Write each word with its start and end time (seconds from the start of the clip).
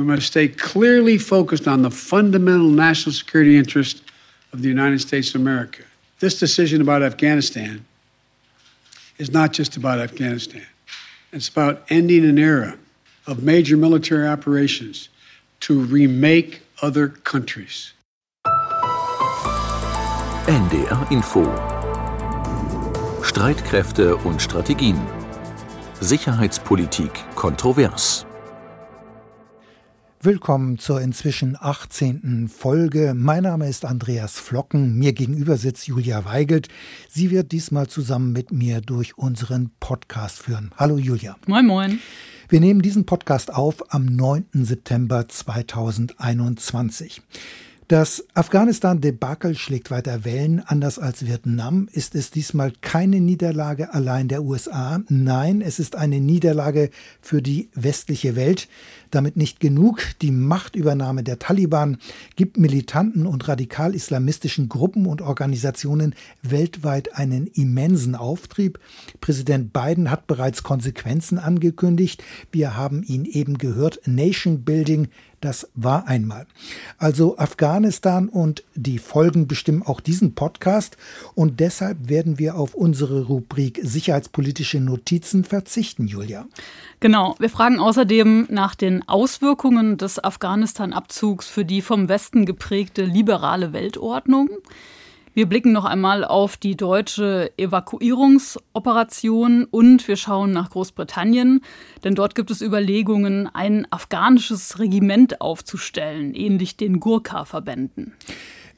We 0.00 0.06
must 0.06 0.28
stay 0.28 0.48
clearly 0.48 1.18
focused 1.18 1.68
on 1.68 1.82
the 1.82 1.90
fundamental 1.90 2.70
national 2.70 3.12
security 3.12 3.58
interest 3.58 4.02
of 4.50 4.62
the 4.62 4.68
United 4.68 4.98
States 5.02 5.34
of 5.34 5.42
America. 5.42 5.82
This 6.20 6.38
decision 6.38 6.80
about 6.80 7.02
Afghanistan 7.02 7.84
is 9.18 9.30
not 9.30 9.52
just 9.52 9.76
about 9.76 9.98
Afghanistan. 9.98 10.64
It's 11.34 11.50
about 11.50 11.82
ending 11.90 12.24
an 12.24 12.38
era 12.38 12.78
of 13.26 13.42
major 13.42 13.76
military 13.76 14.26
operations 14.26 15.10
to 15.60 15.78
remake 15.78 16.62
other 16.80 17.08
countries. 17.08 17.92
NDR 20.46 21.12
Info 21.12 21.44
Streitkräfte 23.22 24.16
und 24.16 24.40
Strategien 24.40 24.98
Sicherheitspolitik 26.00 27.10
kontrovers 27.34 28.24
Willkommen 30.22 30.78
zur 30.78 31.00
inzwischen 31.00 31.56
18. 31.58 32.50
Folge. 32.54 33.14
Mein 33.16 33.44
Name 33.44 33.66
ist 33.70 33.86
Andreas 33.86 34.38
Flocken. 34.38 34.98
Mir 34.98 35.14
gegenüber 35.14 35.56
sitzt 35.56 35.86
Julia 35.86 36.26
Weigelt. 36.26 36.68
Sie 37.08 37.30
wird 37.30 37.52
diesmal 37.52 37.86
zusammen 37.86 38.30
mit 38.30 38.52
mir 38.52 38.82
durch 38.82 39.16
unseren 39.16 39.70
Podcast 39.80 40.42
führen. 40.42 40.72
Hallo 40.76 40.98
Julia. 40.98 41.36
Moin, 41.46 41.64
moin. 41.64 42.00
Wir 42.50 42.60
nehmen 42.60 42.82
diesen 42.82 43.06
Podcast 43.06 43.50
auf 43.50 43.94
am 43.94 44.04
9. 44.04 44.44
September 44.52 45.26
2021. 45.26 47.22
Das 47.90 48.24
Afghanistan-Debakel 48.34 49.56
schlägt 49.56 49.90
weiter 49.90 50.24
Wellen. 50.24 50.62
Anders 50.64 51.00
als 51.00 51.26
Vietnam 51.26 51.88
ist 51.90 52.14
es 52.14 52.30
diesmal 52.30 52.72
keine 52.82 53.20
Niederlage 53.20 53.92
allein 53.92 54.28
der 54.28 54.44
USA. 54.44 55.00
Nein, 55.08 55.60
es 55.60 55.80
ist 55.80 55.96
eine 55.96 56.20
Niederlage 56.20 56.90
für 57.20 57.42
die 57.42 57.68
westliche 57.74 58.36
Welt. 58.36 58.68
Damit 59.10 59.36
nicht 59.36 59.58
genug. 59.58 60.02
Die 60.22 60.30
Machtübernahme 60.30 61.24
der 61.24 61.40
Taliban 61.40 61.98
gibt 62.36 62.58
militanten 62.58 63.26
und 63.26 63.48
radikal-islamistischen 63.48 64.68
Gruppen 64.68 65.06
und 65.06 65.20
Organisationen 65.20 66.14
weltweit 66.42 67.16
einen 67.16 67.48
immensen 67.48 68.14
Auftrieb. 68.14 68.78
Präsident 69.20 69.72
Biden 69.72 70.12
hat 70.12 70.28
bereits 70.28 70.62
Konsequenzen 70.62 71.40
angekündigt. 71.40 72.22
Wir 72.52 72.76
haben 72.76 73.02
ihn 73.02 73.24
eben 73.24 73.58
gehört. 73.58 74.00
Nation 74.06 74.62
Building 74.62 75.08
das 75.40 75.68
war 75.74 76.06
einmal. 76.06 76.46
Also 76.98 77.38
Afghanistan 77.38 78.28
und 78.28 78.62
die 78.74 78.98
Folgen 78.98 79.46
bestimmen 79.46 79.82
auch 79.82 80.00
diesen 80.00 80.34
Podcast 80.34 80.96
und 81.34 81.60
deshalb 81.60 82.08
werden 82.08 82.38
wir 82.38 82.56
auf 82.56 82.74
unsere 82.74 83.22
Rubrik 83.22 83.80
sicherheitspolitische 83.82 84.80
Notizen 84.80 85.44
verzichten, 85.44 86.06
Julia. 86.06 86.46
Genau. 87.00 87.34
Wir 87.38 87.48
fragen 87.48 87.78
außerdem 87.78 88.48
nach 88.50 88.74
den 88.74 89.08
Auswirkungen 89.08 89.96
des 89.96 90.22
Afghanistan-Abzugs 90.22 91.48
für 91.48 91.64
die 91.64 91.80
vom 91.80 92.08
Westen 92.08 92.44
geprägte 92.44 93.04
liberale 93.04 93.72
Weltordnung. 93.72 94.50
Wir 95.32 95.46
blicken 95.46 95.70
noch 95.70 95.84
einmal 95.84 96.24
auf 96.24 96.56
die 96.56 96.76
deutsche 96.76 97.52
Evakuierungsoperation 97.56 99.64
und 99.64 100.08
wir 100.08 100.16
schauen 100.16 100.50
nach 100.50 100.70
Großbritannien, 100.70 101.60
denn 102.02 102.16
dort 102.16 102.34
gibt 102.34 102.50
es 102.50 102.60
Überlegungen, 102.60 103.46
ein 103.46 103.86
afghanisches 103.92 104.80
Regiment 104.80 105.40
aufzustellen, 105.40 106.34
ähnlich 106.34 106.76
den 106.76 106.98
Gurkha-Verbänden. 106.98 108.14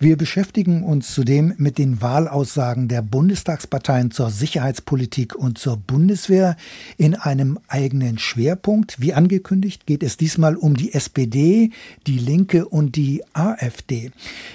Wir 0.03 0.17
beschäftigen 0.17 0.83
uns 0.83 1.14
zudem 1.14 1.55
mit 1.58 1.78
den 1.78 2.03
Wahlaussagen 2.03 2.89
der 2.89 3.03
Bundestagsparteien 3.03 4.11
zur 4.11 4.31
Sicherheitspolitik 4.31 5.36
und 5.36 5.59
zur 5.59 5.77
Bundeswehr 5.77 6.56
in 6.97 7.14
einem 7.14 7.61
eigenen 7.69 8.19
Schwerpunkt. 8.19 9.00
Wie 9.00 9.14
angekündigt 9.14 9.86
geht 9.86 10.03
es 10.03 10.17
diesmal 10.17 10.56
um 10.56 10.77
die 10.77 10.92
SPD, 10.92 11.70
die 12.09 12.19
Linke 12.19 12.67
und 12.67 12.97
die 12.97 13.22
AfD. 13.33 14.11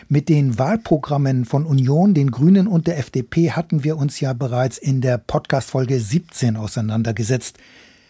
Mit 0.09 0.27
den 0.27 0.59
Wahlprogrammen 0.59 1.45
von 1.45 1.65
Union, 1.65 2.13
den 2.13 2.29
Grünen 2.29 2.67
und 2.67 2.85
der 2.85 2.97
FDP 2.97 3.51
hatten 3.51 3.85
wir 3.85 3.95
uns 3.95 4.19
ja 4.19 4.33
bereits 4.33 4.77
in 4.77 4.99
der 4.99 5.17
Podcast-Folge 5.17 6.01
17 6.01 6.57
auseinandergesetzt. 6.57 7.57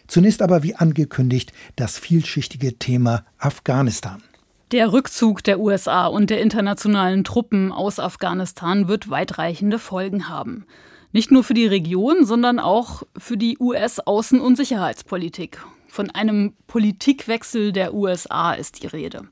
Zunächst 0.07 0.41
aber 0.41 0.63
wie 0.63 0.73
angekündigt 0.73 1.53
das 1.75 1.99
vielschichtige 1.99 2.79
Thema 2.79 3.25
Afghanistan. 3.37 4.23
Der 4.73 4.91
Rückzug 4.91 5.45
der 5.45 5.61
USA 5.61 6.07
und 6.07 6.29
der 6.29 6.41
internationalen 6.41 7.23
Truppen 7.23 7.71
aus 7.71 8.01
Afghanistan 8.01 8.89
wird 8.89 9.09
weitreichende 9.09 9.79
Folgen 9.79 10.27
haben. 10.27 10.65
Nicht 11.13 11.31
nur 11.31 11.45
für 11.45 11.53
die 11.53 11.67
Region, 11.67 12.25
sondern 12.25 12.59
auch 12.59 13.03
für 13.17 13.37
die 13.37 13.57
US-Außen- 13.59 14.39
und 14.39 14.57
Sicherheitspolitik. 14.57 15.59
Von 15.87 16.09
einem 16.09 16.51
Politikwechsel 16.67 17.71
der 17.71 17.93
USA 17.93 18.51
ist 18.51 18.83
die 18.83 18.87
Rede. 18.87 19.29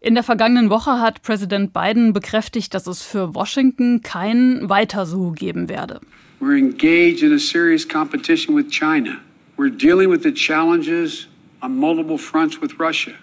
In 0.00 0.12
der 0.12 0.22
vergangenen 0.22 0.68
Woche 0.68 1.00
hat 1.00 1.22
Präsident 1.22 1.72
Biden 1.72 2.12
bekräftigt, 2.12 2.74
dass 2.74 2.86
es 2.86 3.02
für 3.02 3.34
Washington 3.34 4.02
kein 4.02 4.68
Weiter 4.68 5.06
so 5.06 5.30
geben 5.30 5.70
werde. 5.70 6.00
We're 6.38 6.58
engaged 6.58 7.22
in 7.22 7.32
a 7.32 7.38
serious 7.38 7.88
competition 7.88 8.54
with 8.54 8.68
China. 8.68 9.16
We're 9.56 9.74
dealing 9.74 10.10
with 10.10 10.22
the 10.22 10.34
challenges 10.34 11.28
on 11.62 11.74
multiple 11.74 12.18
fronts 12.18 12.60
with 12.60 12.78
Russia. 12.78 13.14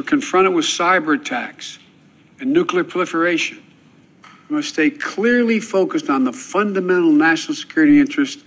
We're 0.00 0.04
confronted 0.04 0.54
with 0.54 0.64
cyber 0.64 1.20
attacks 1.20 1.78
and 2.40 2.54
nuclear 2.54 2.84
proliferation. 2.84 3.62
We 4.48 4.56
must 4.56 4.70
stay 4.70 4.88
clearly 4.88 5.60
focused 5.60 6.08
on 6.08 6.24
the 6.24 6.32
fundamental 6.32 7.12
national 7.12 7.54
security 7.54 8.00
interest 8.00 8.42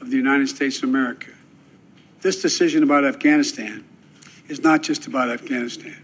of 0.00 0.10
the 0.10 0.16
United 0.16 0.48
States 0.48 0.78
of 0.78 0.88
America. 0.88 1.30
This 2.22 2.42
decision 2.42 2.82
about 2.82 3.04
Afghanistan 3.04 3.84
is 4.48 4.64
not 4.64 4.82
just 4.82 5.06
about 5.06 5.30
Afghanistan. 5.30 5.96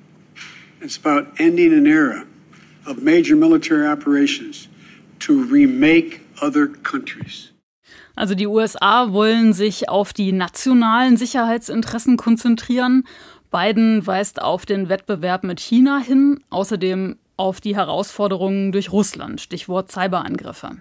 It's 0.80 0.98
about 0.98 1.26
ending 1.41 1.72
an 1.72 1.88
era 1.88 2.24
of 2.86 3.02
major 3.02 3.34
military 3.34 3.88
operations 3.88 4.68
to 5.18 5.42
remake 5.46 6.20
other 6.41 6.68
countries. 6.68 7.50
Also 8.14 8.34
die 8.34 8.46
USA 8.46 9.10
wollen 9.12 9.52
sich 9.52 9.88
auf 9.88 10.12
die 10.12 10.32
nationalen 10.32 11.16
Sicherheitsinteressen 11.16 12.16
konzentrieren 12.16 13.04
Biden 13.52 14.06
weist 14.06 14.40
auf 14.40 14.66
den 14.66 14.88
Wettbewerb 14.88 15.44
mit 15.44 15.60
China 15.60 15.98
hin, 15.98 16.40
außerdem 16.50 17.18
auf 17.36 17.60
die 17.60 17.76
Herausforderungen 17.76 18.72
durch 18.72 18.90
Russland, 18.90 19.40
Stichwort 19.40 19.92
Cyberangriffe. 19.92 20.78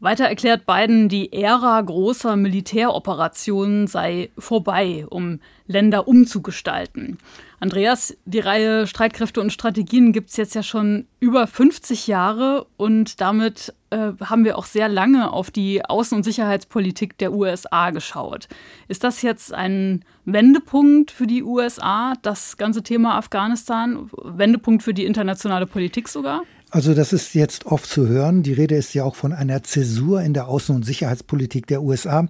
Weiter 0.00 0.24
erklärt 0.24 0.66
Biden, 0.66 1.08
die 1.08 1.32
Ära 1.32 1.80
großer 1.80 2.34
Militäroperationen 2.34 3.86
sei 3.86 4.30
vorbei, 4.36 5.06
um 5.08 5.38
Länder 5.68 6.08
umzugestalten. 6.08 7.18
Andreas, 7.60 8.16
die 8.24 8.40
Reihe 8.40 8.88
Streitkräfte 8.88 9.40
und 9.40 9.52
Strategien 9.52 10.12
gibt 10.12 10.30
es 10.30 10.36
jetzt 10.36 10.56
ja 10.56 10.64
schon 10.64 11.06
über 11.20 11.46
50 11.46 12.08
Jahre 12.08 12.66
und 12.76 13.20
damit 13.20 13.74
äh, 13.92 14.12
haben 14.24 14.44
wir 14.44 14.58
auch 14.58 14.64
sehr 14.64 14.88
lange 14.88 15.32
auf 15.32 15.50
die 15.50 15.84
Außen- 15.84 16.14
und 16.14 16.22
Sicherheitspolitik 16.22 17.18
der 17.18 17.32
USA 17.32 17.90
geschaut. 17.90 18.48
Ist 18.88 19.04
das 19.04 19.22
jetzt 19.22 19.52
ein 19.52 20.04
Wendepunkt 20.24 21.10
für 21.10 21.26
die 21.26 21.42
USA, 21.42 22.14
das 22.22 22.56
ganze 22.56 22.82
Thema 22.82 23.16
Afghanistan? 23.16 24.10
Wendepunkt 24.24 24.82
für 24.82 24.94
die 24.94 25.04
internationale 25.04 25.66
Politik 25.66 26.08
sogar? 26.08 26.42
Also 26.74 26.94
das 26.94 27.12
ist 27.12 27.34
jetzt 27.34 27.66
oft 27.66 27.86
zu 27.86 28.08
hören. 28.08 28.42
Die 28.42 28.54
Rede 28.54 28.76
ist 28.76 28.94
ja 28.94 29.04
auch 29.04 29.14
von 29.14 29.34
einer 29.34 29.62
Zäsur 29.62 30.22
in 30.22 30.32
der 30.32 30.48
Außen- 30.48 30.74
und 30.74 30.86
Sicherheitspolitik 30.86 31.66
der 31.66 31.82
USA. 31.82 32.26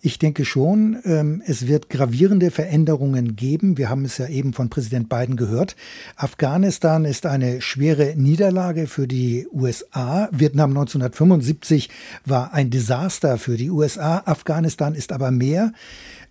Ich 0.00 0.18
denke 0.18 0.46
schon, 0.46 0.96
ähm, 1.04 1.42
es 1.44 1.66
wird 1.66 1.90
gravierende 1.90 2.50
Veränderungen 2.50 3.36
geben. 3.36 3.76
Wir 3.76 3.90
haben 3.90 4.06
es 4.06 4.16
ja 4.16 4.28
eben 4.28 4.54
von 4.54 4.70
Präsident 4.70 5.10
Biden 5.10 5.36
gehört. 5.36 5.76
Afghanistan 6.16 7.04
ist 7.04 7.26
eine 7.26 7.60
schwere 7.60 8.14
Niederlage 8.16 8.86
für 8.86 9.06
die 9.06 9.46
USA. 9.52 10.30
Vietnam 10.32 10.70
1975 10.70 11.90
war 12.24 12.54
ein 12.54 12.70
Desaster 12.70 13.36
für 13.36 13.58
die 13.58 13.68
USA. 13.68 14.22
Afghanistan 14.24 14.94
ist 14.94 15.12
aber 15.12 15.30
mehr. 15.30 15.74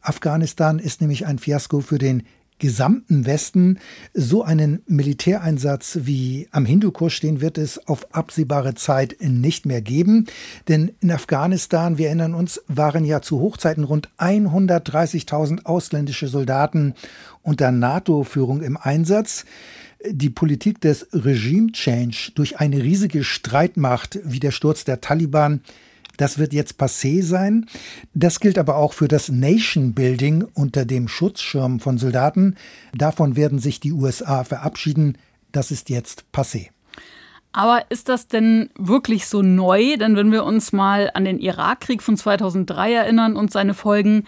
Afghanistan 0.02 0.80
ist 0.80 1.00
nämlich 1.00 1.28
ein 1.28 1.38
Fiasko 1.38 1.82
für 1.82 2.00
den 2.00 2.24
gesamten 2.62 3.26
Westen 3.26 3.80
so 4.14 4.44
einen 4.44 4.84
Militäreinsatz 4.86 6.00
wie 6.04 6.48
am 6.52 6.64
Hindukusch, 6.64 7.20
den 7.20 7.42
wird 7.42 7.58
es 7.58 7.88
auf 7.88 8.14
absehbare 8.14 8.76
Zeit 8.76 9.18
nicht 9.20 9.66
mehr 9.66 9.82
geben. 9.82 10.28
Denn 10.68 10.92
in 11.02 11.12
Afghanistan, 11.12 11.98
wir 11.98 12.06
erinnern 12.08 12.36
uns, 12.36 12.62
waren 12.68 13.04
ja 13.04 13.22
zu 13.22 13.40
Hochzeiten 13.40 13.84
rund 13.84 14.10
130.000 14.20 15.66
ausländische 15.66 16.28
Soldaten 16.28 16.94
unter 17.42 17.72
NATO-Führung 17.72 18.62
im 18.62 18.78
Einsatz 18.78 19.46
die 20.08 20.30
Politik 20.30 20.82
des 20.82 21.08
Regime 21.14 21.72
Change 21.72 22.32
durch 22.36 22.60
eine 22.60 22.84
riesige 22.84 23.24
Streitmacht 23.24 24.20
wie 24.24 24.40
der 24.40 24.52
Sturz 24.52 24.84
der 24.84 25.02
Taliban 25.02 25.62
das 26.22 26.38
wird 26.38 26.54
jetzt 26.54 26.80
passé 26.80 27.24
sein. 27.24 27.66
Das 28.14 28.40
gilt 28.40 28.58
aber 28.58 28.76
auch 28.78 28.94
für 28.94 29.08
das 29.08 29.30
Nation 29.30 29.94
Building 29.94 30.46
unter 30.54 30.86
dem 30.86 31.08
Schutzschirm 31.08 31.80
von 31.80 31.98
Soldaten. 31.98 32.56
Davon 32.94 33.36
werden 33.36 33.60
sich 33.60 33.80
die 33.80 33.92
USA 33.92 34.44
verabschieden. 34.44 35.18
Das 35.52 35.72
ist 35.72 35.90
jetzt 35.90 36.26
passé. 36.32 36.70
Aber 37.54 37.84
ist 37.90 38.08
das 38.08 38.28
denn 38.28 38.70
wirklich 38.78 39.26
so 39.26 39.42
neu? 39.42 39.98
Denn 39.98 40.16
wenn 40.16 40.32
wir 40.32 40.46
uns 40.46 40.72
mal 40.72 41.12
an 41.14 41.26
den 41.26 41.40
Irakkrieg 41.40 42.02
von 42.02 42.16
2003 42.16 42.94
erinnern 42.94 43.36
und 43.36 43.52
seine 43.52 43.74
Folgen, 43.74 44.26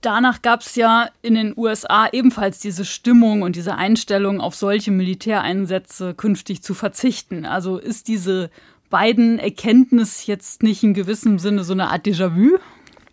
danach 0.00 0.42
gab 0.42 0.60
es 0.60 0.74
ja 0.74 1.08
in 1.22 1.34
den 1.34 1.54
USA 1.56 2.08
ebenfalls 2.12 2.58
diese 2.58 2.84
Stimmung 2.84 3.42
und 3.42 3.56
diese 3.56 3.76
Einstellung, 3.76 4.40
auf 4.40 4.54
solche 4.54 4.90
Militäreinsätze 4.90 6.14
künftig 6.14 6.62
zu 6.62 6.74
verzichten. 6.74 7.46
Also 7.46 7.78
ist 7.78 8.08
diese 8.08 8.50
beiden 8.90 9.38
Erkenntnis 9.38 10.26
jetzt 10.26 10.62
nicht 10.62 10.82
in 10.82 10.94
gewissem 10.94 11.38
Sinne 11.38 11.64
so 11.64 11.72
eine 11.72 11.90
Art 11.90 12.06
Déjà-vu? 12.06 12.58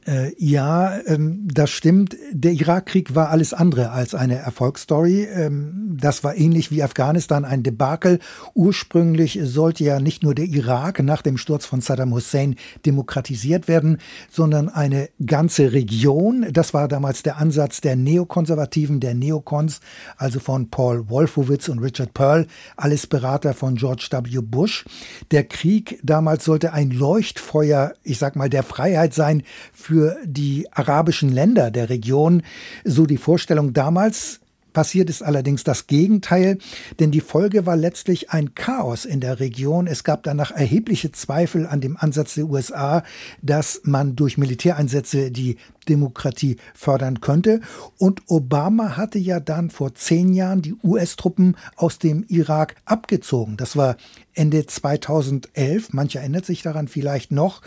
Äh, 0.06 0.34
ja, 0.38 0.98
ähm, 1.06 1.48
das 1.52 1.70
stimmt. 1.70 2.16
Der 2.32 2.52
Irakkrieg 2.52 3.16
war 3.16 3.30
alles 3.30 3.54
andere 3.54 3.92
als 3.92 4.14
eine 4.14 4.38
Erfolgsstory. 4.38 5.24
Ähm, 5.24 5.98
das 6.00 6.24
war 6.24 6.36
ähnlich 6.36 6.72
wie 6.72 6.84
Afghanistan 6.84 7.46
ein 7.46 7.64
Debakel. 7.64 8.20
Ursprünglich 8.54 9.40
sollte 9.44 9.84
ja 9.84 10.00
nicht 10.00 10.24
nur 10.24 10.36
der 10.36 10.46
Irak 10.46 11.02
nach 11.02 11.22
dem 11.22 11.38
Sturz 11.38 11.66
von 11.66 11.82
Saddam 11.82 12.14
Hussein 12.14 12.56
demokratisiert 12.86 13.68
werden, 13.68 14.00
sondern 14.30 14.70
eine 14.70 15.10
ganze 15.26 15.72
Region. 15.72 16.48
Das 16.52 16.74
war 16.74 16.88
damals 16.88 17.24
der 17.24 17.38
Ansatz 17.38 17.80
der 17.82 17.96
Neokonservativen, 17.96 19.00
der 19.00 19.14
Neokons, 19.14 19.80
also 20.18 20.40
von 20.40 20.70
Paul 20.70 21.10
Wolfowitz 21.10 21.70
und 21.70 21.80
Richard 21.80 22.14
Pearl, 22.14 22.48
alles 22.76 23.08
Berater 23.08 23.54
von 23.54 23.76
George 23.76 24.08
W. 24.12 24.42
Bush. 24.42 24.86
Der 25.32 25.44
Krieg 25.44 26.00
damals 26.04 26.44
sollte 26.44 26.74
ein 26.74 26.92
Leuchtfeuer, 26.92 27.94
ich 28.04 28.18
sag 28.18 28.36
mal, 28.36 28.50
der 28.50 28.64
Freiheit 28.64 29.14
sein 29.14 29.44
für 29.72 29.93
für 29.94 30.18
die 30.26 30.66
arabischen 30.72 31.30
Länder 31.30 31.70
der 31.70 31.90
Region. 31.90 32.42
So 32.84 33.06
die 33.06 33.18
Vorstellung 33.18 33.74
damals. 33.74 34.40
Passiert 34.74 35.08
ist 35.08 35.22
allerdings 35.22 35.64
das 35.64 35.86
Gegenteil, 35.86 36.58
denn 37.00 37.12
die 37.12 37.22
Folge 37.22 37.68
war 37.68 37.76
letztlich 37.76 38.32
ein 38.32 38.56
Chaos 38.56 39.06
in 39.06 39.20
der 39.20 39.40
Region. 39.40 39.86
Es 39.86 40.04
gab 40.04 40.24
danach 40.24 40.50
erhebliche 40.50 41.12
Zweifel 41.12 41.68
an 41.68 41.80
dem 41.80 41.96
Ansatz 41.96 42.34
der 42.34 42.46
USA, 42.46 43.04
dass 43.44 43.82
man 43.84 44.16
durch 44.16 44.40
Militäreinsätze 44.40 45.30
die 45.30 45.58
Demokratie 45.88 46.58
fördern 46.74 47.22
könnte. 47.22 47.62
Und 48.00 48.24
Obama 48.26 48.98
hatte 48.98 49.20
ja 49.20 49.40
dann 49.40 49.70
vor 49.70 49.94
zehn 49.94 50.34
Jahren 50.34 50.64
die 50.64 50.74
US-Truppen 50.84 51.56
aus 51.76 52.00
dem 52.00 52.26
Irak 52.28 52.76
abgezogen. 52.86 53.58
Das 53.58 53.78
war 53.78 53.96
Ende 54.36 54.66
2011. 54.66 55.94
Mancher 55.94 56.22
erinnert 56.22 56.46
sich 56.46 56.62
daran 56.62 56.88
vielleicht 56.88 57.32
noch. 57.32 57.62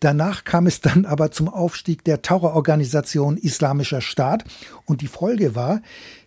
Danach 0.00 0.44
kam 0.44 0.66
es 0.66 0.80
dann 0.80 1.04
aber 1.04 1.30
zum 1.30 1.48
Aufstieg 1.48 2.04
der 2.04 2.22
Terrororganisation 2.22 3.36
Islamischer 3.36 4.00
Staat. 4.00 4.44
Und 4.84 5.00
die 5.00 5.08
Folge 5.08 5.54
war, 5.54 5.82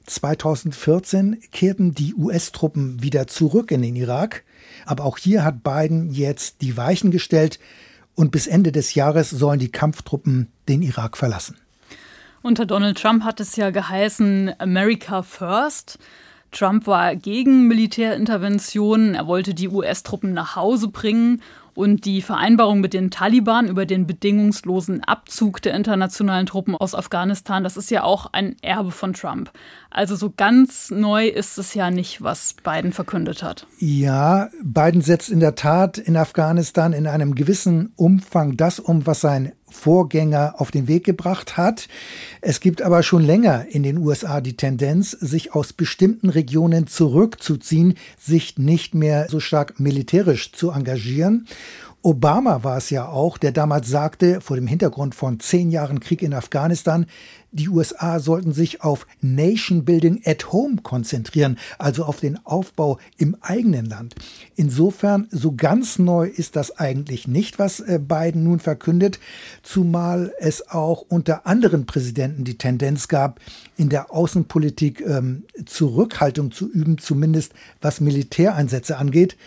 2014 0.06 1.40
kehrten 1.52 1.94
die 1.94 2.14
US-Truppen 2.14 3.02
wieder 3.02 3.28
zurück 3.28 3.72
in 3.72 3.82
den 3.82 3.96
Irak. 3.96 4.44
Aber 4.86 5.06
auch 5.06 5.18
hier 5.18 5.44
hat 5.44 5.64
Biden 5.64 6.12
jetzt 6.12 6.62
die 6.62 6.78
Weichen 6.78 7.12
gestellt 7.12 7.60
und 8.16 8.32
bis 8.32 8.48
Ende 8.48 8.72
des 8.72 8.96
Jahres 8.96 9.30
sollen 9.30 9.60
die 9.60 9.72
Kampftruppen 9.72 10.48
den 10.68 10.82
Irak 10.82 11.18
verlassen. 11.18 11.58
Unter 12.42 12.66
Donald 12.66 13.02
Trump 13.02 13.24
hat 13.24 13.40
es 13.40 13.56
ja 13.56 13.72
geheißen 13.72 14.54
America 14.60 15.24
First. 15.24 15.98
Trump 16.56 16.88
war 16.88 17.18
gegen 17.18 17.68
Militärinterventionen, 17.68 19.14
er 19.14 19.28
wollte 19.28 19.54
die 19.54 19.68
US-Truppen 19.68 20.34
nach 20.34 20.56
Hause 20.56 20.88
bringen 20.88 21.42
und 21.74 22.06
die 22.06 22.22
Vereinbarung 22.22 22.80
mit 22.80 22.94
den 22.94 23.12
Taliban 23.12 23.68
über 23.68 23.86
den 23.86 24.08
bedingungslosen 24.08 25.04
Abzug 25.04 25.62
der 25.62 25.74
internationalen 25.74 26.46
Truppen 26.46 26.74
aus 26.74 26.96
Afghanistan, 26.96 27.66
das 27.66 27.76
ist 27.76 27.92
ja 27.92 28.04
auch 28.04 28.28
ein 28.32 28.56
Erbe 28.62 28.92
von 28.92 29.12
Trump. 29.12 29.52
Also 29.96 30.18
so 30.18 30.34
ganz 30.36 30.92
neu 30.92 31.26
ist 31.26 31.58
es 31.58 31.74
ja 31.74 31.90
nicht, 31.90 32.22
was 32.22 32.54
Biden 32.66 32.92
verkündet 32.92 33.42
hat. 33.42 33.66
Ja, 33.80 34.50
Biden 34.62 35.00
setzt 35.00 35.30
in 35.30 35.40
der 35.40 35.56
Tat 35.56 35.98
in 35.98 36.18
Afghanistan 36.18 36.92
in 36.92 37.08
einem 37.08 37.34
gewissen 37.34 37.94
Umfang 37.96 38.58
das 38.58 38.82
um, 38.82 39.08
was 39.08 39.22
sein 39.22 39.54
Vorgänger 39.70 40.56
auf 40.58 40.70
den 40.70 40.90
Weg 40.90 41.06
gebracht 41.06 41.56
hat. 41.56 41.88
Es 42.42 42.60
gibt 42.60 42.82
aber 42.82 43.04
schon 43.04 43.24
länger 43.24 43.68
in 43.70 43.84
den 43.84 43.98
USA 43.98 44.42
die 44.42 44.58
Tendenz, 44.58 45.12
sich 45.12 45.56
aus 45.56 45.72
bestimmten 45.72 46.30
Regionen 46.30 46.88
zurückzuziehen, 46.88 47.94
sich 48.20 48.58
nicht 48.58 48.96
mehr 48.96 49.28
so 49.30 49.40
stark 49.40 49.80
militärisch 49.80 50.52
zu 50.52 50.72
engagieren. 50.72 51.48
Obama 52.06 52.64
war 52.64 52.78
es 52.78 52.92
ja 52.92 53.08
auch, 53.08 53.40
der 53.40 53.52
damals 53.52 53.88
sagte, 53.88 54.40
vor 54.40 54.58
dem 54.58 54.68
Hintergrund 54.68 55.16
von 55.16 55.40
zehn 55.40 55.72
Jahren 55.72 56.00
Krieg 56.00 56.22
in 56.22 56.36
Afghanistan, 56.36 57.08
die 57.56 57.70
USA 57.70 58.20
sollten 58.20 58.52
sich 58.54 58.84
auf 58.84 59.08
Nation 59.22 59.86
Building 59.86 60.22
at 60.26 60.52
Home 60.52 60.78
konzentrieren, 60.84 61.58
also 61.80 62.04
auf 62.04 62.20
den 62.20 62.38
Aufbau 62.46 63.00
im 63.18 63.38
eigenen 63.40 63.86
Land. 63.86 64.16
Insofern, 64.56 65.28
so 65.32 65.54
ganz 65.54 65.98
neu 65.98 66.28
ist 66.28 66.58
das 66.58 66.78
eigentlich 66.78 67.28
nicht, 67.28 67.58
was 67.58 67.80
äh, 67.80 68.00
Biden 68.00 68.44
nun 68.44 68.60
verkündet, 68.60 69.20
zumal 69.64 70.34
es 70.40 70.70
auch 70.70 71.06
unter 71.08 71.48
anderen 71.48 71.86
Präsidenten 71.86 72.44
die 72.44 72.58
Tendenz 72.58 73.08
gab, 73.08 73.40
in 73.78 73.88
der 73.88 74.12
Außenpolitik 74.12 75.02
ähm, 75.02 75.44
Zurückhaltung 75.66 76.52
zu 76.52 76.70
üben, 76.70 76.98
zumindest 76.98 77.54
was 77.82 78.02
Militäreinsätze 78.02 78.98
angeht. 78.98 79.38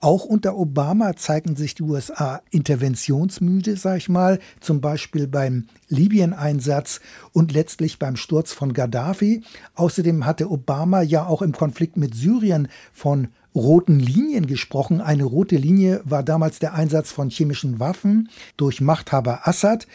Auch 0.00 0.24
unter 0.24 0.56
Obama 0.56 1.16
zeigten 1.16 1.56
sich 1.56 1.74
die 1.74 1.82
USA 1.82 2.42
interventionsmüde, 2.50 3.76
sag 3.76 3.96
ich 3.96 4.08
mal, 4.08 4.38
zum 4.60 4.80
Beispiel 4.80 5.26
beim 5.26 5.66
Libyen-Einsatz 5.88 7.00
und 7.32 7.52
letztlich 7.52 7.98
beim 7.98 8.16
Sturz 8.16 8.52
von 8.52 8.74
Gaddafi. 8.74 9.42
Außerdem 9.74 10.26
hatte 10.26 10.50
Obama 10.50 11.00
ja 11.00 11.26
auch 11.26 11.40
im 11.40 11.52
Konflikt 11.52 11.96
mit 11.96 12.14
Syrien 12.14 12.68
von 12.92 13.28
roten 13.56 13.98
Linien 13.98 14.46
gesprochen. 14.46 15.00
Eine 15.00 15.24
rote 15.24 15.56
Linie 15.56 16.02
war 16.04 16.22
damals 16.22 16.58
der 16.58 16.74
Einsatz 16.74 17.10
von 17.10 17.30
chemischen 17.30 17.80
Waffen 17.80 18.28
durch 18.58 18.82
Machthaber 18.82 19.48
Assad. 19.48 19.86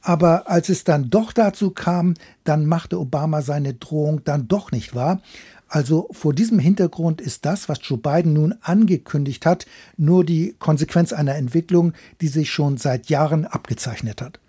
Aber 0.00 0.48
als 0.50 0.70
es 0.70 0.84
dann 0.84 1.10
doch 1.10 1.32
dazu 1.32 1.70
kam, 1.70 2.14
dann 2.44 2.64
machte 2.64 2.98
Obama 2.98 3.42
seine 3.42 3.74
Drohung 3.74 4.24
dann 4.24 4.48
doch 4.48 4.72
nicht 4.72 4.94
wahr. 4.94 5.20
Also 5.72 6.08
vor 6.10 6.34
diesem 6.34 6.58
Hintergrund 6.58 7.20
ist 7.20 7.46
das, 7.46 7.68
was 7.68 7.78
Joe 7.80 7.96
Biden 7.96 8.32
nun 8.32 8.56
angekündigt 8.60 9.46
hat, 9.46 9.66
nur 9.96 10.24
die 10.24 10.56
Konsequenz 10.58 11.12
einer 11.12 11.36
Entwicklung, 11.36 11.92
die 12.20 12.26
sich 12.26 12.50
schon 12.50 12.76
seit 12.76 13.08
Jahren 13.08 13.46
abgezeichnet 13.46 14.20
hat. 14.20 14.40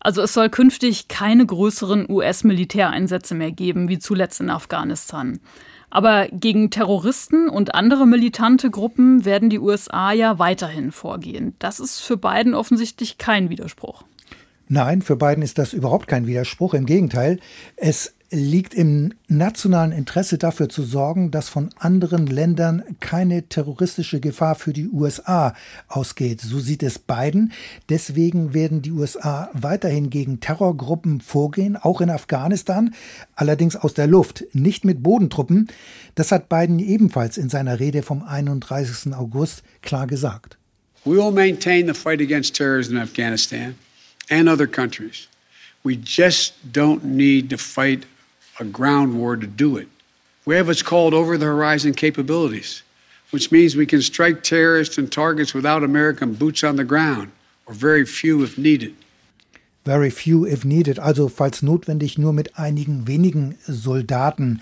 Also 0.00 0.22
es 0.22 0.32
soll 0.32 0.48
künftig 0.48 1.08
keine 1.08 1.44
größeren 1.44 2.10
US-Militäreinsätze 2.10 3.34
mehr 3.34 3.52
geben, 3.52 3.90
wie 3.90 3.98
zuletzt 3.98 4.40
in 4.40 4.48
Afghanistan. 4.48 5.40
Aber 5.90 6.28
gegen 6.28 6.70
Terroristen 6.70 7.50
und 7.50 7.74
andere 7.74 8.06
militante 8.06 8.70
Gruppen 8.70 9.26
werden 9.26 9.50
die 9.50 9.58
USA 9.58 10.12
ja 10.12 10.38
weiterhin 10.38 10.92
vorgehen. 10.92 11.54
Das 11.58 11.78
ist 11.78 12.00
für 12.00 12.16
Biden 12.16 12.54
offensichtlich 12.54 13.18
kein 13.18 13.50
Widerspruch. 13.50 14.04
Nein, 14.72 15.02
für 15.02 15.16
Biden 15.16 15.42
ist 15.42 15.58
das 15.58 15.72
überhaupt 15.72 16.06
kein 16.06 16.28
Widerspruch. 16.28 16.74
Im 16.74 16.86
Gegenteil, 16.86 17.40
es 17.74 18.14
liegt 18.30 18.72
im 18.72 19.12
nationalen 19.26 19.90
Interesse 19.90 20.38
dafür 20.38 20.68
zu 20.68 20.84
sorgen, 20.84 21.32
dass 21.32 21.48
von 21.48 21.70
anderen 21.76 22.28
Ländern 22.28 22.84
keine 23.00 23.48
terroristische 23.48 24.20
Gefahr 24.20 24.54
für 24.54 24.72
die 24.72 24.88
USA 24.88 25.56
ausgeht. 25.88 26.40
So 26.40 26.60
sieht 26.60 26.84
es 26.84 27.00
Biden. 27.00 27.50
Deswegen 27.88 28.54
werden 28.54 28.80
die 28.80 28.92
USA 28.92 29.50
weiterhin 29.54 30.08
gegen 30.08 30.38
Terrorgruppen 30.38 31.20
vorgehen, 31.20 31.76
auch 31.76 32.00
in 32.00 32.08
Afghanistan, 32.08 32.94
allerdings 33.34 33.74
aus 33.74 33.94
der 33.94 34.06
Luft, 34.06 34.44
nicht 34.52 34.84
mit 34.84 35.02
Bodentruppen. 35.02 35.66
Das 36.14 36.30
hat 36.30 36.48
Biden 36.48 36.78
ebenfalls 36.78 37.38
in 37.38 37.48
seiner 37.48 37.80
Rede 37.80 38.02
vom 38.04 38.22
31. 38.22 39.12
August 39.14 39.64
klar 39.82 40.06
gesagt. 40.06 40.58
We 41.04 41.16
will 41.16 41.32
maintain 41.32 41.88
the 41.88 41.94
fight 41.94 42.20
against 42.20 42.54
terrorism 42.54 42.92
in 42.94 43.02
Afghanistan 43.02 43.74
and 44.30 44.48
other 44.48 44.66
countries. 44.66 45.28
We 45.82 45.96
just 45.96 46.72
don't 46.72 47.04
need 47.04 47.50
to 47.50 47.58
fight 47.58 48.04
a 48.58 48.64
ground 48.64 49.18
war 49.18 49.36
to 49.36 49.46
do 49.46 49.76
it. 49.76 49.88
We 50.44 50.56
have 50.56 50.68
what's 50.68 50.82
called 50.82 51.14
over 51.14 51.36
the 51.36 51.46
horizon 51.46 51.94
capabilities, 51.94 52.82
which 53.30 53.50
means 53.50 53.76
we 53.76 53.86
can 53.86 54.02
strike 54.02 54.42
terrorists 54.42 54.98
and 54.98 55.10
targets 55.10 55.54
without 55.54 55.84
American 55.84 56.34
boots 56.34 56.64
on 56.64 56.76
the 56.76 56.84
ground, 56.84 57.32
or 57.66 57.74
very 57.74 58.04
few 58.04 58.42
if 58.42 58.56
needed. 58.56 58.94
Very 59.84 60.10
few 60.10 60.44
if 60.44 60.64
needed, 60.64 60.98
also 60.98 61.28
falls 61.28 61.62
notwendig 61.62 62.18
nur 62.18 62.32
mit 62.32 62.54
einigen 62.54 63.06
wenigen 63.06 63.56
Soldaten. 63.66 64.60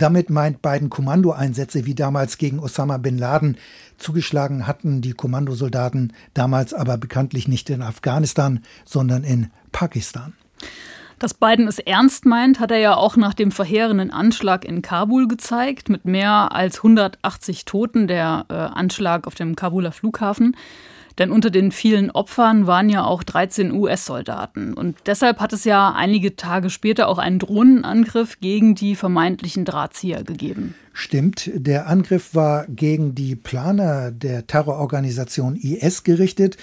Damit 0.00 0.30
meint 0.30 0.62
beiden 0.62 0.88
Kommandoeinsätze 0.88 1.84
wie 1.84 1.94
damals 1.94 2.38
gegen 2.38 2.58
Osama 2.58 2.96
bin 2.96 3.18
Laden. 3.18 3.58
Zugeschlagen 3.98 4.66
hatten 4.66 5.02
die 5.02 5.12
Kommandosoldaten 5.12 6.14
damals 6.32 6.72
aber 6.72 6.96
bekanntlich 6.96 7.48
nicht 7.48 7.68
in 7.68 7.82
Afghanistan, 7.82 8.60
sondern 8.86 9.24
in 9.24 9.50
Pakistan. 9.72 10.32
Dass 11.18 11.34
Biden 11.34 11.68
es 11.68 11.78
ernst 11.78 12.24
meint, 12.24 12.60
hat 12.60 12.70
er 12.70 12.78
ja 12.78 12.96
auch 12.96 13.16
nach 13.16 13.34
dem 13.34 13.52
verheerenden 13.52 14.10
Anschlag 14.10 14.64
in 14.64 14.80
Kabul 14.80 15.28
gezeigt, 15.28 15.90
mit 15.90 16.06
mehr 16.06 16.52
als 16.52 16.78
180 16.78 17.66
Toten, 17.66 18.08
der 18.08 18.46
äh, 18.48 18.54
Anschlag 18.54 19.26
auf 19.26 19.34
dem 19.34 19.54
Kabuler 19.54 19.92
Flughafen. 19.92 20.56
Denn 21.18 21.30
unter 21.30 21.50
den 21.50 21.72
vielen 21.72 22.10
Opfern 22.10 22.66
waren 22.66 22.88
ja 22.88 23.04
auch 23.04 23.22
13 23.22 23.72
US-Soldaten. 23.72 24.74
Und 24.74 24.96
deshalb 25.06 25.40
hat 25.40 25.52
es 25.52 25.64
ja 25.64 25.92
einige 25.92 26.36
Tage 26.36 26.70
später 26.70 27.08
auch 27.08 27.18
einen 27.18 27.38
Drohnenangriff 27.38 28.40
gegen 28.40 28.74
die 28.74 28.94
vermeintlichen 28.96 29.64
Drahtzieher 29.64 30.24
gegeben. 30.24 30.74
Stimmt, 30.92 31.50
der 31.54 31.86
Angriff 31.86 32.34
war 32.34 32.66
gegen 32.68 33.14
die 33.14 33.36
Planer 33.36 34.10
der 34.10 34.46
Terrororganisation 34.46 35.56
IS 35.56 36.02
gerichtet 36.02 36.56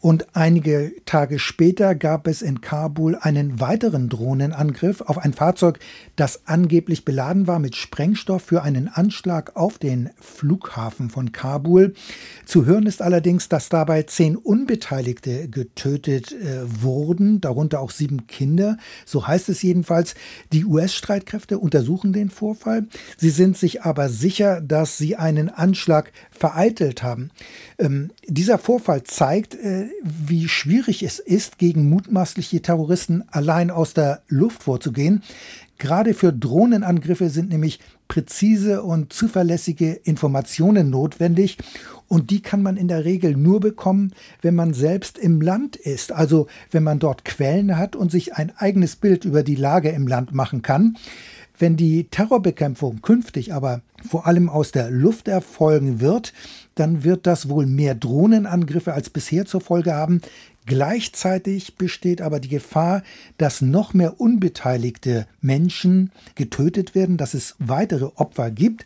Und 0.00 0.36
einige 0.36 0.92
Tage 1.06 1.40
später 1.40 1.96
gab 1.96 2.28
es 2.28 2.40
in 2.40 2.60
Kabul 2.60 3.18
einen 3.20 3.58
weiteren 3.58 4.08
Drohnenangriff 4.08 5.00
auf 5.00 5.18
ein 5.18 5.32
Fahrzeug, 5.32 5.80
das 6.14 6.46
angeblich 6.46 7.04
beladen 7.04 7.48
war 7.48 7.58
mit 7.58 7.74
Sprengstoff 7.74 8.42
für 8.44 8.62
einen 8.62 8.86
Anschlag 8.86 9.56
auf 9.56 9.78
den 9.78 10.10
Flughafen 10.20 11.10
von 11.10 11.32
Kabul. 11.32 11.94
Zu 12.46 12.64
hören 12.64 12.86
ist 12.86 13.02
allerdings, 13.02 13.48
dass 13.48 13.70
dabei 13.70 14.04
zehn 14.04 14.36
Unbeteiligte 14.36 15.48
getötet 15.48 16.30
äh, 16.30 16.60
wurden, 16.80 17.40
darunter 17.40 17.80
auch 17.80 17.90
sieben 17.90 18.28
Kinder. 18.28 18.76
So 19.04 19.26
heißt 19.26 19.48
es 19.48 19.62
jedenfalls. 19.62 20.14
Die 20.52 20.64
US-Streitkräfte 20.64 21.58
untersuchen 21.58 22.12
den 22.12 22.30
Vorfall. 22.30 22.86
Sie 23.16 23.30
sind 23.30 23.58
sich 23.58 23.82
aber 23.82 24.10
sicher, 24.10 24.60
dass 24.60 24.96
sie 24.96 25.16
einen 25.16 25.48
Anschlag 25.48 26.12
vereitelt 26.30 27.02
haben. 27.02 27.30
Ähm, 27.80 28.12
dieser 28.28 28.58
Vorfall 28.58 29.02
zeigt, 29.02 29.56
äh, 29.56 29.87
wie 30.02 30.48
schwierig 30.48 31.02
es 31.02 31.18
ist, 31.18 31.58
gegen 31.58 31.88
mutmaßliche 31.88 32.62
Terroristen 32.62 33.24
allein 33.30 33.70
aus 33.70 33.94
der 33.94 34.22
Luft 34.28 34.62
vorzugehen. 34.62 35.22
Gerade 35.78 36.12
für 36.12 36.32
Drohnenangriffe 36.32 37.30
sind 37.30 37.50
nämlich 37.50 37.78
präzise 38.08 38.82
und 38.82 39.12
zuverlässige 39.12 39.92
Informationen 39.92 40.90
notwendig 40.90 41.58
und 42.08 42.30
die 42.30 42.40
kann 42.40 42.62
man 42.62 42.76
in 42.76 42.88
der 42.88 43.04
Regel 43.04 43.36
nur 43.36 43.60
bekommen, 43.60 44.12
wenn 44.42 44.54
man 44.54 44.72
selbst 44.74 45.18
im 45.18 45.40
Land 45.40 45.76
ist, 45.76 46.10
also 46.10 46.46
wenn 46.70 46.82
man 46.82 46.98
dort 46.98 47.24
Quellen 47.24 47.76
hat 47.76 47.94
und 47.94 48.10
sich 48.10 48.34
ein 48.34 48.52
eigenes 48.56 48.96
Bild 48.96 49.24
über 49.24 49.42
die 49.42 49.54
Lage 49.54 49.90
im 49.90 50.08
Land 50.08 50.34
machen 50.34 50.62
kann. 50.62 50.96
Wenn 51.58 51.76
die 51.76 52.04
Terrorbekämpfung 52.04 53.02
künftig 53.02 53.52
aber 53.52 53.82
vor 54.08 54.26
allem 54.26 54.48
aus 54.48 54.72
der 54.72 54.90
Luft 54.90 55.28
erfolgen 55.28 56.00
wird, 56.00 56.32
dann 56.78 57.04
wird 57.04 57.26
das 57.26 57.48
wohl 57.48 57.66
mehr 57.66 57.94
Drohnenangriffe 57.94 58.92
als 58.92 59.10
bisher 59.10 59.46
zur 59.46 59.60
Folge 59.60 59.94
haben. 59.94 60.20
Gleichzeitig 60.66 61.76
besteht 61.76 62.20
aber 62.20 62.40
die 62.40 62.48
Gefahr, 62.50 63.02
dass 63.38 63.62
noch 63.62 63.94
mehr 63.94 64.20
unbeteiligte 64.20 65.26
Menschen 65.40 66.12
getötet 66.34 66.94
werden, 66.94 67.16
dass 67.16 67.32
es 67.32 67.56
weitere 67.58 68.10
Opfer 68.16 68.50
gibt, 68.50 68.84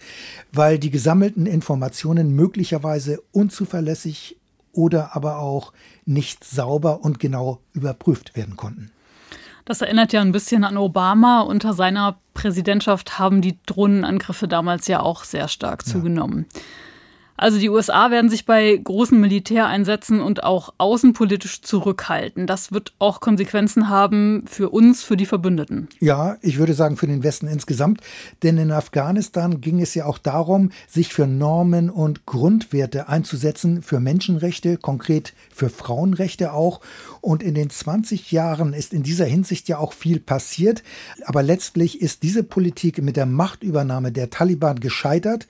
weil 0.52 0.78
die 0.78 0.90
gesammelten 0.90 1.46
Informationen 1.46 2.37
möglicherweise 2.37 3.20
unzuverlässig 3.32 4.37
oder 4.72 5.16
aber 5.16 5.38
auch 5.38 5.72
nicht 6.06 6.44
sauber 6.44 7.04
und 7.04 7.18
genau 7.18 7.58
überprüft 7.72 8.37
werden 8.37 8.56
konnten. 8.56 8.92
Das 9.64 9.80
erinnert 9.80 10.12
ja 10.12 10.20
ein 10.20 10.32
bisschen 10.32 10.64
an 10.64 10.76
Obama. 10.76 11.40
Unter 11.40 11.72
seiner 11.72 12.18
Präsidentschaft 12.34 13.18
haben 13.18 13.42
die 13.42 13.58
Drohnenangriffe 13.66 14.49
damals 14.49 14.88
ja 14.88 15.00
auch 15.00 15.25
sehr 15.25 15.49
stark 15.49 15.84
ja. 15.87 15.92
Also 17.42 17.58
die 17.58 17.70
USA 17.70 18.12
werden 18.12 18.30
sich 18.30 18.46
bei 18.46 18.76
großen 18.76 19.20
Militäreinsätzen 19.20 20.20
und 20.20 20.44
auch 20.44 20.75
außenpolitisch 20.78 21.61
zurückhalten. 21.62 22.46
Das 22.46 22.70
wird 22.70 22.92
auch 23.00 23.18
Konsequenzen 23.18 23.88
haben 23.88 24.44
für 24.46 24.70
uns, 24.70 25.02
für 25.02 25.16
die 25.16 25.26
Verbündeten. 25.26 25.88
Ja, 25.99 26.37
ich 26.40 26.58
würde 26.58 26.75
sagen 26.75 26.96
für 26.96 27.08
den 27.08 27.25
Westen 27.25 27.49
insgesamt. 27.49 28.00
Denn 28.44 28.58
in 28.58 28.70
Afghanistan 28.70 29.61
ging 29.61 29.80
es 29.80 29.92
ja 29.96 30.06
auch 30.06 30.18
darum, 30.18 30.70
sich 30.87 31.12
für 31.12 31.26
Normen 31.26 31.90
und 31.90 32.26
Grundwerte 32.26 33.08
einzusetzen, 33.08 33.82
für 33.82 33.99
Menschenrechte, 33.99 34.76
konkret 34.76 35.34
für 35.52 35.68
Frauenrechte 35.68 36.52
auch. 36.52 36.80
Und 37.22 37.42
in 37.42 37.54
den 37.54 37.70
20 37.70 38.30
Jahren 38.30 38.72
ist 38.72 38.94
in 38.94 39.02
dieser 39.02 39.26
Hinsicht 39.26 39.66
ja 39.66 39.78
auch 39.78 39.94
viel 39.94 40.20
passiert. 40.20 40.84
Aber 41.25 41.42
letztlich 41.42 42.00
ist 42.00 42.22
diese 42.22 42.44
Politik 42.44 43.02
mit 43.02 43.16
der 43.16 43.26
Machtübernahme 43.26 44.12
der 44.12 44.30
Taliban 44.30 44.78
gescheitert. 44.78 45.49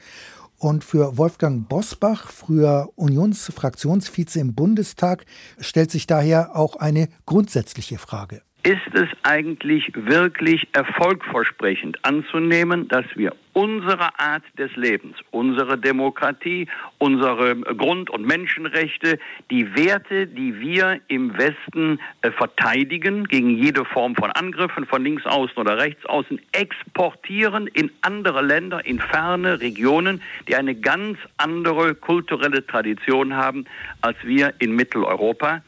Und 0.62 0.84
für 0.84 1.18
Wolfgang 1.18 1.68
Bosbach, 1.68 2.30
früher 2.30 2.88
Unionsfraktionsvize 2.94 4.38
im 4.38 4.54
Bundestag, 4.54 5.26
stellt 5.58 5.90
sich 5.90 6.06
daher 6.06 6.54
auch 6.54 6.76
eine 6.76 7.08
grundsätzliche 7.26 7.98
Frage 7.98 8.42
ist 8.64 8.94
es 8.94 9.08
eigentlich 9.24 9.90
wirklich 9.94 10.68
erfolgversprechend 10.72 12.04
anzunehmen, 12.04 12.86
dass 12.86 13.04
wir 13.16 13.34
unsere 13.54 14.18
Art 14.18 14.44
des 14.56 14.74
Lebens, 14.76 15.16
unsere 15.30 15.76
Demokratie, 15.76 16.68
unsere 16.98 17.56
Grund- 17.56 18.08
und 18.08 18.24
Menschenrechte, 18.24 19.18
die 19.50 19.74
Werte, 19.74 20.26
die 20.28 20.58
wir 20.60 21.00
im 21.08 21.36
Westen 21.36 21.98
äh, 22.22 22.30
verteidigen 22.30 23.24
gegen 23.24 23.50
jede 23.50 23.84
Form 23.84 24.14
von 24.14 24.30
Angriffen 24.30 24.86
von 24.86 25.02
links 25.02 25.26
außen 25.26 25.56
oder 25.56 25.78
rechts 25.78 26.06
außen, 26.06 26.40
exportieren 26.52 27.66
in 27.66 27.90
andere 28.00 28.42
Länder, 28.42 28.86
in 28.86 29.00
ferne 29.00 29.60
Regionen, 29.60 30.22
die 30.48 30.54
eine 30.54 30.74
ganz 30.74 31.18
andere 31.36 31.94
kulturelle 31.94 32.64
Tradition 32.64 33.34
haben 33.34 33.66
als 34.00 34.16
wir 34.22 34.54
in 34.60 34.74
Mitteleuropa 34.74 35.62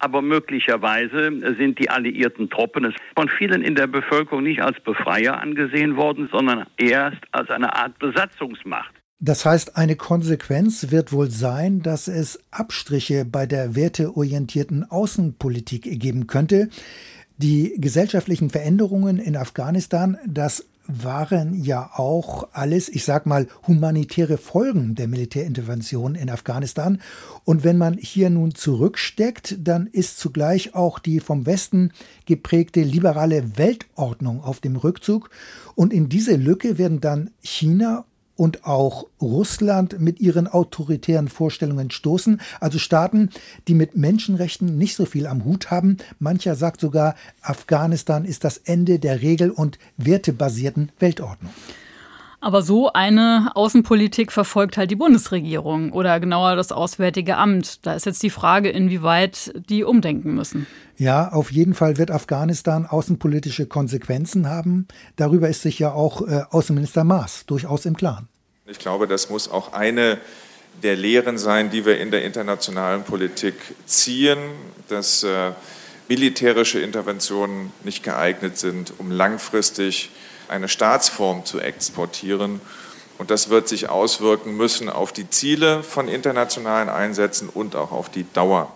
aber 0.00 0.22
möglicherweise 0.22 1.30
sind 1.58 1.78
die 1.78 1.90
alliierten 1.90 2.50
Truppen 2.50 2.94
von 3.14 3.28
vielen 3.28 3.62
in 3.62 3.74
der 3.74 3.86
Bevölkerung 3.86 4.42
nicht 4.42 4.62
als 4.62 4.80
Befreier 4.80 5.40
angesehen 5.40 5.96
worden, 5.96 6.28
sondern 6.32 6.66
erst 6.76 7.20
als 7.32 7.50
eine 7.50 7.74
Art 7.76 7.98
Besatzungsmacht. 7.98 8.94
Das 9.22 9.44
heißt, 9.44 9.76
eine 9.76 9.96
Konsequenz 9.96 10.90
wird 10.90 11.12
wohl 11.12 11.30
sein, 11.30 11.82
dass 11.82 12.08
es 12.08 12.42
Abstriche 12.50 13.26
bei 13.26 13.44
der 13.44 13.74
werteorientierten 13.74 14.90
Außenpolitik 14.90 16.00
geben 16.00 16.26
könnte. 16.26 16.70
Die 17.36 17.74
gesellschaftlichen 17.76 18.48
Veränderungen 18.48 19.18
in 19.18 19.36
Afghanistan, 19.36 20.16
das 20.26 20.69
waren 20.86 21.54
ja 21.54 21.90
auch 21.94 22.48
alles, 22.52 22.88
ich 22.88 23.04
sag 23.04 23.26
mal, 23.26 23.46
humanitäre 23.66 24.38
Folgen 24.38 24.94
der 24.94 25.08
Militärintervention 25.08 26.14
in 26.14 26.30
Afghanistan. 26.30 27.00
Und 27.44 27.64
wenn 27.64 27.78
man 27.78 27.96
hier 27.96 28.30
nun 28.30 28.54
zurücksteckt, 28.54 29.56
dann 29.60 29.86
ist 29.86 30.18
zugleich 30.18 30.74
auch 30.74 30.98
die 30.98 31.20
vom 31.20 31.46
Westen 31.46 31.92
geprägte 32.26 32.82
liberale 32.82 33.56
Weltordnung 33.56 34.42
auf 34.42 34.60
dem 34.60 34.76
Rückzug. 34.76 35.30
Und 35.74 35.92
in 35.92 36.08
diese 36.08 36.36
Lücke 36.36 36.78
werden 36.78 37.00
dann 37.00 37.30
China 37.42 38.04
und 38.40 38.64
auch 38.64 39.06
Russland 39.20 40.00
mit 40.00 40.18
ihren 40.18 40.46
autoritären 40.46 41.28
Vorstellungen 41.28 41.90
stoßen. 41.90 42.40
Also 42.58 42.78
Staaten, 42.78 43.28
die 43.68 43.74
mit 43.74 43.98
Menschenrechten 43.98 44.78
nicht 44.78 44.96
so 44.96 45.04
viel 45.04 45.26
am 45.26 45.44
Hut 45.44 45.70
haben. 45.70 45.98
Mancher 46.20 46.54
sagt 46.54 46.80
sogar, 46.80 47.16
Afghanistan 47.42 48.24
ist 48.24 48.44
das 48.44 48.56
Ende 48.56 48.98
der 48.98 49.20
regel- 49.20 49.50
und 49.50 49.78
wertebasierten 49.98 50.90
Weltordnung. 50.98 51.52
Aber 52.42 52.62
so 52.62 52.90
eine 52.92 53.50
Außenpolitik 53.54 54.32
verfolgt 54.32 54.78
halt 54.78 54.90
die 54.90 54.96
Bundesregierung 54.96 55.92
oder 55.92 56.18
genauer 56.20 56.56
das 56.56 56.72
Auswärtige 56.72 57.36
Amt. 57.36 57.84
Da 57.86 57.92
ist 57.94 58.06
jetzt 58.06 58.22
die 58.22 58.30
Frage, 58.30 58.70
inwieweit 58.70 59.52
die 59.68 59.84
umdenken 59.84 60.34
müssen. 60.34 60.66
Ja, 60.96 61.28
auf 61.32 61.52
jeden 61.52 61.74
Fall 61.74 61.98
wird 61.98 62.10
Afghanistan 62.10 62.86
außenpolitische 62.86 63.66
Konsequenzen 63.66 64.48
haben. 64.48 64.88
Darüber 65.16 65.48
ist 65.50 65.62
sich 65.62 65.78
ja 65.78 65.92
auch 65.92 66.26
äh, 66.26 66.42
Außenminister 66.50 67.04
Maas 67.04 67.44
durchaus 67.46 67.84
im 67.84 67.96
Klaren. 67.96 68.28
Ich 68.66 68.78
glaube, 68.78 69.06
das 69.06 69.28
muss 69.28 69.50
auch 69.50 69.74
eine 69.74 70.18
der 70.82 70.96
Lehren 70.96 71.36
sein, 71.36 71.70
die 71.70 71.84
wir 71.84 71.98
in 71.98 72.10
der 72.10 72.24
internationalen 72.24 73.02
Politik 73.02 73.54
ziehen, 73.84 74.38
dass 74.88 75.22
äh, 75.24 75.52
militärische 76.08 76.80
Interventionen 76.80 77.72
nicht 77.84 78.02
geeignet 78.02 78.56
sind, 78.56 78.94
um 78.98 79.10
langfristig 79.10 80.10
eine 80.50 80.68
Staatsform 80.68 81.44
zu 81.44 81.60
exportieren. 81.60 82.60
Und 83.18 83.30
das 83.30 83.50
wird 83.50 83.68
sich 83.68 83.88
auswirken 83.88 84.56
müssen 84.56 84.88
auf 84.88 85.12
die 85.12 85.28
Ziele 85.28 85.82
von 85.82 86.08
internationalen 86.08 86.88
Einsätzen 86.88 87.48
und 87.48 87.76
auch 87.76 87.92
auf 87.92 88.08
die 88.08 88.26
Dauer. 88.32 88.74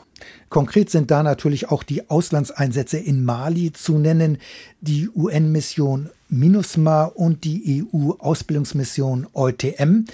Konkret 0.50 0.90
sind 0.90 1.11
da 1.11 1.23
natürlich 1.23 1.71
auch 1.71 1.83
die 1.83 2.09
Auslandseinsätze 2.09 2.99
in 2.99 3.25
Mali 3.25 3.73
zu 3.73 3.99
nennen, 3.99 4.38
die 4.81 5.09
UN-Mission 5.09 6.11
MINUSMA 6.28 7.04
und 7.07 7.45
die 7.45 7.85
EU-Ausbildungsmission 7.93 9.26
EUTM. 9.35 10.04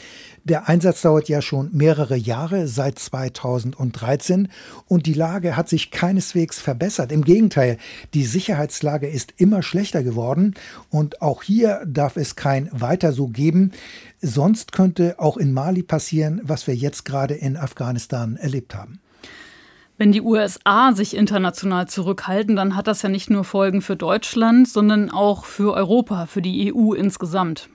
Der 0.44 0.68
Einsatz 0.68 1.02
dauert 1.02 1.28
ja 1.28 1.42
schon 1.42 1.68
mehrere 1.73 2.16
Jahre, 2.16 2.66
seit 2.66 2.99
2013, 2.99 4.49
und 4.87 5.04
die 5.04 5.12
Lage 5.12 5.56
hat 5.56 5.68
sich 5.68 5.90
keineswegs 5.90 6.59
verbessert. 6.59 7.12
Im 7.12 7.25
Gegenteil, 7.25 7.76
die 8.14 8.25
Sicherheitslage 8.25 9.06
ist 9.06 9.35
immer 9.37 9.62
schlechter 9.62 10.02
geworden 10.02 10.54
und 10.88 11.20
auch 11.20 11.42
hier 11.42 11.82
darf 11.87 12.16
es 12.16 12.37
kein 12.37 12.70
weiter 12.73 13.12
so 13.12 13.28
geben. 13.28 13.73
Sonst 14.23 14.73
könnte 14.73 15.16
auch 15.18 15.37
in 15.37 15.52
Mali 15.52 15.82
passieren, 15.82 16.40
was 16.42 16.66
wir 16.66 16.75
jetzt 16.75 17.04
gerade 17.04 17.35
in 17.35 17.59
Afghanistan 17.59 18.37
erlebt 18.37 18.75
haben. 18.75 19.00
Wenn 19.99 20.12
die 20.12 20.23
USA 20.23 20.94
sich 20.94 21.14
international 21.14 21.87
zurückhalten, 21.87 22.56
dann 22.56 22.75
hat 22.75 22.87
das 22.87 23.02
ja 23.02 23.11
nicht 23.11 23.28
nur 23.28 23.44
Folgen 23.44 23.82
für 23.82 23.97
Deutschland, 23.97 24.66
sondern 24.66 25.11
auch 25.11 25.44
für 25.44 25.75
Europa, 25.75 26.25
für 26.25 26.40
die 26.40 26.73
EU 26.73 26.94
insgesamt. 26.94 27.68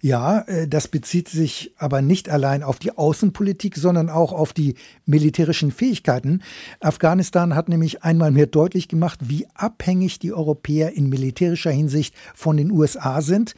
Ja, 0.00 0.40
äh, 0.40 0.66
das 0.68 0.88
bezieht 0.88 1.28
sich 1.28 1.72
aber 1.76 2.02
nicht 2.02 2.28
allein 2.28 2.62
auf 2.62 2.78
die 2.78 2.96
Außenpolitik, 2.96 3.76
sondern 3.76 4.08
auch 4.08 4.32
auf 4.32 4.52
die 4.52 4.74
militärischen 5.06 5.70
Fähigkeiten. 5.70 6.42
Afghanistan 6.80 7.54
hat 7.54 7.68
nämlich 7.68 8.02
einmal 8.02 8.30
mehr 8.30 8.46
deutlich 8.46 8.88
gemacht, 8.88 9.20
wie 9.22 9.46
abhängig 9.54 10.18
die 10.18 10.32
Europäer 10.32 10.92
in 10.92 11.08
militärischer 11.08 11.70
Hinsicht 11.70 12.14
von 12.34 12.56
den 12.56 12.70
USA 12.70 13.20
sind. 13.20 13.54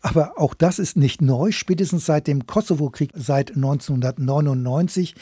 Aber 0.00 0.38
auch 0.38 0.54
das 0.54 0.78
ist 0.78 0.96
nicht 0.96 1.22
neu. 1.22 1.52
Spätestens 1.52 2.06
seit 2.06 2.26
dem 2.26 2.46
Kosovo-Krieg 2.46 3.12
seit 3.14 3.56
1999 3.56 5.14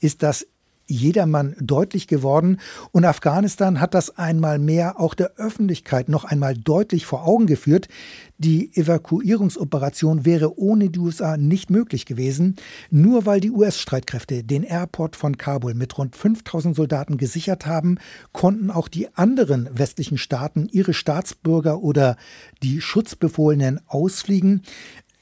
ist 0.00 0.22
das 0.22 0.46
jedermann 0.92 1.56
deutlich 1.60 2.06
geworden. 2.06 2.58
Und 2.92 3.04
Afghanistan 3.04 3.80
hat 3.80 3.94
das 3.94 4.18
einmal 4.18 4.58
mehr 4.58 5.00
auch 5.00 5.14
der 5.14 5.32
Öffentlichkeit 5.36 6.08
noch 6.08 6.24
einmal 6.24 6.54
deutlich 6.54 7.06
vor 7.06 7.26
Augen 7.26 7.46
geführt. 7.46 7.88
Die 8.38 8.76
Evakuierungsoperation 8.76 10.24
wäre 10.24 10.58
ohne 10.58 10.90
die 10.90 10.98
USA 10.98 11.36
nicht 11.36 11.70
möglich 11.70 12.06
gewesen, 12.06 12.56
nur 12.90 13.24
weil 13.24 13.40
die 13.40 13.52
US-Streitkräfte 13.52 14.42
den 14.42 14.64
Airport 14.64 15.14
von 15.14 15.38
Kabul 15.38 15.74
mit 15.74 15.96
rund 15.96 16.16
5000 16.16 16.74
Soldaten 16.74 17.18
gesichert 17.18 17.66
haben, 17.66 17.98
konnten 18.32 18.72
auch 18.72 18.88
die 18.88 19.14
anderen 19.14 19.68
westlichen 19.72 20.18
Staaten 20.18 20.68
ihre 20.72 20.92
Staatsbürger 20.92 21.82
oder 21.82 22.16
die 22.64 22.80
Schutzbefohlenen 22.80 23.80
ausfliegen. 23.86 24.62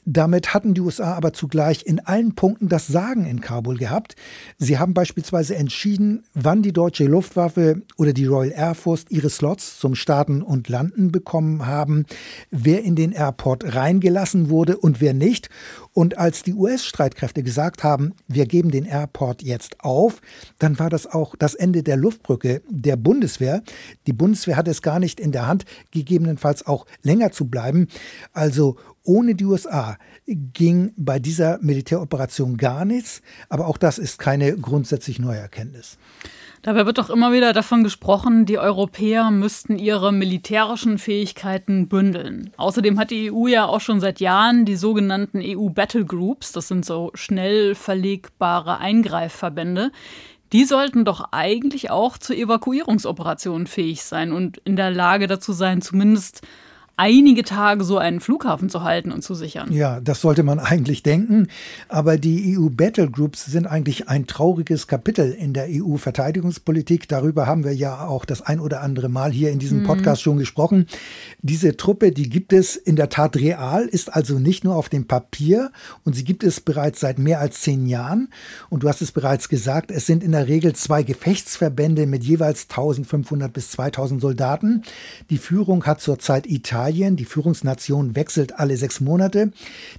Damit 0.06 0.54
hatten 0.54 0.72
die 0.72 0.80
USA 0.80 1.14
aber 1.14 1.32
zugleich 1.32 1.84
in 1.84 2.00
allen 2.00 2.34
Punkten 2.34 2.68
das 2.68 2.86
Sagen 2.86 3.26
in 3.26 3.40
Kabul 3.40 3.76
gehabt. 3.76 4.16
Sie 4.58 4.78
haben 4.78 4.94
beispielsweise 4.94 5.56
entschieden, 5.56 6.24
wann 6.34 6.62
die 6.62 6.72
deutsche 6.72 7.04
Luftwaffe 7.04 7.82
oder 7.96 8.12
die 8.12 8.24
Royal 8.24 8.52
Air 8.52 8.74
Force 8.74 9.04
ihre 9.10 9.28
Slots 9.28 9.78
zum 9.78 9.94
Starten 9.94 10.40
und 10.42 10.68
Landen 10.68 11.12
bekommen 11.12 11.66
haben, 11.66 12.06
wer 12.50 12.82
in 12.82 12.96
den 12.96 13.12
Airport 13.12 13.74
reingelassen 13.74 14.48
wurde 14.48 14.78
und 14.78 15.00
wer 15.00 15.12
nicht. 15.12 15.50
Und 15.92 16.18
als 16.18 16.42
die 16.42 16.54
US-Streitkräfte 16.54 17.42
gesagt 17.42 17.82
haben, 17.82 18.14
wir 18.28 18.46
geben 18.46 18.70
den 18.70 18.84
Airport 18.84 19.42
jetzt 19.42 19.80
auf, 19.80 20.20
dann 20.58 20.78
war 20.78 20.88
das 20.88 21.06
auch 21.06 21.34
das 21.36 21.54
Ende 21.54 21.82
der 21.82 21.96
Luftbrücke 21.96 22.62
der 22.68 22.96
Bundeswehr. 22.96 23.62
Die 24.06 24.12
Bundeswehr 24.12 24.56
hat 24.56 24.68
es 24.68 24.82
gar 24.82 25.00
nicht 25.00 25.18
in 25.18 25.32
der 25.32 25.48
Hand, 25.48 25.64
gegebenenfalls 25.90 26.64
auch 26.66 26.86
länger 27.02 27.32
zu 27.32 27.46
bleiben. 27.46 27.88
Also 28.32 28.76
ohne 29.02 29.34
die 29.34 29.44
USA 29.44 29.98
ging 30.26 30.92
bei 30.96 31.18
dieser 31.18 31.58
Militäroperation 31.60 32.56
gar 32.56 32.84
nichts, 32.84 33.22
aber 33.48 33.66
auch 33.66 33.78
das 33.78 33.98
ist 33.98 34.18
keine 34.18 34.56
grundsätzlich 34.56 35.18
neue 35.18 35.38
Erkenntnis. 35.38 35.98
Dabei 36.62 36.84
wird 36.84 36.98
doch 36.98 37.08
immer 37.08 37.32
wieder 37.32 37.54
davon 37.54 37.84
gesprochen, 37.84 38.44
die 38.44 38.58
Europäer 38.58 39.30
müssten 39.30 39.78
ihre 39.78 40.12
militärischen 40.12 40.98
Fähigkeiten 40.98 41.88
bündeln. 41.88 42.52
Außerdem 42.58 42.98
hat 42.98 43.10
die 43.10 43.32
EU 43.32 43.46
ja 43.46 43.66
auch 43.66 43.80
schon 43.80 43.98
seit 44.00 44.20
Jahren 44.20 44.66
die 44.66 44.76
sogenannten 44.76 45.40
EU 45.42 45.70
Battle 45.70 46.04
Groups, 46.04 46.52
das 46.52 46.68
sind 46.68 46.84
so 46.84 47.12
schnell 47.14 47.74
verlegbare 47.74 48.76
Eingreifverbände. 48.76 49.90
Die 50.52 50.64
sollten 50.66 51.06
doch 51.06 51.32
eigentlich 51.32 51.90
auch 51.90 52.18
zu 52.18 52.34
Evakuierungsoperationen 52.34 53.66
fähig 53.66 54.02
sein 54.02 54.30
und 54.32 54.58
in 54.58 54.76
der 54.76 54.90
Lage 54.90 55.28
dazu 55.28 55.52
sein, 55.52 55.80
zumindest 55.80 56.42
einige 57.00 57.44
Tage 57.44 57.82
so 57.82 57.96
einen 57.96 58.20
Flughafen 58.20 58.68
zu 58.68 58.82
halten 58.82 59.10
und 59.10 59.22
zu 59.22 59.34
sichern. 59.34 59.72
Ja, 59.72 60.00
das 60.00 60.20
sollte 60.20 60.42
man 60.42 60.58
eigentlich 60.58 61.02
denken. 61.02 61.48
Aber 61.88 62.18
die 62.18 62.58
EU 62.58 62.68
Battle 62.68 63.10
Groups 63.10 63.46
sind 63.46 63.66
eigentlich 63.66 64.10
ein 64.10 64.26
trauriges 64.26 64.86
Kapitel 64.86 65.32
in 65.32 65.54
der 65.54 65.68
EU-Verteidigungspolitik. 65.70 67.08
Darüber 67.08 67.46
haben 67.46 67.64
wir 67.64 67.74
ja 67.74 68.06
auch 68.06 68.26
das 68.26 68.42
ein 68.42 68.60
oder 68.60 68.82
andere 68.82 69.08
Mal 69.08 69.32
hier 69.32 69.50
in 69.50 69.58
diesem 69.58 69.80
mhm. 69.80 69.84
Podcast 69.84 70.20
schon 70.20 70.36
gesprochen. 70.36 70.86
Diese 71.40 71.74
Truppe, 71.78 72.12
die 72.12 72.28
gibt 72.28 72.52
es 72.52 72.76
in 72.76 72.96
der 72.96 73.08
Tat 73.08 73.34
real, 73.36 73.86
ist 73.86 74.12
also 74.12 74.38
nicht 74.38 74.64
nur 74.64 74.76
auf 74.76 74.90
dem 74.90 75.06
Papier 75.06 75.72
und 76.04 76.14
sie 76.14 76.24
gibt 76.24 76.44
es 76.44 76.60
bereits 76.60 77.00
seit 77.00 77.18
mehr 77.18 77.40
als 77.40 77.62
zehn 77.62 77.86
Jahren. 77.86 78.28
Und 78.68 78.82
du 78.82 78.90
hast 78.90 79.00
es 79.00 79.10
bereits 79.10 79.48
gesagt, 79.48 79.90
es 79.90 80.04
sind 80.04 80.22
in 80.22 80.32
der 80.32 80.48
Regel 80.48 80.74
zwei 80.74 81.02
Gefechtsverbände 81.02 82.06
mit 82.06 82.24
jeweils 82.24 82.64
1500 82.64 83.50
bis 83.50 83.70
2000 83.70 84.20
Soldaten. 84.20 84.82
Die 85.30 85.38
Führung 85.38 85.86
hat 85.86 86.02
zurzeit 86.02 86.46
Italien 86.46 86.89
Italien. 86.90 87.16
Die 87.16 87.24
Führungsnation 87.24 88.16
wechselt 88.16 88.58
alle 88.58 88.76
sechs 88.76 89.00
Monate. 89.00 89.52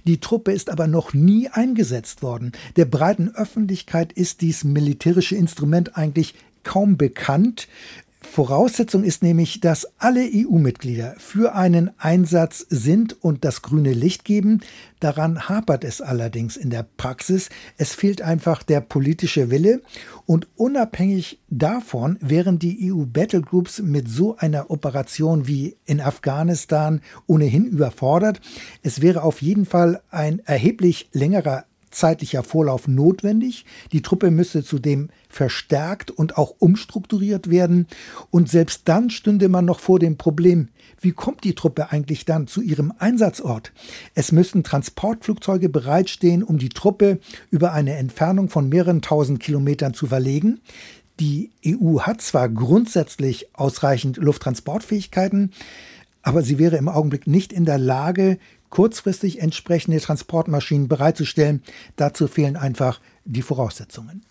Die 0.04 0.20
Truppe 0.20 0.52
ist 0.52 0.68
aber 0.68 0.86
noch 0.86 1.14
nie 1.14 1.48
eingesetzt 1.48 2.22
worden. 2.22 2.52
Der 2.76 2.84
breiten 2.84 3.34
Öffentlichkeit 3.34 4.12
ist 4.12 4.42
dies 4.42 4.62
militärische 4.64 5.36
Instrument 5.36 5.96
eigentlich 5.96 6.34
kaum 6.64 6.96
bekannt. 6.96 7.66
Voraussetzung 8.30 9.04
ist 9.04 9.22
nämlich, 9.22 9.60
dass 9.60 9.86
alle 9.98 10.22
EU-Mitglieder 10.22 11.14
für 11.18 11.54
einen 11.54 11.90
Einsatz 11.98 12.66
sind 12.68 13.22
und 13.22 13.44
das 13.44 13.62
grüne 13.62 13.92
Licht 13.92 14.24
geben. 14.24 14.60
Daran 15.00 15.48
hapert 15.48 15.84
es 15.84 16.00
allerdings 16.00 16.56
in 16.56 16.70
der 16.70 16.86
Praxis. 16.96 17.50
Es 17.76 17.94
fehlt 17.94 18.22
einfach 18.22 18.62
der 18.62 18.80
politische 18.80 19.50
Wille. 19.50 19.82
Und 20.26 20.48
unabhängig 20.56 21.40
davon 21.48 22.16
wären 22.20 22.58
die 22.58 22.92
EU-Battlegroups 22.92 23.80
mit 23.82 24.08
so 24.08 24.36
einer 24.36 24.70
Operation 24.70 25.46
wie 25.46 25.76
in 25.84 26.00
Afghanistan 26.00 27.00
ohnehin 27.26 27.66
überfordert. 27.66 28.40
Es 28.82 29.02
wäre 29.02 29.22
auf 29.22 29.42
jeden 29.42 29.66
Fall 29.66 30.00
ein 30.10 30.40
erheblich 30.44 31.08
längerer 31.12 31.64
zeitlicher 31.94 32.42
Vorlauf 32.42 32.88
notwendig. 32.88 33.64
Die 33.92 34.02
Truppe 34.02 34.30
müsste 34.30 34.64
zudem 34.64 35.08
verstärkt 35.28 36.10
und 36.10 36.36
auch 36.36 36.54
umstrukturiert 36.58 37.50
werden. 37.50 37.86
Und 38.30 38.48
selbst 38.48 38.82
dann 38.86 39.10
stünde 39.10 39.48
man 39.48 39.64
noch 39.64 39.80
vor 39.80 39.98
dem 39.98 40.16
Problem, 40.16 40.68
wie 41.00 41.12
kommt 41.12 41.44
die 41.44 41.54
Truppe 41.54 41.90
eigentlich 41.90 42.24
dann 42.24 42.46
zu 42.46 42.62
ihrem 42.62 42.92
Einsatzort? 42.98 43.72
Es 44.14 44.32
müssen 44.32 44.62
Transportflugzeuge 44.62 45.68
bereitstehen, 45.68 46.42
um 46.42 46.58
die 46.58 46.68
Truppe 46.68 47.18
über 47.50 47.72
eine 47.72 47.96
Entfernung 47.96 48.48
von 48.48 48.68
mehreren 48.68 49.02
tausend 49.02 49.40
Kilometern 49.40 49.94
zu 49.94 50.06
verlegen. 50.06 50.60
Die 51.20 51.50
EU 51.66 52.00
hat 52.00 52.20
zwar 52.20 52.48
grundsätzlich 52.48 53.54
ausreichend 53.54 54.16
Lufttransportfähigkeiten, 54.16 55.52
aber 56.22 56.42
sie 56.42 56.58
wäre 56.58 56.76
im 56.76 56.88
Augenblick 56.88 57.26
nicht 57.26 57.52
in 57.52 57.64
der 57.64 57.78
Lage, 57.78 58.38
kurzfristig 58.72 59.40
entsprechende 59.40 60.00
Transportmaschinen 60.00 60.88
bereitzustellen. 60.88 61.62
Dazu 61.96 62.26
fehlen 62.26 62.56
einfach 62.56 63.00
die 63.26 63.42
Voraussetzungen. 63.42 64.24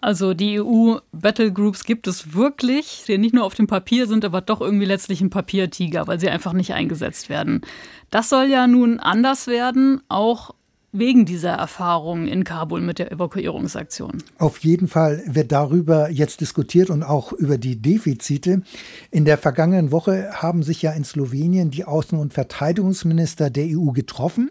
Also 0.00 0.34
die 0.34 0.60
EU-Battlegroups 0.60 1.84
gibt 1.84 2.06
es 2.06 2.32
wirklich, 2.32 3.02
die 3.08 3.18
nicht 3.18 3.34
nur 3.34 3.44
auf 3.44 3.54
dem 3.54 3.66
Papier 3.66 4.06
sind, 4.06 4.24
aber 4.24 4.40
doch 4.40 4.60
irgendwie 4.60 4.84
letztlich 4.84 5.20
ein 5.20 5.30
Papiertiger, 5.30 6.06
weil 6.06 6.20
sie 6.20 6.30
einfach 6.30 6.52
nicht 6.52 6.74
eingesetzt 6.74 7.28
werden. 7.28 7.62
Das 8.10 8.28
soll 8.28 8.46
ja 8.46 8.68
nun 8.68 9.00
anders 9.00 9.48
werden, 9.48 10.00
auch 10.08 10.54
wegen 10.98 11.24
dieser 11.24 11.52
Erfahrung 11.52 12.26
in 12.26 12.44
Kabul 12.44 12.80
mit 12.80 12.98
der 12.98 13.12
Evakuierungsaktion. 13.12 14.22
Auf 14.38 14.58
jeden 14.58 14.88
Fall 14.88 15.22
wird 15.26 15.52
darüber 15.52 16.10
jetzt 16.10 16.40
diskutiert 16.40 16.90
und 16.90 17.02
auch 17.02 17.32
über 17.32 17.58
die 17.58 17.76
Defizite. 17.76 18.62
In 19.10 19.24
der 19.24 19.38
vergangenen 19.38 19.92
Woche 19.92 20.30
haben 20.32 20.62
sich 20.62 20.82
ja 20.82 20.92
in 20.92 21.04
Slowenien 21.04 21.70
die 21.70 21.84
Außen- 21.84 22.18
und 22.18 22.34
Verteidigungsminister 22.34 23.50
der 23.50 23.66
EU 23.66 23.92
getroffen. 23.92 24.50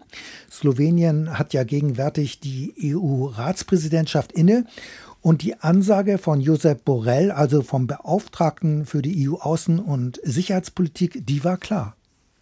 Slowenien 0.50 1.38
hat 1.38 1.52
ja 1.52 1.64
gegenwärtig 1.64 2.40
die 2.40 2.74
EU-Ratspräsidentschaft 2.94 4.32
inne. 4.32 4.64
Und 5.22 5.42
die 5.42 5.58
Ansage 5.60 6.18
von 6.18 6.40
Josep 6.40 6.84
Borrell, 6.84 7.32
also 7.32 7.62
vom 7.62 7.88
Beauftragten 7.88 8.86
für 8.86 9.02
die 9.02 9.28
EU-Außen- 9.28 9.80
und 9.80 10.20
Sicherheitspolitik, 10.22 11.26
die 11.26 11.42
war 11.42 11.56
klar. 11.56 11.96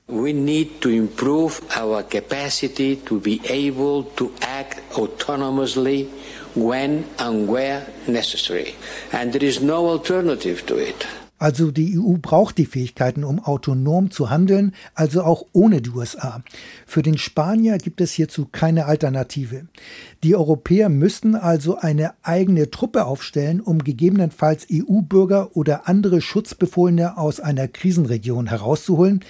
We 0.06 0.34
need 0.34 0.82
to 0.82 0.90
improve 0.90 1.64
our 1.74 2.02
capacity 2.02 2.96
to 3.08 3.18
be 3.20 3.40
able 3.48 4.04
to 4.20 4.32
act 4.42 4.80
autonomously 4.90 6.08
when 6.54 7.08
and 7.18 7.48
where 7.48 7.88
necessary. 8.06 8.76
And 9.12 9.32
there 9.32 9.42
is 9.42 9.62
no 9.62 9.88
alternative 9.88 10.66
to 10.66 10.76
it. 10.76 11.06
Also 11.44 11.70
die 11.70 11.98
EU 11.98 12.14
braucht 12.22 12.56
die 12.56 12.64
Fähigkeiten, 12.64 13.22
um 13.22 13.38
autonom 13.38 14.10
zu 14.10 14.30
handeln, 14.30 14.72
also 14.94 15.22
auch 15.24 15.44
ohne 15.52 15.82
die 15.82 15.90
USA. 15.90 16.42
Für 16.86 17.02
den 17.02 17.18
Spanier 17.18 17.76
gibt 17.76 18.00
es 18.00 18.12
hierzu 18.12 18.48
keine 18.50 18.86
Alternative. 18.86 19.66
Die 20.22 20.36
Europäer 20.36 20.88
müssten 20.88 21.34
also 21.34 21.76
eine 21.76 22.14
eigene 22.22 22.70
Truppe 22.70 23.04
aufstellen, 23.04 23.60
um 23.60 23.84
gegebenenfalls 23.84 24.66
EU-Bürger 24.72 25.54
oder 25.54 25.86
andere 25.86 26.22
Schutzbefohlene 26.22 27.18
aus 27.18 27.40
einer 27.40 27.68
Krisenregion 27.68 28.46
herauszuholen. 28.46 29.20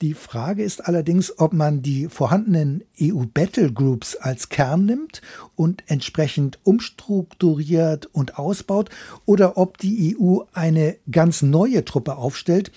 Die 0.00 0.14
Frage 0.14 0.62
ist 0.62 0.86
allerdings, 0.86 1.40
ob 1.40 1.54
man 1.54 1.82
die 1.82 2.06
vorhandenen 2.06 2.84
EU-Battlegroups 3.02 4.14
als 4.14 4.48
Kern 4.48 4.86
nimmt 4.86 5.22
und 5.56 5.84
entsprechend 5.86 6.58
umstrukturiert 6.64 8.06
und 8.06 8.38
ausbaut 8.38 8.90
oder 9.24 9.56
ob 9.56 9.78
die 9.78 10.16
EU 10.18 10.40
eine 10.52 10.96
ganz 11.10 11.42
neue 11.42 11.84
Truppe 11.84 12.16
aufstellt 12.16 12.72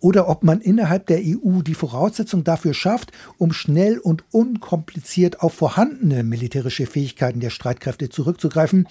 oder 0.00 0.28
ob 0.28 0.42
man 0.42 0.60
innerhalb 0.60 1.06
der 1.06 1.20
EU 1.20 1.62
die 1.62 1.74
Voraussetzung 1.74 2.44
dafür 2.44 2.74
schafft, 2.74 3.12
um 3.38 3.52
schnell 3.52 3.98
und 3.98 4.24
unkompliziert 4.30 5.40
auf 5.40 5.54
vorhandene 5.54 6.22
militärische 6.22 6.86
Fähigkeiten 6.86 7.40
der 7.40 7.50
Streitkräfte 7.50 8.08
zurückzugreifen. 8.08 8.88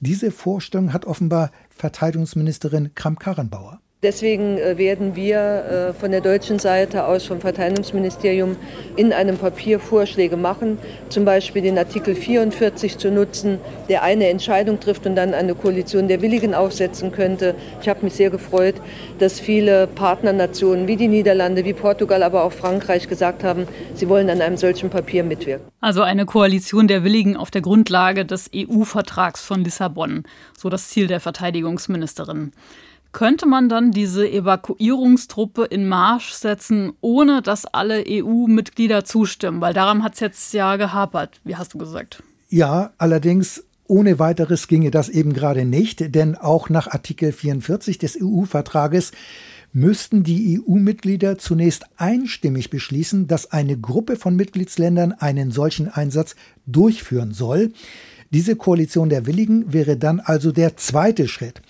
Diese 0.00 0.30
Vorstellung 0.30 0.92
hat 0.92 1.06
offenbar 1.06 1.50
Verteidigungsministerin 1.70 2.94
Kram-Karrenbauer. 2.94 3.80
Deswegen 4.04 4.58
äh, 4.58 4.76
werden 4.76 5.16
wir 5.16 5.38
äh, 5.38 5.92
von 5.98 6.10
der 6.10 6.20
deutschen 6.20 6.58
Seite 6.58 7.06
aus 7.06 7.24
vom 7.24 7.40
Verteidigungsministerium 7.40 8.56
in 8.96 9.14
einem 9.14 9.38
Papier 9.38 9.80
Vorschläge 9.80 10.36
machen, 10.36 10.76
zum 11.08 11.24
Beispiel 11.24 11.62
den 11.62 11.78
Artikel 11.78 12.14
44 12.14 12.98
zu 12.98 13.10
nutzen, 13.10 13.58
der 13.88 14.02
eine 14.02 14.28
Entscheidung 14.28 14.78
trifft 14.78 15.06
und 15.06 15.16
dann 15.16 15.32
eine 15.32 15.54
Koalition 15.54 16.06
der 16.06 16.20
Willigen 16.20 16.54
aufsetzen 16.54 17.12
könnte. 17.12 17.54
Ich 17.80 17.88
habe 17.88 18.04
mich 18.04 18.12
sehr 18.12 18.28
gefreut, 18.28 18.74
dass 19.20 19.40
viele 19.40 19.86
Partnernationen 19.86 20.86
wie 20.86 20.96
die 20.96 21.08
Niederlande, 21.08 21.64
wie 21.64 21.72
Portugal, 21.72 22.22
aber 22.22 22.44
auch 22.44 22.52
Frankreich 22.52 23.08
gesagt 23.08 23.42
haben, 23.42 23.66
sie 23.94 24.06
wollen 24.10 24.28
an 24.28 24.42
einem 24.42 24.58
solchen 24.58 24.90
Papier 24.90 25.24
mitwirken. 25.24 25.66
Also 25.80 26.02
eine 26.02 26.26
Koalition 26.26 26.88
der 26.88 27.04
Willigen 27.04 27.38
auf 27.38 27.50
der 27.50 27.62
Grundlage 27.62 28.26
des 28.26 28.50
EU-Vertrags 28.54 29.42
von 29.42 29.64
Lissabon, 29.64 30.24
so 30.58 30.68
das 30.68 30.90
Ziel 30.90 31.06
der 31.06 31.20
Verteidigungsministerin. 31.20 32.52
Könnte 33.14 33.46
man 33.46 33.68
dann 33.68 33.92
diese 33.92 34.28
Evakuierungstruppe 34.28 35.66
in 35.66 35.88
Marsch 35.88 36.32
setzen, 36.32 36.94
ohne 37.00 37.42
dass 37.42 37.64
alle 37.64 38.04
EU-Mitglieder 38.08 39.04
zustimmen? 39.04 39.60
Weil 39.60 39.72
daran 39.72 40.02
hat 40.02 40.14
es 40.14 40.20
jetzt 40.20 40.52
ja 40.52 40.74
gehapert, 40.74 41.40
wie 41.44 41.54
hast 41.54 41.74
du 41.74 41.78
gesagt. 41.78 42.24
Ja, 42.48 42.92
allerdings 42.98 43.62
ohne 43.86 44.18
weiteres 44.18 44.66
ginge 44.66 44.90
das 44.90 45.08
eben 45.08 45.32
gerade 45.32 45.64
nicht, 45.64 46.12
denn 46.16 46.34
auch 46.34 46.68
nach 46.68 46.88
Artikel 46.88 47.30
44 47.30 47.98
des 47.98 48.18
EU-Vertrages 48.20 49.12
müssten 49.72 50.24
die 50.24 50.60
EU-Mitglieder 50.60 51.38
zunächst 51.38 51.84
einstimmig 51.96 52.68
beschließen, 52.68 53.28
dass 53.28 53.52
eine 53.52 53.78
Gruppe 53.78 54.16
von 54.16 54.34
Mitgliedsländern 54.34 55.12
einen 55.12 55.52
solchen 55.52 55.86
Einsatz 55.88 56.34
durchführen 56.66 57.32
soll. 57.32 57.72
Diese 58.30 58.56
Koalition 58.56 59.08
der 59.08 59.26
Willigen 59.26 59.72
wäre 59.72 59.96
dann 59.96 60.18
also 60.18 60.50
der 60.50 60.76
zweite 60.76 61.28
Schritt. 61.28 61.62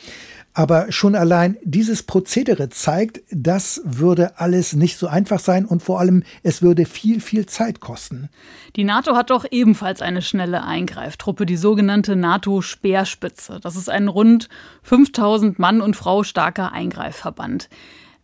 Aber 0.56 0.92
schon 0.92 1.16
allein 1.16 1.56
dieses 1.64 2.04
Prozedere 2.04 2.68
zeigt, 2.68 3.20
das 3.30 3.82
würde 3.84 4.38
alles 4.38 4.72
nicht 4.72 4.96
so 4.96 5.08
einfach 5.08 5.40
sein 5.40 5.64
und 5.64 5.82
vor 5.82 5.98
allem 5.98 6.22
es 6.44 6.62
würde 6.62 6.86
viel, 6.86 7.20
viel 7.20 7.46
Zeit 7.46 7.80
kosten. 7.80 8.28
Die 8.76 8.84
NATO 8.84 9.16
hat 9.16 9.30
doch 9.30 9.44
ebenfalls 9.50 10.00
eine 10.00 10.22
schnelle 10.22 10.62
Eingreiftruppe, 10.62 11.44
die 11.44 11.56
sogenannte 11.56 12.14
NATO-Speerspitze. 12.14 13.58
Das 13.60 13.74
ist 13.74 13.90
ein 13.90 14.06
rund 14.06 14.48
5000 14.84 15.58
Mann 15.58 15.80
und 15.80 15.96
Frau 15.96 16.22
starker 16.22 16.70
Eingreifverband. 16.70 17.68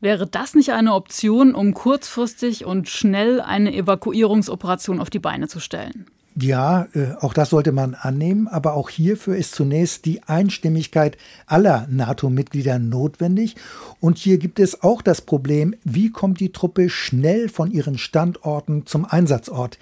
Wäre 0.01 0.29
das 0.29 0.55
nicht 0.55 0.71
eine 0.71 0.95
Option, 0.95 1.53
um 1.55 1.75
kurzfristig 1.75 2.64
und 2.64 2.88
schnell 2.88 3.40
eine 3.40 3.75
Evakuierungsoperation 3.75 5.01
auf 5.01 5.11
die 5.11 5.19
Beine 5.19 5.49
zu 5.49 5.59
stellen? 5.59 6.07
Ja, 6.37 6.87
äh, 6.95 7.14
auch 7.21 7.35
das 7.35 7.51
sollte 7.51 7.73
man 7.73 7.95
annehmen, 7.95 8.47
aber 8.47 8.75
auch 8.75 8.88
hierfür 8.88 9.37
ist 9.37 9.55
zunächst 9.55 10.05
die 10.05 10.23
Einstimmigkeit 10.23 11.16
aller 11.47 11.88
NATO-Mitglieder 11.90 12.79
notwendig. 12.79 13.57
Und 13.99 14.16
hier 14.16 14.38
gibt 14.38 14.61
es 14.61 14.83
auch 14.83 15.03
das 15.03 15.23
Problem, 15.23 15.75
wie 15.83 16.11
kommt 16.11 16.38
die 16.38 16.53
Truppe 16.53 16.88
schnell 16.88 17.49
von 17.49 17.73
ihren 17.73 17.99
Standorten 17.99 18.87
zum 18.87 19.05
Einsatzort. 19.05 19.79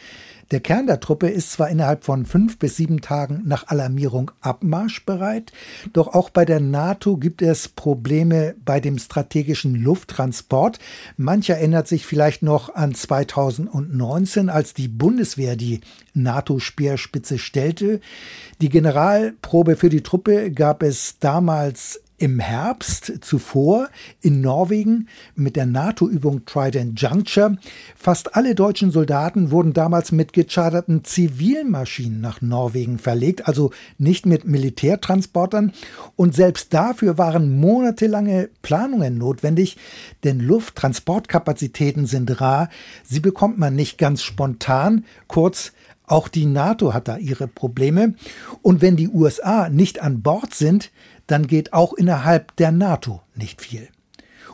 Der 0.50 0.60
Kern 0.60 0.86
der 0.86 1.00
Truppe 1.00 1.28
ist 1.28 1.52
zwar 1.52 1.68
innerhalb 1.68 2.04
von 2.04 2.24
fünf 2.24 2.58
bis 2.58 2.76
sieben 2.76 3.02
Tagen 3.02 3.42
nach 3.44 3.68
Alarmierung 3.68 4.30
abmarschbereit, 4.40 5.52
doch 5.92 6.08
auch 6.14 6.30
bei 6.30 6.46
der 6.46 6.58
NATO 6.58 7.18
gibt 7.18 7.42
es 7.42 7.68
Probleme 7.68 8.54
bei 8.64 8.80
dem 8.80 8.98
strategischen 8.98 9.74
Lufttransport. 9.74 10.78
Mancher 11.18 11.58
erinnert 11.58 11.86
sich 11.86 12.06
vielleicht 12.06 12.42
noch 12.42 12.74
an 12.74 12.94
2019, 12.94 14.48
als 14.48 14.72
die 14.72 14.88
Bundeswehr 14.88 15.54
die 15.54 15.82
NATO-Speerspitze 16.14 17.38
stellte. 17.38 18.00
Die 18.62 18.70
Generalprobe 18.70 19.76
für 19.76 19.90
die 19.90 20.02
Truppe 20.02 20.50
gab 20.50 20.82
es 20.82 21.18
damals 21.18 22.00
im 22.18 22.40
Herbst 22.40 23.12
zuvor 23.20 23.88
in 24.20 24.40
Norwegen 24.40 25.08
mit 25.36 25.54
der 25.54 25.66
NATO-Übung 25.66 26.44
Trident 26.44 27.00
Juncture. 27.00 27.56
Fast 27.96 28.34
alle 28.34 28.56
deutschen 28.56 28.90
Soldaten 28.90 29.52
wurden 29.52 29.72
damals 29.72 30.10
mit 30.10 30.32
gecharterten 30.32 31.04
Zivilmaschinen 31.04 32.20
nach 32.20 32.42
Norwegen 32.42 32.98
verlegt, 32.98 33.46
also 33.46 33.70
nicht 33.98 34.26
mit 34.26 34.44
Militärtransportern. 34.44 35.72
Und 36.16 36.34
selbst 36.34 36.74
dafür 36.74 37.18
waren 37.18 37.58
monatelange 37.58 38.50
Planungen 38.62 39.16
notwendig, 39.16 39.76
denn 40.24 40.40
Lufttransportkapazitäten 40.40 42.06
sind 42.06 42.40
rar. 42.40 42.68
Sie 43.04 43.20
bekommt 43.20 43.58
man 43.58 43.76
nicht 43.76 43.96
ganz 43.96 44.22
spontan. 44.22 45.04
Kurz, 45.28 45.72
auch 46.08 46.28
die 46.28 46.46
NATO 46.46 46.94
hat 46.94 47.06
da 47.06 47.18
ihre 47.18 47.46
Probleme. 47.46 48.14
Und 48.62 48.80
wenn 48.80 48.96
die 48.96 49.08
USA 49.08 49.68
nicht 49.68 50.00
an 50.00 50.22
Bord 50.22 50.54
sind, 50.54 50.90
dann 51.28 51.46
geht 51.46 51.72
auch 51.72 51.92
innerhalb 51.92 52.56
der 52.56 52.72
NATO 52.72 53.22
nicht 53.36 53.62
viel. 53.62 53.88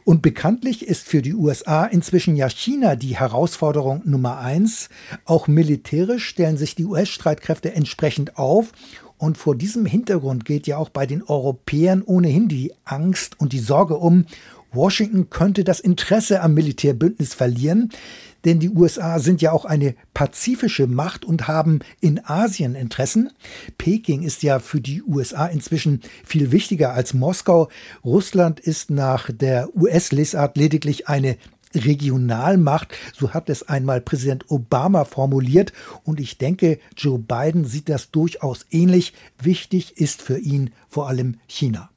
Und 0.04 0.20
bekanntlich 0.20 0.86
ist 0.86 1.08
für 1.08 1.22
die 1.22 1.34
USA 1.34 1.86
inzwischen 1.86 2.36
ja 2.36 2.50
China 2.50 2.94
die 2.94 3.16
Herausforderung 3.16 4.02
Nummer 4.04 4.38
eins. 4.38 4.90
Auch 5.24 5.48
militärisch 5.48 6.26
stellen 6.26 6.58
sich 6.58 6.74
die 6.74 6.84
US-Streitkräfte 6.84 7.74
entsprechend 7.74 8.36
auf. 8.36 8.72
Und 9.16 9.38
vor 9.38 9.56
diesem 9.56 9.86
Hintergrund 9.86 10.44
geht 10.44 10.66
ja 10.66 10.76
auch 10.76 10.90
bei 10.90 11.06
den 11.06 11.22
Europäern 11.22 12.02
ohnehin 12.02 12.48
die 12.48 12.74
Angst 12.84 13.40
und 13.40 13.54
die 13.54 13.60
Sorge 13.60 13.96
um, 13.96 14.26
Washington 14.74 15.30
könnte 15.30 15.64
das 15.64 15.80
Interesse 15.80 16.42
am 16.42 16.54
Militärbündnis 16.54 17.34
verlieren 17.34 17.90
denn 18.44 18.60
die 18.60 18.70
USA 18.70 19.18
sind 19.18 19.42
ja 19.42 19.52
auch 19.52 19.64
eine 19.64 19.94
pazifische 20.12 20.86
Macht 20.86 21.24
und 21.24 21.48
haben 21.48 21.80
in 22.00 22.24
Asien 22.24 22.74
Interessen. 22.74 23.30
Peking 23.78 24.22
ist 24.22 24.42
ja 24.42 24.58
für 24.58 24.80
die 24.80 25.02
USA 25.02 25.46
inzwischen 25.46 26.00
viel 26.24 26.52
wichtiger 26.52 26.92
als 26.92 27.14
Moskau. 27.14 27.68
Russland 28.04 28.60
ist 28.60 28.90
nach 28.90 29.30
der 29.32 29.74
US-Lesart 29.74 30.56
lediglich 30.56 31.08
eine 31.08 31.36
Regionalmacht, 31.74 32.94
so 33.12 33.34
hat 33.34 33.50
es 33.50 33.68
einmal 33.68 34.00
Präsident 34.00 34.44
Obama 34.48 35.04
formuliert 35.04 35.72
und 36.04 36.20
ich 36.20 36.38
denke, 36.38 36.78
Joe 36.96 37.18
Biden 37.18 37.64
sieht 37.64 37.88
das 37.88 38.12
durchaus 38.12 38.64
ähnlich. 38.70 39.12
Wichtig 39.42 39.96
ist 39.96 40.22
für 40.22 40.38
ihn 40.38 40.70
vor 40.88 41.08
allem 41.08 41.38
China. 41.48 41.90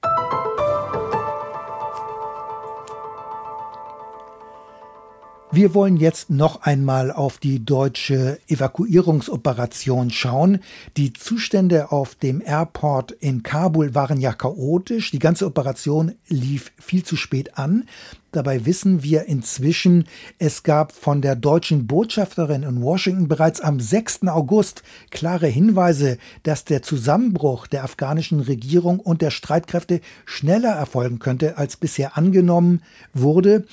Wir 5.58 5.74
wollen 5.74 5.98
jetzt 5.98 6.30
noch 6.30 6.62
einmal 6.62 7.12
auf 7.12 7.40
die 7.40 7.66
deutsche 7.66 8.40
Evakuierungsoperation 8.48 10.12
schauen. 10.12 10.60
Die 10.98 11.14
Zustände 11.14 11.92
auf 11.92 12.14
dem 12.14 12.44
Airport 12.46 13.12
in 13.14 13.42
Kabul 13.42 13.96
waren 13.96 14.20
ja 14.20 14.34
chaotisch. 14.34 15.10
Die 15.10 15.18
ganze 15.18 15.48
Operation 15.48 16.14
lief 16.28 16.72
viel 16.78 17.02
zu 17.02 17.16
spät 17.16 17.58
an. 17.58 17.86
Dabei 18.32 18.68
wissen 18.68 19.02
wir 19.02 19.26
inzwischen, 19.26 20.04
es 20.38 20.62
gab 20.62 20.92
von 20.92 21.24
der 21.24 21.36
deutschen 21.36 21.88
Botschafterin 21.88 22.62
in 22.62 22.84
Washington 22.84 23.28
bereits 23.28 23.60
am 23.60 23.80
6. 23.80 24.28
August 24.28 24.84
klare 25.10 25.48
Hinweise, 25.48 26.20
dass 26.44 26.66
der 26.66 26.84
Zusammenbruch 26.84 27.66
der 27.66 27.84
afghanischen 27.84 28.42
Regierung 28.42 29.00
und 29.00 29.24
der 29.24 29.32
Streitkräfte 29.32 30.02
schneller 30.24 30.74
erfolgen 30.74 31.18
könnte, 31.18 31.58
als 31.58 31.78
bisher 31.78 32.16
angenommen 32.16 32.84
wurde. 33.16 33.66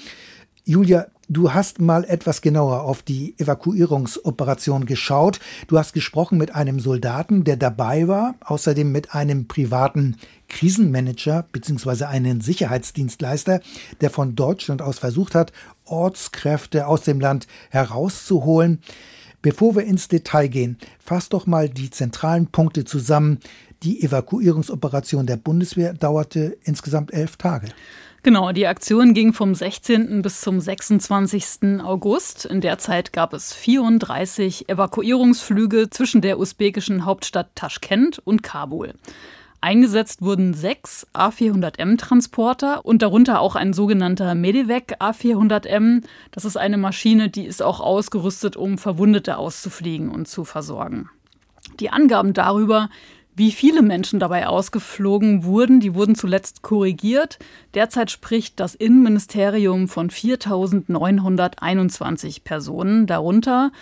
Julia, 0.64 1.08
Du 1.28 1.54
hast 1.54 1.80
mal 1.80 2.04
etwas 2.04 2.42
genauer 2.42 2.82
auf 2.82 3.02
die 3.02 3.34
Evakuierungsoperation 3.38 4.84
geschaut. 4.84 5.40
Du 5.68 5.78
hast 5.78 5.94
gesprochen 5.94 6.36
mit 6.36 6.54
einem 6.54 6.80
Soldaten, 6.80 7.44
der 7.44 7.56
dabei 7.56 8.08
war, 8.08 8.34
außerdem 8.40 8.92
mit 8.92 9.14
einem 9.14 9.48
privaten 9.48 10.16
Krisenmanager 10.48 11.46
bzw. 11.50 12.04
einen 12.04 12.42
Sicherheitsdienstleister, 12.42 13.60
der 14.02 14.10
von 14.10 14.34
Deutschland 14.34 14.82
aus 14.82 14.98
versucht 14.98 15.34
hat, 15.34 15.52
Ortskräfte 15.86 16.86
aus 16.86 17.02
dem 17.02 17.20
Land 17.20 17.46
herauszuholen. 17.70 18.80
Bevor 19.40 19.76
wir 19.76 19.84
ins 19.84 20.08
Detail 20.08 20.48
gehen, 20.48 20.78
fass 20.98 21.30
doch 21.30 21.46
mal 21.46 21.70
die 21.70 21.90
zentralen 21.90 22.48
Punkte 22.48 22.84
zusammen. 22.84 23.40
Die 23.82 24.02
Evakuierungsoperation 24.02 25.26
der 25.26 25.36
Bundeswehr 25.36 25.94
dauerte 25.94 26.58
insgesamt 26.64 27.14
elf 27.14 27.36
Tage. 27.36 27.68
Genau, 28.24 28.52
die 28.52 28.66
Aktion 28.66 29.12
ging 29.12 29.34
vom 29.34 29.54
16. 29.54 30.22
bis 30.22 30.40
zum 30.40 30.58
26. 30.58 31.82
August. 31.84 32.46
In 32.46 32.62
der 32.62 32.78
Zeit 32.78 33.12
gab 33.12 33.34
es 33.34 33.52
34 33.52 34.70
Evakuierungsflüge 34.70 35.90
zwischen 35.90 36.22
der 36.22 36.38
usbekischen 36.38 37.04
Hauptstadt 37.04 37.54
Taschkent 37.54 38.20
und 38.24 38.42
Kabul. 38.42 38.94
Eingesetzt 39.60 40.22
wurden 40.22 40.54
sechs 40.54 41.06
A400M-Transporter 41.12 42.86
und 42.86 43.02
darunter 43.02 43.40
auch 43.40 43.56
ein 43.56 43.74
sogenannter 43.74 44.34
Medivac 44.34 44.96
A400M. 45.02 46.02
Das 46.30 46.46
ist 46.46 46.56
eine 46.56 46.78
Maschine, 46.78 47.28
die 47.28 47.44
ist 47.44 47.62
auch 47.62 47.80
ausgerüstet, 47.80 48.56
um 48.56 48.78
Verwundete 48.78 49.36
auszufliegen 49.36 50.08
und 50.08 50.28
zu 50.28 50.46
versorgen. 50.46 51.10
Die 51.78 51.90
Angaben 51.90 52.32
darüber, 52.32 52.88
wie 53.36 53.52
viele 53.52 53.82
Menschen 53.82 54.18
dabei 54.20 54.46
ausgeflogen 54.46 55.44
wurden, 55.44 55.80
die 55.80 55.94
wurden 55.94 56.14
zuletzt 56.14 56.62
korrigiert. 56.62 57.38
Derzeit 57.74 58.10
spricht 58.10 58.58
das 58.60 58.74
Innenministerium 58.74 59.88
von 59.88 60.08
4.921 60.10 62.42
Personen, 62.44 63.06
darunter 63.06 63.72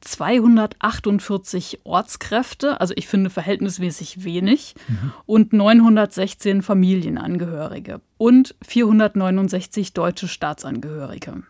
248 0.00 1.80
Ortskräfte, 1.84 2.80
also 2.80 2.94
ich 2.96 3.06
finde 3.08 3.30
verhältnismäßig 3.30 4.24
wenig, 4.24 4.74
mhm. 4.86 5.12
und 5.26 5.52
916 5.52 6.62
Familienangehörige 6.62 8.00
und 8.16 8.54
469 8.62 9.92
deutsche 9.92 10.28
Staatsangehörige. 10.28 11.42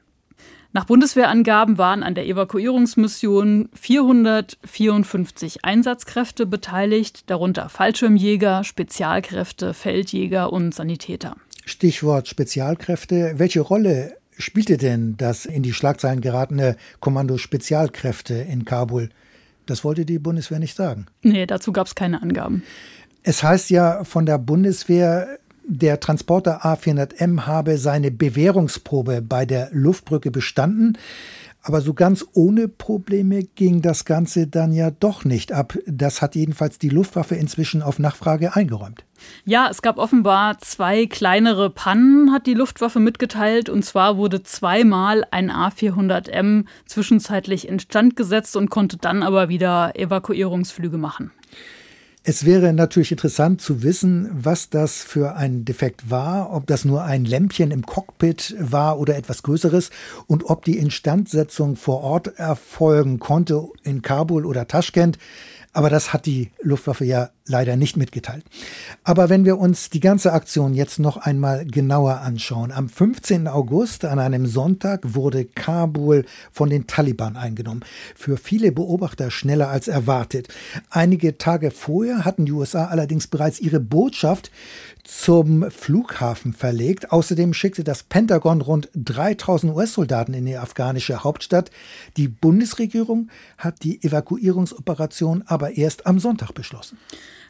Nach 0.73 0.85
Bundeswehrangaben 0.85 1.79
waren 1.79 2.03
an 2.03 2.15
der 2.15 2.27
Evakuierungsmission 2.27 3.71
454 3.73 5.65
Einsatzkräfte 5.65 6.45
beteiligt, 6.45 7.31
darunter 7.31 7.71
Fallschirmjäger, 7.71 8.65
Spezialkräfte, 8.65 9.73
Feldjäger 9.73 10.53
und 10.53 10.75
Sanitäter. 10.75 11.37
Stichwort 11.65 12.29
Spezialkräfte. 12.29 13.35
Welche 13.37 13.61
Rolle 13.61 14.17
spielte 14.37 14.77
denn 14.77 15.17
das 15.17 15.47
in 15.47 15.63
die 15.63 15.73
Schlagzeilen 15.73 16.21
geratene 16.21 16.77
Kommando 17.01 17.39
Spezialkräfte 17.39 18.35
in 18.35 18.67
Kabul? 18.67 19.09
Das 19.65 19.85
wollte 19.85 20.05
die 20.05 20.19
Bundeswehr 20.19 20.59
nicht 20.59 20.77
sagen. 20.77 21.07
Nee, 21.23 21.47
dazu 21.47 21.73
gab 21.73 21.87
es 21.87 21.95
keine 21.95 22.23
Angaben. 22.23 22.63
Es 23.23 23.43
heißt 23.43 23.71
ja 23.71 24.05
von 24.05 24.27
der 24.27 24.39
Bundeswehr, 24.39 25.39
der 25.69 26.01
Transporter 26.01 26.65
A400M 26.65 27.43
habe 27.47 27.77
seine 27.77 28.11
Bewährungsprobe 28.11 29.21
bei 29.21 29.45
der 29.45 29.69
Luftbrücke 29.73 30.31
bestanden. 30.31 30.97
Aber 31.63 31.83
so 31.83 31.93
ganz 31.93 32.25
ohne 32.33 32.69
Probleme 32.69 33.43
ging 33.43 33.83
das 33.83 34.07
Ganze 34.07 34.47
dann 34.47 34.73
ja 34.73 34.91
doch 34.91 35.27
nicht 35.27 35.53
ab. 35.53 35.77
Das 35.87 36.23
hat 36.23 36.35
jedenfalls 36.35 36.79
die 36.79 36.89
Luftwaffe 36.89 37.35
inzwischen 37.35 37.83
auf 37.83 37.99
Nachfrage 37.99 38.57
eingeräumt. 38.57 39.05
Ja, 39.45 39.69
es 39.71 39.83
gab 39.83 39.99
offenbar 39.99 40.59
zwei 40.61 41.05
kleinere 41.05 41.69
Pannen, 41.69 42.33
hat 42.33 42.47
die 42.47 42.55
Luftwaffe 42.55 43.01
mitgeteilt. 43.01 43.69
Und 43.69 43.85
zwar 43.85 44.17
wurde 44.17 44.43
zweimal 44.43 45.25
ein 45.31 45.51
A400M 45.51 46.65
zwischenzeitlich 46.87 47.69
instand 47.69 48.17
gesetzt 48.17 48.57
und 48.57 48.71
konnte 48.71 48.97
dann 48.97 49.23
aber 49.23 49.51
wieder 49.51 49.93
Evakuierungsflüge 49.97 50.97
machen. 50.97 51.33
Es 52.31 52.45
wäre 52.45 52.75
natürlich 52.75 53.11
interessant 53.11 53.63
zu 53.63 53.83
wissen, 53.83 54.29
was 54.31 54.69
das 54.69 55.03
für 55.03 55.37
ein 55.37 55.65
Defekt 55.65 56.11
war, 56.11 56.53
ob 56.53 56.67
das 56.67 56.85
nur 56.85 57.03
ein 57.03 57.25
Lämpchen 57.25 57.71
im 57.71 57.87
Cockpit 57.87 58.55
war 58.61 58.99
oder 58.99 59.17
etwas 59.17 59.43
Größeres 59.43 59.89
und 60.27 60.45
ob 60.45 60.63
die 60.63 60.77
Instandsetzung 60.77 61.77
vor 61.77 62.03
Ort 62.03 62.39
erfolgen 62.39 63.19
konnte 63.19 63.67
in 63.83 64.03
Kabul 64.03 64.45
oder 64.45 64.69
Taschkent. 64.69 65.17
Aber 65.73 65.91
das 65.91 66.13
hat 66.13 66.27
die 66.27 66.51
Luftwaffe 66.63 67.05
ja 67.05 67.31
leider 67.47 67.77
nicht 67.77 67.97
mitgeteilt. 67.97 68.45
Aber 69.05 69.29
wenn 69.29 69.45
wir 69.45 69.59
uns 69.59 69.91
die 69.91 70.01
ganze 70.01 70.33
Aktion 70.33 70.75
jetzt 70.75 70.99
noch 70.99 71.17
einmal 71.17 71.67
genauer 71.67 72.21
anschauen. 72.21 72.73
Am 72.73 72.89
15. 72.89 73.49
August, 73.49 74.05
an 74.05 74.19
einem 74.19 74.47
Sonntag, 74.47 75.15
wurde 75.15 75.45
Kabul 75.45 76.25
von 76.53 76.71
den 76.71 76.87
Taliban 76.87 77.37
eingenommen. 77.37 77.85
Für 78.15 78.37
viele 78.37 78.73
Beobachter 78.73 79.31
schneller 79.31 79.69
als 79.69 79.89
erwartet. 79.89 80.49
Einige 80.91 81.39
Tage 81.39 81.71
vorher 81.71 82.25
hatten 82.25 82.47
die 82.47 82.53
USA 82.53 82.87
allerdings 82.87 83.27
bereits 83.27 83.61
ihre 83.61 83.81
Botschaft 83.81 84.51
zum 85.09 85.71
Flughafen 85.71 86.53
verlegt. 86.53 87.13
Außerdem 87.13 87.55
schickte 87.55 87.83
das 87.83 88.03
Pentagon 88.03 88.61
rund 88.61 88.91
3000 88.95 89.75
US-Soldaten 89.75 90.35
in 90.35 90.45
die 90.45 90.59
afghanische 90.59 91.25
Hauptstadt. 91.25 91.71
Die 92.19 92.29
Bundesregierung 92.29 93.31
hat 93.57 93.83
die 93.85 94.05
Evakuierungsoperation 94.05 95.45
aber 95.47 95.79
erst 95.79 96.07
am 96.07 96.19
Sonntag 96.19 96.53
beschlossen. 96.53 96.99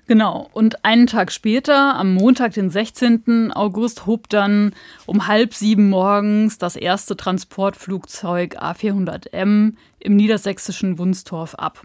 Genau. 0.07 0.49
Und 0.53 0.85
einen 0.85 1.09
Tag 1.09 1.33
später, 1.33 1.97
am 1.97 2.14
Montag, 2.14 2.55
den 2.55 2.71
16. 2.71 3.53
August, 3.53 4.07
hob 4.07 4.29
dann 4.29 4.73
um 5.07 5.27
halb 5.27 5.53
sieben 5.53 5.90
morgens 5.90 6.59
das 6.59 6.77
erste 6.77 7.16
Transportflugzeug 7.16 8.57
A400M 8.62 9.73
im 9.99 10.16
niedersächsischen 10.16 10.97
Wunstorf 10.97 11.57
ab. 11.57 11.83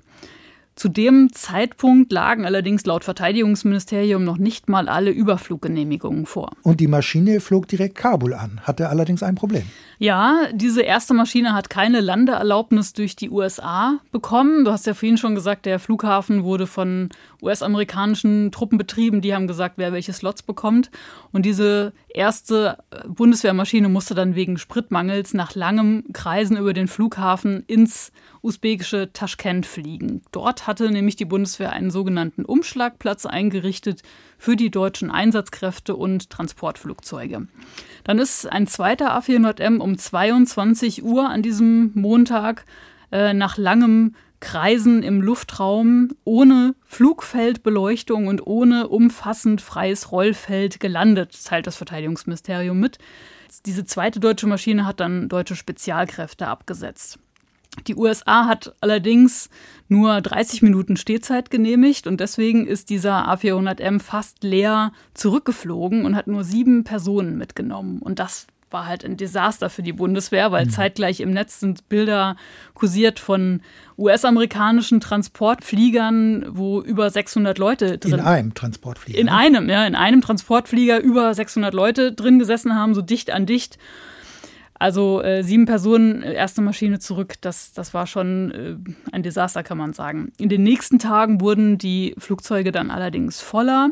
Zu 0.75 0.89
dem 0.89 1.31
Zeitpunkt 1.31 2.11
lagen 2.11 2.45
allerdings 2.45 2.85
laut 2.85 3.03
Verteidigungsministerium 3.03 4.23
noch 4.23 4.37
nicht 4.37 4.69
mal 4.69 4.89
alle 4.89 5.11
Überfluggenehmigungen 5.11 6.25
vor. 6.25 6.51
Und 6.63 6.79
die 6.79 6.87
Maschine 6.87 7.39
flog 7.41 7.67
direkt 7.67 7.95
Kabul 7.95 8.33
an, 8.33 8.59
hatte 8.63 8.89
allerdings 8.89 9.21
ein 9.21 9.35
Problem. 9.35 9.63
Ja, 9.99 10.47
diese 10.51 10.81
erste 10.81 11.13
Maschine 11.13 11.53
hat 11.53 11.69
keine 11.69 12.01
Landeerlaubnis 12.01 12.93
durch 12.93 13.15
die 13.15 13.29
USA 13.29 13.99
bekommen. 14.11 14.65
Du 14.65 14.71
hast 14.71 14.87
ja 14.87 14.95
vorhin 14.95 15.17
schon 15.17 15.35
gesagt, 15.35 15.65
der 15.65 15.79
Flughafen 15.79 16.43
wurde 16.43 16.65
von 16.65 17.09
US-amerikanischen 17.41 18.51
Truppen 18.51 18.77
betrieben. 18.77 19.21
Die 19.21 19.35
haben 19.35 19.47
gesagt, 19.47 19.75
wer 19.77 19.93
welche 19.93 20.13
Slots 20.13 20.41
bekommt. 20.41 20.89
Und 21.31 21.45
diese 21.45 21.93
erste 22.09 22.79
Bundeswehrmaschine 23.07 23.89
musste 23.89 24.15
dann 24.15 24.35
wegen 24.35 24.57
Spritmangels 24.57 25.33
nach 25.33 25.53
langem 25.55 26.05
Kreisen 26.13 26.57
über 26.57 26.73
den 26.73 26.87
Flughafen 26.87 27.63
ins 27.67 28.11
usbekische 28.43 29.11
Taschkent 29.13 29.65
fliegen. 29.65 30.21
Dort 30.31 30.67
hatte 30.67 30.91
nämlich 30.91 31.15
die 31.15 31.25
Bundeswehr 31.25 31.71
einen 31.71 31.89
sogenannten 31.89 32.45
Umschlagplatz 32.45 33.25
eingerichtet 33.25 34.03
für 34.37 34.55
die 34.55 34.69
deutschen 34.69 35.09
Einsatzkräfte 35.09 35.95
und 35.95 36.29
Transportflugzeuge. 36.29 37.47
Dann 38.03 38.19
ist 38.19 38.45
ein 38.45 38.67
zweiter 38.67 39.17
A400M 39.17 39.79
um 39.79 39.97
22 39.97 41.03
Uhr 41.03 41.29
an 41.29 41.41
diesem 41.41 41.91
Montag 41.95 42.65
äh, 43.11 43.33
nach 43.33 43.57
langem 43.57 44.13
Kreisen 44.41 45.03
im 45.03 45.21
Luftraum 45.21 46.09
ohne 46.25 46.75
Flugfeldbeleuchtung 46.83 48.27
und 48.27 48.45
ohne 48.45 48.89
umfassend 48.89 49.61
freies 49.61 50.11
Rollfeld 50.11 50.81
gelandet, 50.81 51.45
teilt 51.45 51.65
das 51.65 51.77
Verteidigungsministerium 51.77 52.77
mit. 52.77 52.97
Diese 53.65 53.85
zweite 53.85 54.19
deutsche 54.19 54.47
Maschine 54.47 54.85
hat 54.85 54.99
dann 54.99 55.29
deutsche 55.29 55.55
Spezialkräfte 55.55 56.47
abgesetzt. 56.47 57.19
Die 57.87 57.95
USA 57.95 58.45
hat 58.45 58.75
allerdings 58.81 59.49
nur 59.87 60.21
30 60.21 60.61
Minuten 60.61 60.97
Stehzeit 60.97 61.49
genehmigt 61.49 62.07
und 62.07 62.19
deswegen 62.19 62.65
ist 62.65 62.89
dieser 62.89 63.29
A400M 63.29 63.99
fast 63.99 64.43
leer 64.43 64.91
zurückgeflogen 65.13 66.05
und 66.05 66.15
hat 66.15 66.27
nur 66.27 66.43
sieben 66.43 66.83
Personen 66.83 67.37
mitgenommen. 67.37 67.99
Und 67.99 68.19
das 68.19 68.47
war 68.73 68.87
halt 68.87 69.05
ein 69.05 69.15
Desaster 69.15 69.69
für 69.69 69.83
die 69.83 69.93
Bundeswehr, 69.93 70.51
weil 70.51 70.65
mhm. 70.65 70.71
zeitgleich 70.71 71.21
im 71.21 71.31
Netz 71.31 71.59
sind 71.59 71.87
Bilder 71.87 72.35
kursiert 72.73 73.19
von 73.19 73.61
US-amerikanischen 73.97 74.99
Transportfliegern, 74.99 76.45
wo 76.49 76.81
über 76.81 77.09
600 77.09 77.57
Leute 77.59 77.99
drin. 77.99 78.15
In 78.15 78.19
einem 78.19 78.53
Transportflieger. 78.55 79.19
In 79.19 79.29
einem, 79.29 79.69
ja, 79.69 79.85
in 79.85 79.95
einem 79.95 80.21
Transportflieger 80.21 80.99
über 80.99 81.33
600 81.33 81.73
Leute 81.73 82.11
drin 82.11 82.39
gesessen 82.39 82.75
haben, 82.75 82.95
so 82.95 83.03
dicht 83.03 83.29
an 83.31 83.45
dicht. 83.45 83.77
Also 84.83 85.21
äh, 85.21 85.43
sieben 85.43 85.65
Personen, 85.65 86.23
äh, 86.23 86.33
erste 86.33 86.61
Maschine 86.61 86.99
zurück, 86.99 87.35
das, 87.39 87.71
das 87.71 87.93
war 87.93 88.05
schon 88.05 88.51
äh, 88.51 88.75
ein 89.13 89.23
Desaster, 89.23 89.63
kann 89.63 89.77
man 89.77 89.93
sagen. 89.93 90.33
In 90.37 90.49
den 90.49 90.61
nächsten 90.61 90.99
Tagen 90.99 91.39
wurden 91.39 91.77
die 91.77 92.13
Flugzeuge 92.17 92.73
dann 92.73 92.91
allerdings 92.91 93.39
voller. 93.39 93.91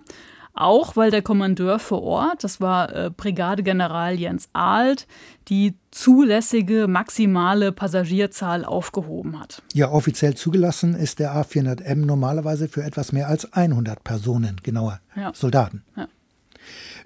Auch 0.53 0.97
weil 0.97 1.09
der 1.09 1.21
Kommandeur 1.21 1.79
vor 1.79 2.03
Ort, 2.03 2.43
das 2.43 2.59
war 2.59 2.93
äh, 2.93 3.09
Brigadegeneral 3.09 4.19
Jens 4.19 4.49
Ahlt, 4.51 5.07
die 5.47 5.75
zulässige 5.91 6.89
maximale 6.89 7.71
Passagierzahl 7.71 8.65
aufgehoben 8.65 9.39
hat. 9.39 9.63
Ja, 9.73 9.89
offiziell 9.91 10.35
zugelassen 10.35 10.93
ist 10.93 11.19
der 11.19 11.33
A400M 11.33 12.05
normalerweise 12.05 12.67
für 12.67 12.83
etwas 12.83 13.13
mehr 13.13 13.29
als 13.29 13.53
100 13.53 14.03
Personen, 14.03 14.57
genauer 14.61 14.99
ja. 15.15 15.31
Soldaten. 15.33 15.83
Ja. 15.95 16.09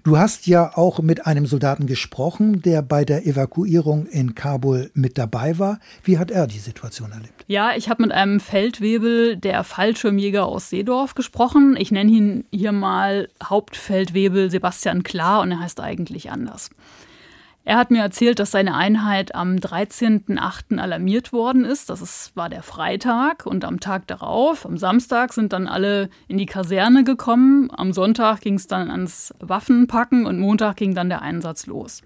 Du 0.06 0.20
hast 0.20 0.46
ja 0.46 0.78
auch 0.78 1.00
mit 1.00 1.26
einem 1.26 1.48
Soldaten 1.48 1.88
gesprochen, 1.88 2.62
der 2.62 2.84
bei 2.84 3.06
der 3.06 3.26
Evakuierung 3.26 4.06
in 4.06 4.36
Kabul 4.36 4.92
mit 4.94 5.18
dabei 5.18 5.58
war. 5.58 5.80
Wie 6.04 6.20
hat 6.20 6.30
er 6.30 6.46
die 6.46 6.60
Situation 6.60 7.12
erlebt? 7.12 7.44
Ja, 7.48 7.76
ich 7.76 7.90
habe 7.90 8.04
mit 8.04 8.12
einem 8.12 8.40
Feldwebel 8.40 9.36
der 9.36 9.64
Fallschirmjäger 9.64 10.46
aus 10.46 10.70
Seedorf 10.70 11.16
gesprochen. 11.16 11.76
Ich 11.76 11.90
nenne 11.90 12.12
ihn 12.12 12.46
hier 12.52 12.72
mal 12.72 13.30
Hauptfeldwebel 13.44 14.52
Sebastian 14.52 15.02
Klar 15.02 15.42
und 15.42 15.50
er 15.50 15.60
heißt 15.60 15.80
eigentlich 15.80 16.30
anders. 16.30 16.70
Er 17.68 17.78
hat 17.78 17.90
mir 17.90 18.04
erzählt, 18.04 18.38
dass 18.38 18.52
seine 18.52 18.76
Einheit 18.76 19.34
am 19.34 19.56
13.08. 19.56 20.78
alarmiert 20.78 21.34
worden 21.34 21.66
ist. 21.66 21.90
Das 21.90 22.00
ist, 22.00 22.36
war 22.36 22.48
der 22.48 22.62
Freitag. 22.62 23.48
Und 23.48 23.66
am 23.66 23.80
Tag 23.80 24.06
darauf, 24.06 24.68
am 24.68 24.78
Samstag, 24.78 25.34
sind 25.34 25.52
dann 25.52 25.68
alle 25.68 26.10
in 26.28 26.38
die 26.38 26.46
Kaserne 26.46 27.04
gekommen. 27.04 27.72
Am 27.76 27.92
Sonntag 27.92 28.42
ging 28.42 28.54
es 28.54 28.68
dann 28.68 28.92
ans 28.92 29.34
Waffenpacken 29.40 30.28
und 30.28 30.40
Montag 30.40 30.78
ging 30.78 30.94
dann 30.94 31.10
der 31.10 31.24
Einsatz 31.24 31.66
los. 31.66 32.04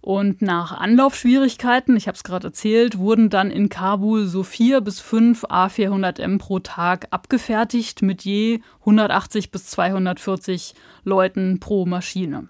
Und 0.00 0.42
nach 0.42 0.78
Anlaufschwierigkeiten, 0.78 1.96
ich 1.96 2.06
habe 2.06 2.14
es 2.14 2.22
gerade 2.22 2.48
erzählt, 2.48 2.98
wurden 2.98 3.30
dann 3.30 3.50
in 3.50 3.68
Kabul 3.68 4.26
so 4.26 4.44
vier 4.44 4.80
bis 4.80 5.00
fünf 5.00 5.44
A400M 5.44 6.38
pro 6.38 6.60
Tag 6.60 7.08
abgefertigt 7.10 8.02
mit 8.02 8.22
je 8.22 8.60
180 8.80 9.50
bis 9.50 9.66
240 9.66 10.74
Leuten 11.02 11.58
pro 11.58 11.84
Maschine. 11.84 12.48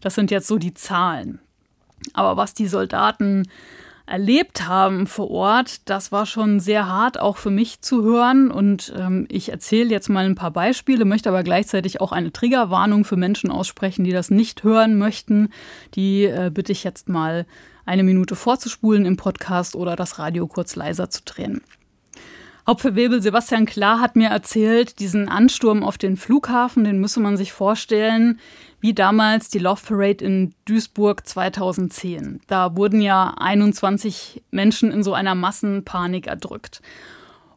Das 0.00 0.14
sind 0.14 0.30
jetzt 0.30 0.46
so 0.46 0.58
die 0.58 0.74
Zahlen. 0.74 1.40
Aber 2.18 2.36
was 2.36 2.52
die 2.52 2.66
Soldaten 2.66 3.44
erlebt 4.06 4.66
haben 4.66 5.06
vor 5.06 5.30
Ort, 5.30 5.88
das 5.88 6.10
war 6.10 6.26
schon 6.26 6.58
sehr 6.58 6.88
hart 6.88 7.20
auch 7.20 7.36
für 7.36 7.50
mich 7.50 7.80
zu 7.80 8.02
hören. 8.02 8.50
Und 8.50 8.92
ähm, 8.98 9.26
ich 9.30 9.50
erzähle 9.50 9.90
jetzt 9.90 10.08
mal 10.08 10.24
ein 10.24 10.34
paar 10.34 10.50
Beispiele, 10.50 11.04
möchte 11.04 11.28
aber 11.28 11.44
gleichzeitig 11.44 12.00
auch 12.00 12.10
eine 12.10 12.32
Triggerwarnung 12.32 13.04
für 13.04 13.16
Menschen 13.16 13.52
aussprechen, 13.52 14.04
die 14.04 14.10
das 14.10 14.30
nicht 14.30 14.64
hören 14.64 14.98
möchten. 14.98 15.50
Die 15.94 16.24
äh, 16.24 16.50
bitte 16.52 16.72
ich 16.72 16.82
jetzt 16.82 17.08
mal 17.08 17.46
eine 17.86 18.02
Minute 18.02 18.34
vorzuspulen 18.34 19.06
im 19.06 19.16
Podcast 19.16 19.76
oder 19.76 19.94
das 19.94 20.18
Radio 20.18 20.48
kurz 20.48 20.74
leiser 20.74 21.08
zu 21.08 21.22
drehen. 21.24 21.62
Hauptfeldwebel 22.68 23.22
Sebastian 23.22 23.64
Klar 23.64 23.98
hat 23.98 24.14
mir 24.14 24.28
erzählt, 24.28 25.00
diesen 25.00 25.30
Ansturm 25.30 25.82
auf 25.82 25.96
den 25.96 26.18
Flughafen, 26.18 26.84
den 26.84 26.98
müsse 26.98 27.18
man 27.18 27.38
sich 27.38 27.50
vorstellen, 27.50 28.40
wie 28.82 28.92
damals 28.92 29.48
die 29.48 29.58
Love 29.58 29.80
Parade 29.86 30.22
in 30.22 30.52
Duisburg 30.66 31.26
2010. 31.26 32.40
Da 32.46 32.76
wurden 32.76 33.00
ja 33.00 33.32
21 33.38 34.42
Menschen 34.50 34.92
in 34.92 35.02
so 35.02 35.14
einer 35.14 35.34
Massenpanik 35.34 36.26
erdrückt. 36.26 36.82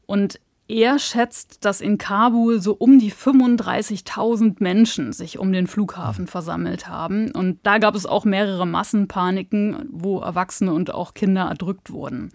Und 0.06 0.40
er 0.70 0.98
schätzt, 0.98 1.66
dass 1.66 1.82
in 1.82 1.98
Kabul 1.98 2.62
so 2.62 2.74
um 2.74 2.98
die 2.98 3.12
35.000 3.12 4.56
Menschen 4.60 5.12
sich 5.12 5.38
um 5.38 5.52
den 5.52 5.68
Flughafen 5.68 6.28
versammelt 6.28 6.88
haben. 6.88 7.32
Und 7.32 7.60
da 7.64 7.80
gab 7.80 7.96
es 7.96 8.06
auch 8.06 8.24
mehrere 8.24 8.66
Massenpaniken, 8.66 9.90
wo 9.92 10.22
Erwachsene 10.22 10.72
und 10.72 10.94
auch 10.94 11.14
Kinder 11.14 11.50
erdrückt 11.50 11.92
wurden. 11.92 12.32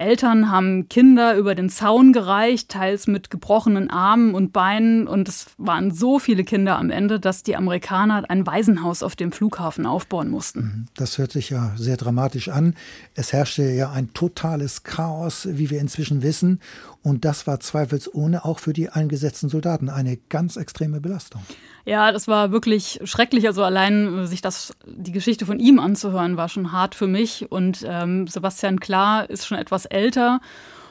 Eltern 0.00 0.50
haben 0.50 0.88
Kinder 0.88 1.36
über 1.36 1.54
den 1.54 1.68
Zaun 1.68 2.12
gereicht, 2.12 2.70
teils 2.70 3.06
mit 3.06 3.28
gebrochenen 3.28 3.90
Armen 3.90 4.34
und 4.34 4.52
Beinen. 4.52 5.06
Und 5.06 5.28
es 5.28 5.46
waren 5.58 5.90
so 5.90 6.18
viele 6.18 6.42
Kinder 6.42 6.78
am 6.78 6.90
Ende, 6.90 7.20
dass 7.20 7.42
die 7.42 7.54
Amerikaner 7.54 8.24
ein 8.28 8.46
Waisenhaus 8.46 9.02
auf 9.02 9.14
dem 9.14 9.30
Flughafen 9.30 9.84
aufbauen 9.84 10.30
mussten. 10.30 10.60
Mhm. 10.60 10.86
Das 10.94 11.18
hört 11.18 11.32
sich 11.32 11.50
ja 11.50 11.72
sehr 11.76 11.98
dramatisch 11.98 12.48
an. 12.48 12.74
Es 13.14 13.32
herrschte 13.32 13.62
ja 13.70 13.90
ein 13.90 14.14
totales 14.14 14.84
Chaos, 14.84 15.46
wie 15.50 15.68
wir 15.68 15.80
inzwischen 15.80 16.22
wissen. 16.22 16.60
Und 17.02 17.24
das 17.24 17.46
war 17.46 17.60
zweifelsohne 17.60 18.44
auch 18.44 18.58
für 18.58 18.74
die 18.74 18.90
eingesetzten 18.90 19.48
Soldaten 19.48 19.88
eine 19.88 20.18
ganz 20.28 20.56
extreme 20.56 21.00
Belastung. 21.00 21.40
Ja, 21.86 22.12
das 22.12 22.28
war 22.28 22.52
wirklich 22.52 23.00
schrecklich. 23.04 23.46
Also 23.46 23.64
allein 23.64 24.18
äh, 24.18 24.26
sich 24.26 24.42
das, 24.42 24.74
die 24.86 25.12
Geschichte 25.12 25.46
von 25.46 25.58
ihm 25.58 25.78
anzuhören, 25.78 26.36
war 26.36 26.48
schon 26.48 26.72
hart 26.72 26.94
für 26.94 27.06
mich. 27.06 27.50
Und 27.50 27.84
ähm, 27.86 28.26
Sebastian 28.26 28.80
Klar 28.80 29.30
ist 29.30 29.46
schon 29.46 29.56
etwas 29.56 29.86
älter 29.86 30.40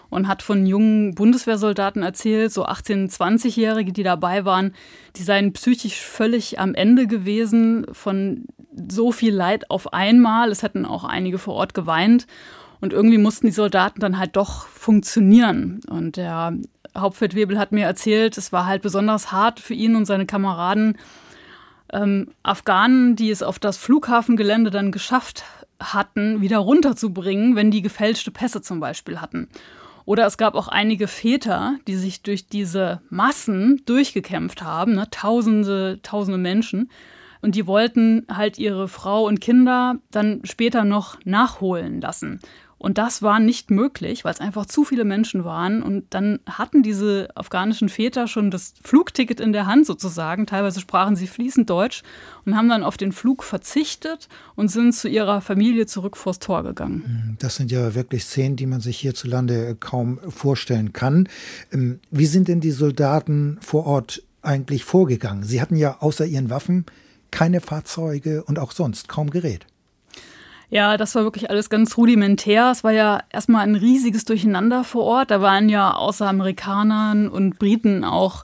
und 0.09 0.27
hat 0.27 0.41
von 0.41 0.65
jungen 0.65 1.13
Bundeswehrsoldaten 1.13 2.01
erzählt, 2.01 2.51
so 2.51 2.65
18-, 2.65 3.15
20-Jährige, 3.15 3.93
die 3.93 4.03
dabei 4.03 4.43
waren, 4.43 4.73
die 5.15 5.23
seien 5.23 5.53
psychisch 5.53 6.01
völlig 6.01 6.59
am 6.59 6.73
Ende 6.73 7.05
gewesen 7.05 7.85
von 7.91 8.45
so 8.89 9.11
viel 9.11 9.33
Leid 9.33 9.69
auf 9.69 9.93
einmal. 9.93 10.51
Es 10.51 10.63
hätten 10.63 10.85
auch 10.85 11.03
einige 11.03 11.37
vor 11.37 11.53
Ort 11.53 11.73
geweint. 11.73 12.25
Und 12.81 12.93
irgendwie 12.93 13.17
mussten 13.17 13.47
die 13.47 13.53
Soldaten 13.53 13.99
dann 13.99 14.17
halt 14.17 14.35
doch 14.35 14.67
funktionieren. 14.67 15.81
Und 15.89 16.17
der 16.17 16.57
Hauptfeldwebel 16.97 17.59
hat 17.59 17.71
mir 17.71 17.85
erzählt, 17.85 18.37
es 18.37 18.51
war 18.51 18.65
halt 18.65 18.81
besonders 18.81 19.31
hart 19.31 19.59
für 19.59 19.73
ihn 19.73 19.95
und 19.95 20.05
seine 20.05 20.25
Kameraden, 20.25 20.97
ähm, 21.91 22.27
Afghanen, 22.43 23.15
die 23.15 23.31
es 23.31 23.43
auf 23.43 23.59
das 23.59 23.77
Flughafengelände 23.77 24.69
dann 24.69 24.91
geschafft 24.91 25.43
hatten, 25.79 26.41
wieder 26.41 26.59
runterzubringen, 26.59 27.55
wenn 27.55 27.71
die 27.71 27.81
gefälschte 27.81 28.31
Pässe 28.31 28.61
zum 28.61 28.79
Beispiel 28.79 29.21
hatten. 29.21 29.47
Oder 30.05 30.25
es 30.25 30.37
gab 30.37 30.55
auch 30.55 30.67
einige 30.67 31.07
Väter, 31.07 31.77
die 31.87 31.95
sich 31.95 32.23
durch 32.23 32.47
diese 32.47 33.01
Massen 33.09 33.81
durchgekämpft 33.85 34.63
haben, 34.63 34.95
ne? 34.95 35.07
tausende, 35.11 35.99
tausende 36.01 36.39
Menschen. 36.39 36.89
Und 37.41 37.55
die 37.55 37.67
wollten 37.67 38.25
halt 38.29 38.57
ihre 38.57 38.87
Frau 38.87 39.25
und 39.25 39.39
Kinder 39.39 39.97
dann 40.11 40.41
später 40.43 40.83
noch 40.83 41.17
nachholen 41.25 42.01
lassen. 42.01 42.39
Und 42.79 42.97
das 42.97 43.21
war 43.21 43.41
nicht 43.41 43.69
möglich, 43.71 44.23
weil 44.23 44.33
es 44.33 44.39
einfach 44.39 44.65
zu 44.65 44.85
viele 44.85 45.03
Menschen 45.03 45.43
waren. 45.43 45.83
Und 45.83 46.05
dann 46.11 46.39
hatten 46.49 46.81
diese 46.81 47.27
afghanischen 47.35 47.89
Väter 47.89 48.27
schon 48.27 48.51
das 48.51 48.73
Flugticket 48.81 49.41
in 49.41 49.51
der 49.51 49.67
Hand 49.67 49.85
sozusagen. 49.85 50.47
Teilweise 50.47 50.79
sprachen 50.79 51.17
sie 51.17 51.27
fließend 51.27 51.69
Deutsch 51.69 52.03
und 52.45 52.55
haben 52.55 52.69
dann 52.69 52.83
auf 52.83 52.95
den 52.95 53.11
Flug 53.11 53.43
verzichtet 53.43 54.29
und 54.55 54.69
sind 54.69 54.95
zu 54.95 55.09
ihrer 55.09 55.41
Familie 55.41 55.87
zurück 55.87 56.15
vors 56.15 56.39
Tor 56.39 56.63
gegangen. 56.63 57.03
Mhm, 57.05 57.37
das 57.39 57.57
sind 57.57 57.69
ja 57.69 57.95
wirklich 57.95 58.23
Szenen, 58.23 58.55
die 58.55 58.65
man 58.65 58.79
sich 58.79 58.97
hierzulande 58.97 59.75
kaum 59.77 60.19
vorstellen 60.29 60.93
kann. 60.93 61.27
Ähm, 61.73 61.99
wie 62.11 62.27
sind 62.27 62.47
denn 62.47 62.61
die 62.61 62.71
Soldaten 62.71 63.57
vor 63.61 63.85
Ort 63.85 64.23
eigentlich 64.41 64.85
vorgegangen? 64.85 65.43
Sie 65.43 65.61
hatten 65.61 65.75
ja 65.75 65.97
außer 65.99 66.25
ihren 66.25 66.49
Waffen 66.49 66.85
keine 67.29 67.59
Fahrzeuge 67.59 68.43
und 68.45 68.57
auch 68.57 68.71
sonst 68.71 69.09
kaum 69.09 69.29
Gerät. 69.31 69.65
Ja, 70.69 70.97
das 70.97 71.15
war 71.15 71.23
wirklich 71.23 71.49
alles 71.49 71.69
ganz 71.69 71.97
rudimentär. 71.97 72.69
Es 72.71 72.84
war 72.84 72.91
ja 72.91 73.21
erstmal 73.32 73.63
ein 73.63 73.75
riesiges 73.75 74.25
Durcheinander 74.25 74.84
vor 74.84 75.03
Ort. 75.03 75.32
Da 75.32 75.41
waren 75.41 75.67
ja 75.67 75.93
außer 75.95 76.27
Amerikanern 76.27 77.27
und 77.27 77.58
Briten 77.58 78.03
auch 78.03 78.43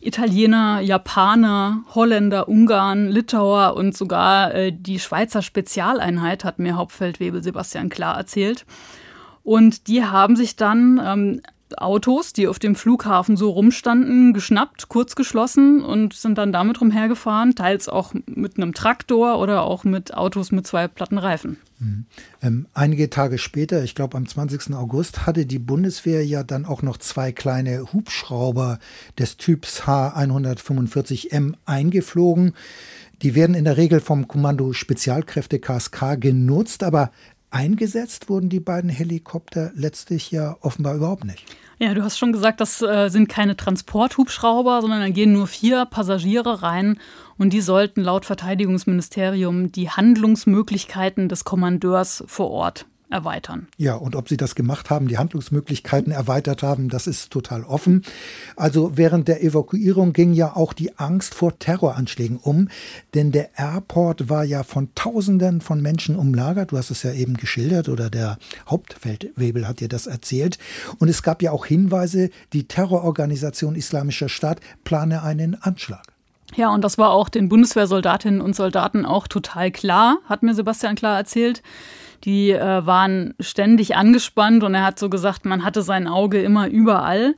Italiener, 0.00 0.80
Japaner, 0.80 1.82
Holländer, 1.94 2.48
Ungarn, 2.48 3.08
Litauer 3.08 3.74
und 3.74 3.96
sogar 3.96 4.54
äh, 4.54 4.72
die 4.72 5.00
Schweizer 5.00 5.42
Spezialeinheit, 5.42 6.44
hat 6.44 6.58
mir 6.58 6.76
Hauptfeldwebel 6.76 7.42
Sebastian 7.42 7.88
Klar 7.88 8.16
erzählt. 8.16 8.66
Und 9.42 9.88
die 9.88 10.04
haben 10.04 10.36
sich 10.36 10.56
dann 10.56 11.00
ähm, 11.04 11.42
Autos, 11.78 12.32
die 12.32 12.48
auf 12.48 12.58
dem 12.58 12.74
Flughafen 12.74 13.36
so 13.36 13.50
rumstanden, 13.50 14.32
geschnappt, 14.32 14.88
kurz 14.88 15.14
geschlossen 15.14 15.82
und 15.82 16.14
sind 16.14 16.38
dann 16.38 16.52
damit 16.52 16.80
rumhergefahren, 16.80 17.54
teils 17.54 17.88
auch 17.88 18.14
mit 18.26 18.56
einem 18.56 18.74
Traktor 18.74 19.38
oder 19.38 19.62
auch 19.62 19.84
mit 19.84 20.14
Autos 20.14 20.52
mit 20.52 20.66
zwei 20.66 20.88
platten 20.88 21.18
Reifen. 21.18 21.58
Mhm. 21.78 22.06
Ähm, 22.42 22.66
einige 22.74 23.10
Tage 23.10 23.38
später, 23.38 23.82
ich 23.82 23.94
glaube 23.94 24.16
am 24.16 24.26
20. 24.26 24.74
August, 24.74 25.26
hatte 25.26 25.46
die 25.46 25.58
Bundeswehr 25.58 26.24
ja 26.24 26.42
dann 26.42 26.64
auch 26.64 26.82
noch 26.82 26.98
zwei 26.98 27.32
kleine 27.32 27.92
Hubschrauber 27.92 28.78
des 29.18 29.36
Typs 29.36 29.82
H145M 29.82 31.54
eingeflogen. 31.64 32.54
Die 33.22 33.34
werden 33.34 33.54
in 33.54 33.64
der 33.64 33.76
Regel 33.76 34.00
vom 34.00 34.28
Kommando 34.28 34.72
Spezialkräfte 34.72 35.58
KSK 35.58 36.20
genutzt, 36.20 36.82
aber 36.82 37.10
eingesetzt 37.54 38.28
wurden 38.28 38.48
die 38.48 38.60
beiden 38.60 38.90
Helikopter 38.90 39.70
letztlich 39.74 40.30
ja 40.30 40.56
offenbar 40.60 40.96
überhaupt 40.96 41.24
nicht. 41.24 41.44
Ja, 41.78 41.94
du 41.94 42.02
hast 42.02 42.18
schon 42.18 42.32
gesagt, 42.32 42.60
das 42.60 42.82
äh, 42.82 43.08
sind 43.08 43.28
keine 43.28 43.56
Transporthubschrauber, 43.56 44.80
sondern 44.80 45.00
da 45.00 45.08
gehen 45.08 45.32
nur 45.32 45.46
vier 45.46 45.86
Passagiere 45.86 46.62
rein 46.62 46.98
und 47.36 47.52
die 47.52 47.60
sollten 47.60 48.02
laut 48.02 48.24
Verteidigungsministerium 48.24 49.72
die 49.72 49.90
Handlungsmöglichkeiten 49.90 51.28
des 51.28 51.44
Kommandeurs 51.44 52.24
vor 52.26 52.50
Ort 52.50 52.86
erweitern. 53.10 53.68
Ja, 53.76 53.94
und 53.94 54.16
ob 54.16 54.28
sie 54.28 54.36
das 54.36 54.54
gemacht 54.54 54.90
haben, 54.90 55.08
die 55.08 55.18
Handlungsmöglichkeiten 55.18 56.12
erweitert 56.12 56.62
haben, 56.62 56.88
das 56.88 57.06
ist 57.06 57.30
total 57.30 57.64
offen. 57.64 58.02
Also 58.56 58.96
während 58.96 59.28
der 59.28 59.42
Evakuierung 59.42 60.12
ging 60.12 60.32
ja 60.32 60.56
auch 60.56 60.72
die 60.72 60.98
Angst 60.98 61.34
vor 61.34 61.58
Terroranschlägen 61.58 62.38
um, 62.38 62.68
denn 63.14 63.32
der 63.32 63.50
Airport 63.56 64.28
war 64.28 64.44
ja 64.44 64.62
von 64.62 64.88
Tausenden 64.94 65.60
von 65.60 65.80
Menschen 65.80 66.16
umlagert. 66.16 66.72
Du 66.72 66.78
hast 66.78 66.90
es 66.90 67.02
ja 67.02 67.12
eben 67.12 67.36
geschildert 67.36 67.88
oder 67.88 68.10
der 68.10 68.38
Hauptfeldwebel 68.68 69.68
hat 69.68 69.80
dir 69.80 69.88
das 69.88 70.06
erzählt. 70.06 70.58
Und 70.98 71.08
es 71.08 71.22
gab 71.22 71.42
ja 71.42 71.52
auch 71.52 71.66
Hinweise, 71.66 72.30
die 72.52 72.64
Terrororganisation 72.64 73.74
Islamischer 73.76 74.28
Staat 74.28 74.60
plane 74.84 75.22
einen 75.22 75.60
Anschlag. 75.60 76.14
Ja, 76.56 76.72
und 76.72 76.82
das 76.82 76.98
war 76.98 77.10
auch 77.10 77.28
den 77.28 77.48
Bundeswehrsoldatinnen 77.48 78.40
und 78.40 78.54
Soldaten 78.54 79.04
auch 79.04 79.26
total 79.26 79.70
klar, 79.70 80.18
hat 80.28 80.42
mir 80.42 80.54
Sebastian 80.54 80.94
klar 80.94 81.16
erzählt. 81.16 81.62
Die 82.24 82.50
äh, 82.50 82.86
waren 82.86 83.34
ständig 83.38 83.96
angespannt 83.96 84.62
und 84.64 84.74
er 84.74 84.84
hat 84.84 84.98
so 84.98 85.10
gesagt, 85.10 85.44
man 85.44 85.64
hatte 85.64 85.82
sein 85.82 86.08
Auge 86.08 86.42
immer 86.42 86.68
überall. 86.68 87.34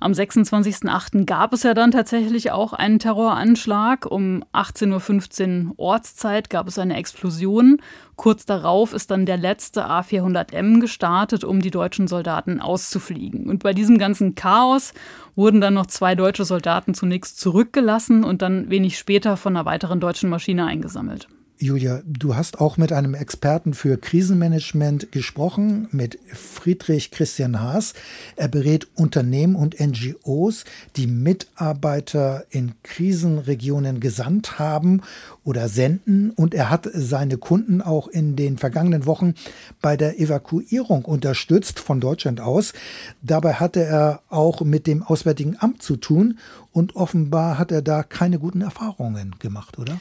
Am 0.00 0.12
26.08. 0.12 1.24
gab 1.24 1.52
es 1.52 1.64
ja 1.64 1.74
dann 1.74 1.90
tatsächlich 1.90 2.52
auch 2.52 2.72
einen 2.72 3.00
Terroranschlag. 3.00 4.06
Um 4.06 4.44
18.15 4.52 5.66
Uhr 5.66 5.74
Ortszeit 5.76 6.50
gab 6.50 6.68
es 6.68 6.78
eine 6.78 6.96
Explosion. 6.96 7.78
Kurz 8.14 8.46
darauf 8.46 8.92
ist 8.92 9.10
dann 9.10 9.26
der 9.26 9.38
letzte 9.38 9.86
A400M 9.86 10.78
gestartet, 10.78 11.42
um 11.42 11.60
die 11.60 11.72
deutschen 11.72 12.06
Soldaten 12.06 12.60
auszufliegen. 12.60 13.48
Und 13.50 13.64
bei 13.64 13.74
diesem 13.74 13.98
ganzen 13.98 14.36
Chaos 14.36 14.94
wurden 15.34 15.60
dann 15.60 15.74
noch 15.74 15.86
zwei 15.86 16.14
deutsche 16.14 16.44
Soldaten 16.44 16.94
zunächst 16.94 17.40
zurückgelassen 17.40 18.22
und 18.22 18.40
dann 18.40 18.70
wenig 18.70 18.98
später 18.98 19.36
von 19.36 19.56
einer 19.56 19.66
weiteren 19.66 19.98
deutschen 19.98 20.30
Maschine 20.30 20.64
eingesammelt. 20.66 21.26
Julia, 21.60 22.02
du 22.06 22.36
hast 22.36 22.60
auch 22.60 22.76
mit 22.76 22.92
einem 22.92 23.14
Experten 23.14 23.74
für 23.74 23.98
Krisenmanagement 23.98 25.10
gesprochen, 25.10 25.88
mit 25.90 26.16
Friedrich 26.32 27.10
Christian 27.10 27.60
Haas. 27.60 27.94
Er 28.36 28.46
berät 28.46 28.86
Unternehmen 28.94 29.56
und 29.56 29.80
NGOs, 29.80 30.64
die 30.94 31.08
Mitarbeiter 31.08 32.44
in 32.50 32.74
Krisenregionen 32.84 33.98
gesandt 33.98 34.60
haben 34.60 35.02
oder 35.42 35.68
senden. 35.68 36.30
Und 36.30 36.54
er 36.54 36.70
hat 36.70 36.88
seine 36.92 37.38
Kunden 37.38 37.82
auch 37.82 38.06
in 38.06 38.36
den 38.36 38.56
vergangenen 38.56 39.04
Wochen 39.04 39.34
bei 39.80 39.96
der 39.96 40.20
Evakuierung 40.20 41.04
unterstützt 41.04 41.80
von 41.80 41.98
Deutschland 42.00 42.40
aus. 42.40 42.72
Dabei 43.20 43.54
hatte 43.54 43.82
er 43.82 44.22
auch 44.28 44.60
mit 44.60 44.86
dem 44.86 45.02
Auswärtigen 45.02 45.56
Amt 45.58 45.82
zu 45.82 45.96
tun 45.96 46.38
und 46.70 46.94
offenbar 46.94 47.58
hat 47.58 47.72
er 47.72 47.82
da 47.82 48.04
keine 48.04 48.38
guten 48.38 48.60
Erfahrungen 48.60 49.34
gemacht, 49.40 49.76
oder? 49.76 49.98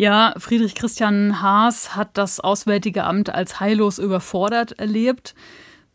Ja, 0.00 0.32
Friedrich 0.38 0.76
Christian 0.76 1.42
Haas 1.42 1.96
hat 1.96 2.10
das 2.16 2.38
Auswärtige 2.38 3.02
Amt 3.02 3.30
als 3.30 3.58
heillos 3.58 3.98
überfordert 3.98 4.78
erlebt. 4.78 5.34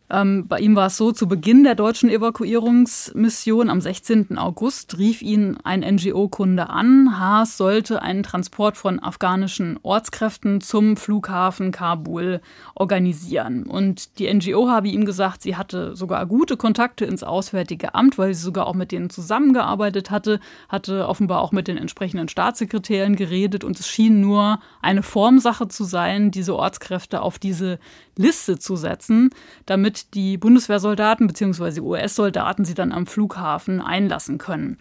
Ähm, 0.10 0.48
bei 0.48 0.60
ihm 0.60 0.76
war 0.76 0.88
es 0.88 0.98
so, 0.98 1.12
zu 1.12 1.28
Beginn 1.28 1.64
der 1.64 1.76
deutschen 1.76 2.10
Evakuierungsmission 2.10 3.70
am 3.70 3.80
16. 3.80 4.38
August 4.38 4.98
rief 4.98 5.22
ihn 5.22 5.58
ein 5.64 5.80
NGO-Kunde 5.80 6.70
an. 6.70 7.20
Haas 7.20 7.58
sollte 7.58 8.02
einen 8.02 8.22
Transport 8.22 8.76
von 8.78 9.02
afghanischen 9.02 9.80
Ortskräften 9.82 10.60
zum 10.60 10.98
Flughafen 10.98 11.72
Kabul 11.72 12.42
organisieren. 12.76 13.64
Und 13.64 14.20
die 14.20 14.32
NGO 14.32 14.70
habe 14.70 14.90
ihm 14.90 15.06
gesagt, 15.06 15.42
sie 15.42 15.56
hatte 15.56 15.96
sogar 15.96 16.26
gute 16.26 16.58
Kontakte 16.58 17.06
ins 17.06 17.24
Auswärtige 17.24 17.96
Amt, 17.96 18.18
weil 18.18 18.34
sie 18.34 18.44
sogar 18.44 18.68
auch 18.68 18.76
mit 18.76 18.92
denen 18.92 19.10
zusammengearbeitet 19.10 20.12
hatte, 20.12 20.42
hatte 20.68 21.08
offenbar 21.08 21.42
auch 21.42 21.54
mit 21.54 21.70
den 21.70 21.78
entsprechenden 21.78 22.28
Staatssekretären 22.28 23.16
geredet 23.16 23.64
und 23.64 23.80
es 23.80 23.88
schien 23.88 24.20
nur 24.20 24.60
eine 24.82 25.02
Formsache 25.02 25.70
zu 25.70 25.86
sein, 25.86 26.30
diese 26.30 26.56
Ortskräfte 26.56 27.22
auf 27.22 27.40
diese 27.40 27.80
Liste 28.16 28.60
zu 28.60 28.76
setzen, 28.76 29.30
damit 29.66 29.93
die 30.14 30.38
Bundeswehrsoldaten 30.38 31.28
bzw. 31.28 31.82
US-Soldaten 31.82 32.66
sie 32.66 32.74
dann 32.74 32.92
am 32.92 33.06
Flughafen 33.06 33.82
einlassen 33.82 34.38
können. 34.38 34.78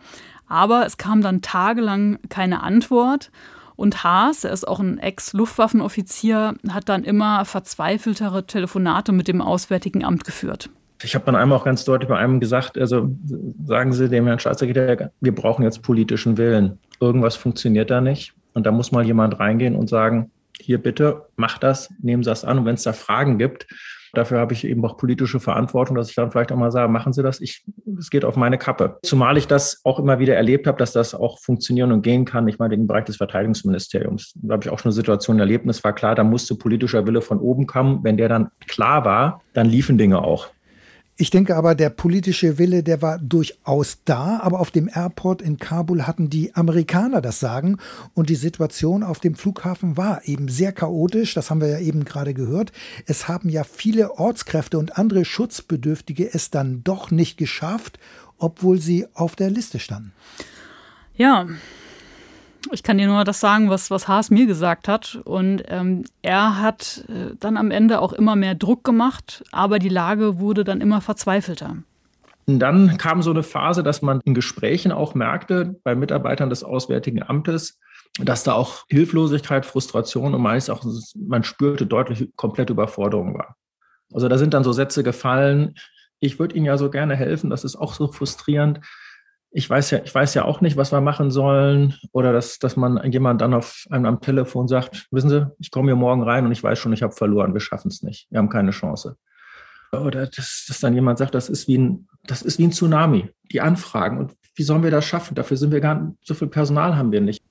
Aber 0.48 0.84
es 0.84 0.96
kam 0.98 1.22
dann 1.22 1.42
tagelang 1.42 2.18
keine 2.28 2.62
Antwort. 2.62 3.30
Und 3.74 4.04
Haas, 4.04 4.44
er 4.44 4.52
ist 4.52 4.68
auch 4.68 4.80
ein 4.80 4.98
Ex-Luftwaffenoffizier, 4.98 6.54
hat 6.68 6.88
dann 6.88 7.04
immer 7.04 7.44
verzweifeltere 7.44 8.46
Telefonate 8.46 9.12
mit 9.12 9.28
dem 9.28 9.40
Auswärtigen 9.40 10.04
Amt 10.04 10.24
geführt. 10.24 10.68
Ich 11.02 11.14
habe 11.14 11.24
dann 11.24 11.34
einmal 11.34 11.58
auch 11.58 11.64
ganz 11.64 11.84
deutlich 11.84 12.08
bei 12.08 12.16
einem 12.16 12.38
gesagt, 12.38 12.78
also 12.78 13.10
sagen 13.64 13.92
Sie 13.92 14.08
dem 14.08 14.26
Herrn 14.26 14.38
Staatssekretär, 14.38 15.10
wir 15.20 15.34
brauchen 15.34 15.64
jetzt 15.64 15.82
politischen 15.82 16.36
Willen. 16.36 16.78
Irgendwas 17.00 17.34
funktioniert 17.34 17.90
da 17.90 18.00
nicht. 18.00 18.34
Und 18.54 18.66
da 18.66 18.70
muss 18.70 18.92
mal 18.92 19.04
jemand 19.04 19.40
reingehen 19.40 19.74
und 19.74 19.88
sagen, 19.88 20.30
hier 20.60 20.78
bitte, 20.78 21.22
mach 21.36 21.58
das, 21.58 21.92
nehmen 22.02 22.22
Sie 22.22 22.30
das 22.30 22.44
an. 22.44 22.58
Und 22.58 22.66
wenn 22.66 22.74
es 22.74 22.82
da 22.82 22.92
Fragen 22.92 23.38
gibt, 23.38 23.66
dafür 24.12 24.38
habe 24.38 24.52
ich 24.52 24.64
eben 24.64 24.84
auch 24.84 24.96
politische 24.96 25.40
Verantwortung, 25.40 25.96
dass 25.96 26.10
ich 26.10 26.14
dann 26.14 26.30
vielleicht 26.30 26.52
auch 26.52 26.56
mal 26.56 26.70
sage, 26.70 26.90
machen 26.90 27.12
Sie 27.12 27.22
das, 27.22 27.40
ich, 27.40 27.64
es 27.98 28.10
geht 28.10 28.24
auf 28.24 28.36
meine 28.36 28.58
Kappe. 28.58 28.98
Zumal 29.02 29.36
ich 29.38 29.46
das 29.46 29.80
auch 29.84 29.98
immer 29.98 30.18
wieder 30.18 30.36
erlebt 30.36 30.66
habe, 30.66 30.78
dass 30.78 30.92
das 30.92 31.14
auch 31.14 31.38
funktionieren 31.38 31.92
und 31.92 32.02
gehen 32.02 32.24
kann. 32.24 32.46
Ich 32.48 32.58
meine, 32.58 32.74
im 32.74 32.86
Bereich 32.86 33.04
des 33.04 33.16
Verteidigungsministeriums, 33.16 34.34
da 34.36 34.54
habe 34.54 34.64
ich 34.64 34.70
auch 34.70 34.78
schon 34.78 34.90
eine 34.90 34.96
Situation 34.96 35.38
erlebt 35.38 35.64
und 35.64 35.70
es 35.70 35.82
war 35.84 35.94
klar, 35.94 36.14
da 36.14 36.24
musste 36.24 36.54
politischer 36.54 37.06
Wille 37.06 37.22
von 37.22 37.38
oben 37.38 37.66
kommen. 37.66 38.04
Wenn 38.04 38.16
der 38.16 38.28
dann 38.28 38.50
klar 38.66 39.04
war, 39.04 39.42
dann 39.52 39.66
liefen 39.66 39.98
Dinge 39.98 40.22
auch. 40.22 40.48
Ich 41.16 41.28
denke 41.28 41.56
aber, 41.56 41.74
der 41.74 41.90
politische 41.90 42.56
Wille, 42.58 42.82
der 42.82 43.02
war 43.02 43.18
durchaus 43.18 43.98
da, 44.04 44.40
aber 44.40 44.60
auf 44.60 44.70
dem 44.70 44.88
Airport 44.92 45.42
in 45.42 45.58
Kabul 45.58 46.06
hatten 46.06 46.30
die 46.30 46.54
Amerikaner 46.54 47.20
das 47.20 47.38
Sagen 47.38 47.76
und 48.14 48.30
die 48.30 48.34
Situation 48.34 49.02
auf 49.02 49.20
dem 49.20 49.34
Flughafen 49.34 49.98
war 49.98 50.26
eben 50.26 50.48
sehr 50.48 50.72
chaotisch, 50.72 51.34
das 51.34 51.50
haben 51.50 51.60
wir 51.60 51.68
ja 51.68 51.78
eben 51.78 52.06
gerade 52.06 52.32
gehört. 52.32 52.72
Es 53.06 53.28
haben 53.28 53.50
ja 53.50 53.62
viele 53.62 54.18
Ortskräfte 54.18 54.78
und 54.78 54.96
andere 54.96 55.26
Schutzbedürftige 55.26 56.32
es 56.32 56.50
dann 56.50 56.82
doch 56.82 57.10
nicht 57.10 57.36
geschafft, 57.36 57.98
obwohl 58.38 58.80
sie 58.80 59.06
auf 59.12 59.36
der 59.36 59.50
Liste 59.50 59.80
standen. 59.80 60.12
Ja, 61.14 61.46
ich 62.70 62.82
kann 62.82 62.98
dir 62.98 63.06
nur 63.06 63.24
das 63.24 63.40
sagen, 63.40 63.70
was, 63.70 63.90
was 63.90 64.08
Haas 64.08 64.30
mir 64.30 64.46
gesagt 64.46 64.88
hat. 64.88 65.20
Und 65.24 65.64
ähm, 65.68 66.04
er 66.22 66.60
hat 66.60 67.04
äh, 67.08 67.34
dann 67.38 67.56
am 67.56 67.70
Ende 67.70 68.00
auch 68.00 68.12
immer 68.12 68.36
mehr 68.36 68.54
Druck 68.54 68.84
gemacht, 68.84 69.44
aber 69.50 69.78
die 69.78 69.88
Lage 69.88 70.38
wurde 70.38 70.64
dann 70.64 70.80
immer 70.80 71.00
verzweifelter. 71.00 71.76
Dann 72.46 72.98
kam 72.98 73.22
so 73.22 73.30
eine 73.30 73.42
Phase, 73.42 73.82
dass 73.82 74.02
man 74.02 74.20
in 74.24 74.34
Gesprächen 74.34 74.92
auch 74.92 75.14
merkte, 75.14 75.76
bei 75.84 75.94
Mitarbeitern 75.94 76.50
des 76.50 76.64
Auswärtigen 76.64 77.22
Amtes, 77.22 77.78
dass 78.18 78.42
da 78.42 78.52
auch 78.52 78.84
Hilflosigkeit, 78.88 79.64
Frustration 79.64 80.34
und 80.34 80.42
meist 80.42 80.68
auch, 80.70 80.84
man 81.16 81.44
spürte 81.44 81.86
deutlich 81.86 82.30
komplette 82.36 82.72
Überforderung 82.72 83.34
war. 83.34 83.56
Also 84.12 84.28
da 84.28 84.38
sind 84.38 84.54
dann 84.54 84.64
so 84.64 84.72
Sätze 84.72 85.02
gefallen, 85.02 85.74
ich 86.20 86.38
würde 86.38 86.54
Ihnen 86.54 86.66
ja 86.66 86.78
so 86.78 86.90
gerne 86.90 87.16
helfen, 87.16 87.50
das 87.50 87.64
ist 87.64 87.76
auch 87.76 87.94
so 87.94 88.06
frustrierend 88.06 88.80
ich 89.52 89.68
weiß 89.68 89.90
ja, 89.90 90.00
ich 90.02 90.14
weiß 90.14 90.34
ja 90.34 90.44
auch 90.44 90.60
nicht, 90.60 90.76
was 90.76 90.92
wir 90.92 91.00
machen 91.00 91.30
sollen. 91.30 91.94
Oder 92.12 92.32
dass, 92.32 92.58
dass 92.58 92.76
man 92.76 93.10
jemand 93.12 93.40
dann 93.40 93.54
auf 93.54 93.86
einem 93.90 94.06
am 94.06 94.20
Telefon 94.20 94.66
sagt, 94.66 95.06
wissen 95.10 95.28
Sie, 95.28 95.46
ich 95.58 95.70
komme 95.70 95.88
hier 95.88 95.96
morgen 95.96 96.22
rein 96.22 96.46
und 96.46 96.52
ich 96.52 96.62
weiß 96.62 96.78
schon, 96.78 96.92
ich 96.92 97.02
habe 97.02 97.12
verloren, 97.12 97.52
wir 97.52 97.60
schaffen 97.60 97.88
es 97.88 98.02
nicht, 98.02 98.26
wir 98.30 98.38
haben 98.38 98.48
keine 98.48 98.70
Chance. 98.70 99.16
Oder 99.92 100.26
dass, 100.26 100.64
dass 100.66 100.80
dann 100.80 100.94
jemand 100.94 101.18
sagt, 101.18 101.34
das 101.34 101.50
ist 101.50 101.68
wie 101.68 101.76
ein, 101.76 102.08
das 102.24 102.40
ist 102.40 102.58
wie 102.58 102.66
ein 102.66 102.72
Tsunami, 102.72 103.28
die 103.52 103.60
Anfragen. 103.60 104.18
Und 104.18 104.32
wie 104.54 104.62
sollen 104.62 104.82
wir 104.82 104.90
das 104.90 105.04
schaffen? 105.04 105.34
Dafür 105.34 105.58
sind 105.58 105.70
wir 105.70 105.80
gar 105.80 106.00
nicht, 106.00 106.16
so 106.22 106.32
viel 106.34 106.48
Personal 106.48 106.96
haben 106.96 107.12
wir 107.12 107.20
nicht. 107.20 107.42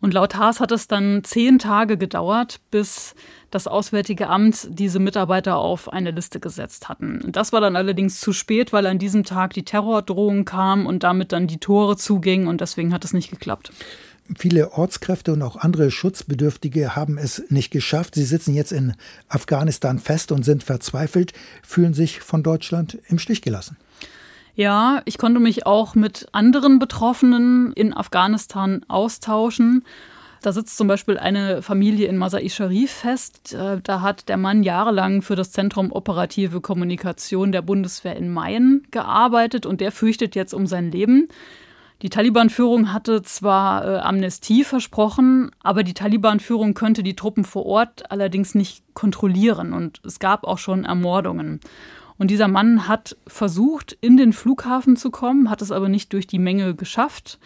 Und 0.00 0.14
laut 0.14 0.36
Haas 0.36 0.60
hat 0.60 0.70
es 0.70 0.86
dann 0.86 1.24
zehn 1.24 1.58
Tage 1.58 1.96
gedauert, 1.96 2.60
bis 2.70 3.14
das 3.50 3.66
Auswärtige 3.66 4.28
Amt 4.28 4.68
diese 4.70 5.00
Mitarbeiter 5.00 5.56
auf 5.56 5.92
eine 5.92 6.12
Liste 6.12 6.38
gesetzt 6.38 6.88
hatten. 6.88 7.32
Das 7.32 7.52
war 7.52 7.60
dann 7.60 7.74
allerdings 7.74 8.20
zu 8.20 8.32
spät, 8.32 8.72
weil 8.72 8.86
an 8.86 8.98
diesem 8.98 9.24
Tag 9.24 9.54
die 9.54 9.64
Terrordrohung 9.64 10.44
kam 10.44 10.86
und 10.86 11.02
damit 11.02 11.32
dann 11.32 11.46
die 11.46 11.58
Tore 11.58 11.96
zugingen 11.96 12.46
und 12.46 12.60
deswegen 12.60 12.92
hat 12.92 13.04
es 13.04 13.12
nicht 13.12 13.30
geklappt. 13.30 13.72
Viele 14.36 14.72
Ortskräfte 14.72 15.32
und 15.32 15.40
auch 15.40 15.56
andere 15.56 15.90
Schutzbedürftige 15.90 16.94
haben 16.94 17.16
es 17.16 17.42
nicht 17.48 17.70
geschafft. 17.70 18.14
Sie 18.14 18.24
sitzen 18.24 18.54
jetzt 18.54 18.72
in 18.72 18.92
Afghanistan 19.28 19.98
fest 19.98 20.32
und 20.32 20.44
sind 20.44 20.62
verzweifelt, 20.62 21.32
fühlen 21.62 21.94
sich 21.94 22.20
von 22.20 22.42
Deutschland 22.42 22.98
im 23.08 23.18
Stich 23.18 23.40
gelassen. 23.40 23.78
Ja, 24.58 25.02
ich 25.04 25.18
konnte 25.18 25.38
mich 25.38 25.66
auch 25.66 25.94
mit 25.94 26.26
anderen 26.32 26.80
Betroffenen 26.80 27.72
in 27.74 27.94
Afghanistan 27.94 28.84
austauschen. 28.88 29.84
Da 30.42 30.50
sitzt 30.50 30.76
zum 30.76 30.88
Beispiel 30.88 31.16
eine 31.16 31.62
Familie 31.62 32.08
in 32.08 32.16
Masai 32.16 32.48
Sharif 32.48 32.90
fest. 32.90 33.54
Äh, 33.54 33.80
da 33.80 34.00
hat 34.00 34.28
der 34.28 34.36
Mann 34.36 34.64
jahrelang 34.64 35.22
für 35.22 35.36
das 35.36 35.52
Zentrum 35.52 35.92
Operative 35.92 36.60
Kommunikation 36.60 37.52
der 37.52 37.62
Bundeswehr 37.62 38.16
in 38.16 38.32
Mayen 38.32 38.84
gearbeitet 38.90 39.64
und 39.64 39.80
der 39.80 39.92
fürchtet 39.92 40.34
jetzt 40.34 40.54
um 40.54 40.66
sein 40.66 40.90
Leben. 40.90 41.28
Die 42.02 42.10
Taliban-Führung 42.10 42.92
hatte 42.92 43.22
zwar 43.22 43.86
äh, 43.86 43.98
Amnestie 43.98 44.64
versprochen, 44.64 45.52
aber 45.62 45.84
die 45.84 45.94
Taliban-Führung 45.94 46.74
könnte 46.74 47.04
die 47.04 47.14
Truppen 47.14 47.44
vor 47.44 47.64
Ort 47.64 48.10
allerdings 48.10 48.56
nicht 48.56 48.82
kontrollieren 48.92 49.72
und 49.72 50.00
es 50.04 50.18
gab 50.18 50.42
auch 50.42 50.58
schon 50.58 50.84
Ermordungen. 50.84 51.60
Und 52.18 52.30
dieser 52.30 52.48
Mann 52.48 52.88
hat 52.88 53.16
versucht, 53.26 53.96
in 54.00 54.16
den 54.16 54.32
Flughafen 54.32 54.96
zu 54.96 55.10
kommen, 55.10 55.48
hat 55.48 55.62
es 55.62 55.70
aber 55.70 55.88
nicht 55.88 56.12
durch 56.12 56.26
die 56.26 56.40
Menge 56.40 56.74
geschafft. 56.74 57.38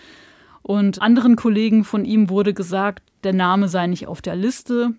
Und 0.62 1.02
anderen 1.02 1.36
Kollegen 1.36 1.84
von 1.84 2.04
ihm 2.04 2.30
wurde 2.30 2.54
gesagt, 2.54 3.02
der 3.24 3.34
Name 3.34 3.68
sei 3.68 3.86
nicht 3.86 4.06
auf 4.06 4.22
der 4.22 4.36
Liste. 4.36 4.94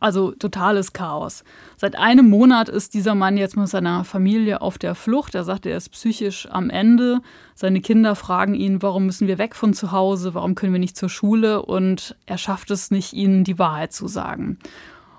Also 0.00 0.32
totales 0.32 0.92
Chaos. 0.92 1.44
Seit 1.76 1.96
einem 1.96 2.28
Monat 2.28 2.68
ist 2.68 2.92
dieser 2.92 3.14
Mann 3.14 3.36
jetzt 3.36 3.56
mit 3.56 3.68
seiner 3.68 4.04
Familie 4.04 4.60
auf 4.60 4.78
der 4.78 4.94
Flucht. 4.94 5.34
Er 5.34 5.44
sagt, 5.44 5.64
er 5.64 5.76
ist 5.76 5.90
psychisch 5.90 6.48
am 6.50 6.70
Ende. 6.70 7.20
Seine 7.54 7.80
Kinder 7.80 8.16
fragen 8.16 8.54
ihn, 8.54 8.82
warum 8.82 9.06
müssen 9.06 9.28
wir 9.28 9.38
weg 9.38 9.54
von 9.54 9.74
zu 9.74 9.92
Hause, 9.92 10.34
warum 10.34 10.54
können 10.54 10.72
wir 10.72 10.80
nicht 10.80 10.96
zur 10.96 11.08
Schule? 11.08 11.62
Und 11.62 12.16
er 12.26 12.36
schafft 12.36 12.70
es 12.72 12.90
nicht, 12.90 13.12
ihnen 13.12 13.44
die 13.44 13.58
Wahrheit 13.58 13.92
zu 13.92 14.08
sagen. 14.08 14.58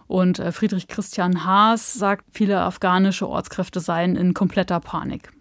Und 0.08 0.39
äh, 0.39 0.51
Friedrich 0.51 0.88
Christian 0.88 1.45
Haas 1.45 1.93
sagt, 1.93 2.26
viele 2.32 2.62
afghanische 2.62 3.28
Ortskräfte 3.28 3.80
seien 3.80 4.16
in 4.16 4.34
kompletter 4.34 4.80
Panik. 4.80 5.32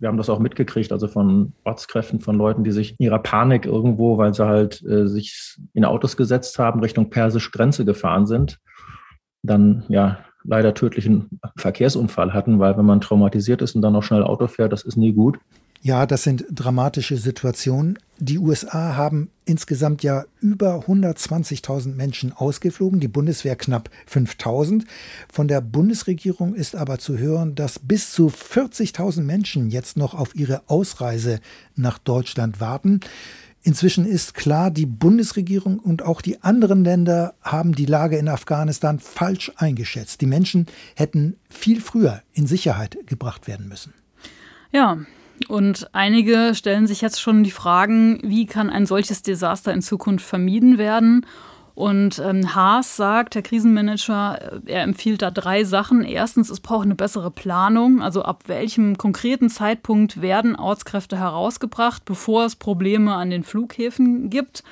Wir 0.00 0.08
haben 0.08 0.16
das 0.16 0.30
auch 0.30 0.38
mitgekriegt, 0.38 0.92
also 0.92 1.08
von 1.08 1.52
Ortskräften, 1.64 2.20
von 2.20 2.36
Leuten, 2.36 2.62
die 2.62 2.70
sich 2.70 2.92
in 2.98 3.06
ihrer 3.06 3.18
Panik 3.18 3.66
irgendwo, 3.66 4.16
weil 4.16 4.32
sie 4.32 4.46
halt 4.46 4.82
äh, 4.84 5.08
sich 5.08 5.56
in 5.74 5.84
Autos 5.84 6.16
gesetzt 6.16 6.58
haben, 6.58 6.80
Richtung 6.80 7.10
persische 7.10 7.50
Grenze 7.50 7.84
gefahren 7.84 8.26
sind, 8.26 8.58
dann 9.42 9.84
ja 9.88 10.18
leider 10.44 10.72
tödlichen 10.72 11.40
Verkehrsunfall 11.56 12.32
hatten, 12.32 12.60
weil 12.60 12.76
wenn 12.78 12.86
man 12.86 13.00
traumatisiert 13.00 13.60
ist 13.60 13.74
und 13.74 13.82
dann 13.82 13.92
noch 13.92 14.04
schnell 14.04 14.22
Auto 14.22 14.46
fährt, 14.46 14.72
das 14.72 14.84
ist 14.84 14.96
nie 14.96 15.12
gut. 15.12 15.38
Ja, 15.80 16.06
das 16.06 16.24
sind 16.24 16.44
dramatische 16.50 17.16
Situationen. 17.16 17.98
Die 18.18 18.38
USA 18.38 18.96
haben 18.96 19.30
insgesamt 19.44 20.02
ja 20.02 20.24
über 20.40 20.86
120.000 20.86 21.94
Menschen 21.94 22.32
ausgeflogen, 22.32 22.98
die 22.98 23.06
Bundeswehr 23.06 23.54
knapp 23.54 23.88
5.000. 24.12 24.84
Von 25.32 25.46
der 25.46 25.60
Bundesregierung 25.60 26.54
ist 26.54 26.74
aber 26.74 26.98
zu 26.98 27.16
hören, 27.16 27.54
dass 27.54 27.78
bis 27.78 28.10
zu 28.12 28.26
40.000 28.26 29.22
Menschen 29.22 29.70
jetzt 29.70 29.96
noch 29.96 30.14
auf 30.14 30.34
ihre 30.34 30.62
Ausreise 30.68 31.38
nach 31.76 31.98
Deutschland 31.98 32.60
warten. 32.60 33.00
Inzwischen 33.62 34.04
ist 34.04 34.34
klar, 34.34 34.72
die 34.72 34.86
Bundesregierung 34.86 35.78
und 35.78 36.02
auch 36.02 36.20
die 36.20 36.42
anderen 36.42 36.84
Länder 36.84 37.34
haben 37.42 37.74
die 37.74 37.86
Lage 37.86 38.16
in 38.16 38.28
Afghanistan 38.28 38.98
falsch 38.98 39.52
eingeschätzt. 39.56 40.20
Die 40.20 40.26
Menschen 40.26 40.66
hätten 40.96 41.36
viel 41.48 41.80
früher 41.80 42.22
in 42.32 42.46
Sicherheit 42.48 42.98
gebracht 43.06 43.46
werden 43.46 43.68
müssen. 43.68 43.94
Ja, 44.72 44.98
und 45.48 45.88
einige 45.92 46.54
stellen 46.54 46.86
sich 46.86 47.00
jetzt 47.00 47.20
schon 47.20 47.44
die 47.44 47.50
Fragen, 47.50 48.20
wie 48.22 48.46
kann 48.46 48.70
ein 48.70 48.86
solches 48.86 49.22
Desaster 49.22 49.72
in 49.72 49.82
Zukunft 49.82 50.24
vermieden 50.24 50.78
werden? 50.78 51.24
Und 51.78 52.18
ähm, 52.18 52.56
Haas 52.56 52.96
sagt, 52.96 53.36
der 53.36 53.42
Krisenmanager, 53.42 54.62
äh, 54.66 54.72
er 54.72 54.82
empfiehlt 54.82 55.22
da 55.22 55.30
drei 55.30 55.62
Sachen. 55.62 56.02
Erstens, 56.02 56.50
es 56.50 56.58
braucht 56.58 56.86
eine 56.86 56.96
bessere 56.96 57.30
Planung. 57.30 58.02
Also 58.02 58.22
ab 58.22 58.42
welchem 58.48 58.98
konkreten 58.98 59.48
Zeitpunkt 59.48 60.20
werden 60.20 60.56
Ortskräfte 60.56 61.16
herausgebracht, 61.16 62.04
bevor 62.04 62.44
es 62.44 62.56
Probleme 62.56 63.14
an 63.14 63.30
den 63.30 63.44
Flughäfen 63.44 64.28
gibt. 64.28 64.64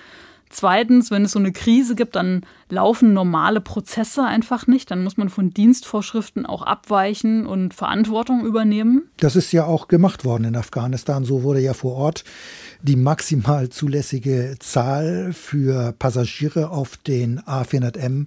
Zweitens, 0.49 1.11
wenn 1.11 1.25
es 1.25 1.33
so 1.33 1.39
eine 1.39 1.53
Krise 1.53 1.95
gibt, 1.95 2.15
dann 2.17 2.43
laufen 2.69 3.13
normale 3.13 3.61
Prozesse 3.61 4.25
einfach 4.25 4.67
nicht. 4.67 4.91
Dann 4.91 5.03
muss 5.03 5.17
man 5.17 5.29
von 5.29 5.51
Dienstvorschriften 5.51 6.47
auch 6.47 6.63
abweichen 6.63 7.47
und 7.47 7.75
Verantwortung 7.75 8.45
übernehmen. 8.45 9.11
Das 9.19 9.35
ist 9.35 9.53
ja 9.53 9.65
auch 9.65 9.89
gemacht 9.89 10.25
worden 10.25 10.45
in 10.45 10.57
Afghanistan. 10.57 11.25
So 11.25 11.43
wurde 11.43 11.61
ja 11.61 11.75
vor 11.75 11.95
Ort 11.97 12.25
die 12.83 12.97
maximal 12.97 13.69
zulässige 13.71 14.57
Zahl 14.61 15.33
für 15.33 15.93
Passagiere 15.93 16.71
auf 16.71 16.97
den 16.97 17.41
A400M, 17.41 18.27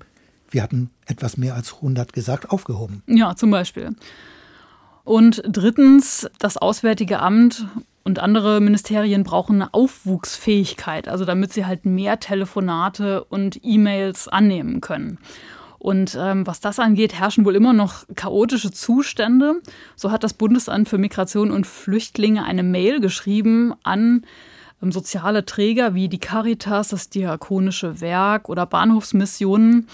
wir 0.52 0.64
hatten 0.64 0.90
etwas 1.06 1.38
mehr 1.38 1.56
als 1.56 1.76
100 1.76 2.12
gesagt, 2.12 2.50
aufgehoben. 2.50 3.04
Ja, 3.08 3.36
zum 3.36 3.52
Beispiel. 3.52 3.96
Und 5.04 5.42
drittens, 5.48 6.30
das 6.40 6.58
Auswärtige 6.58 7.20
Amt 7.20 7.66
und 8.10 8.18
andere 8.18 8.60
Ministerien 8.60 9.24
brauchen 9.24 9.62
eine 9.62 9.72
Aufwuchsfähigkeit, 9.72 11.08
also 11.08 11.26
damit 11.26 11.54
sie 11.54 11.68
halt 11.68 11.86
mehr 11.86 12.20
Telefonate 12.20 13.24
und 13.24 13.60
E-Mails 13.64 14.28
annehmen 14.28 14.82
können. 14.82 15.20
Und 15.78 16.18
ähm, 16.20 16.48
was 16.48 16.60
das 16.60 16.80
angeht, 16.80 17.14
herrschen 17.14 17.46
wohl 17.46 17.56
immer 17.56 17.72
noch 17.72 18.06
chaotische 18.16 18.72
Zustände. 18.72 19.62
So 19.96 20.10
hat 20.10 20.24
das 20.24 20.34
Bundesamt 20.34 20.90
für 20.90 20.98
Migration 20.98 21.52
und 21.52 21.68
Flüchtlinge 21.68 22.46
eine 22.46 22.64
Mail 22.64 23.00
geschrieben 23.00 23.76
an 23.84 24.24
ähm, 24.82 24.92
soziale 24.92 25.46
Träger 25.46 25.94
wie 25.94 26.10
die 26.10 26.20
Caritas, 26.20 26.90
das 26.90 27.12
Diakonische 27.12 28.02
Werk 28.02 28.50
oder 28.50 28.66
Bahnhofsmissionen. 28.66 29.88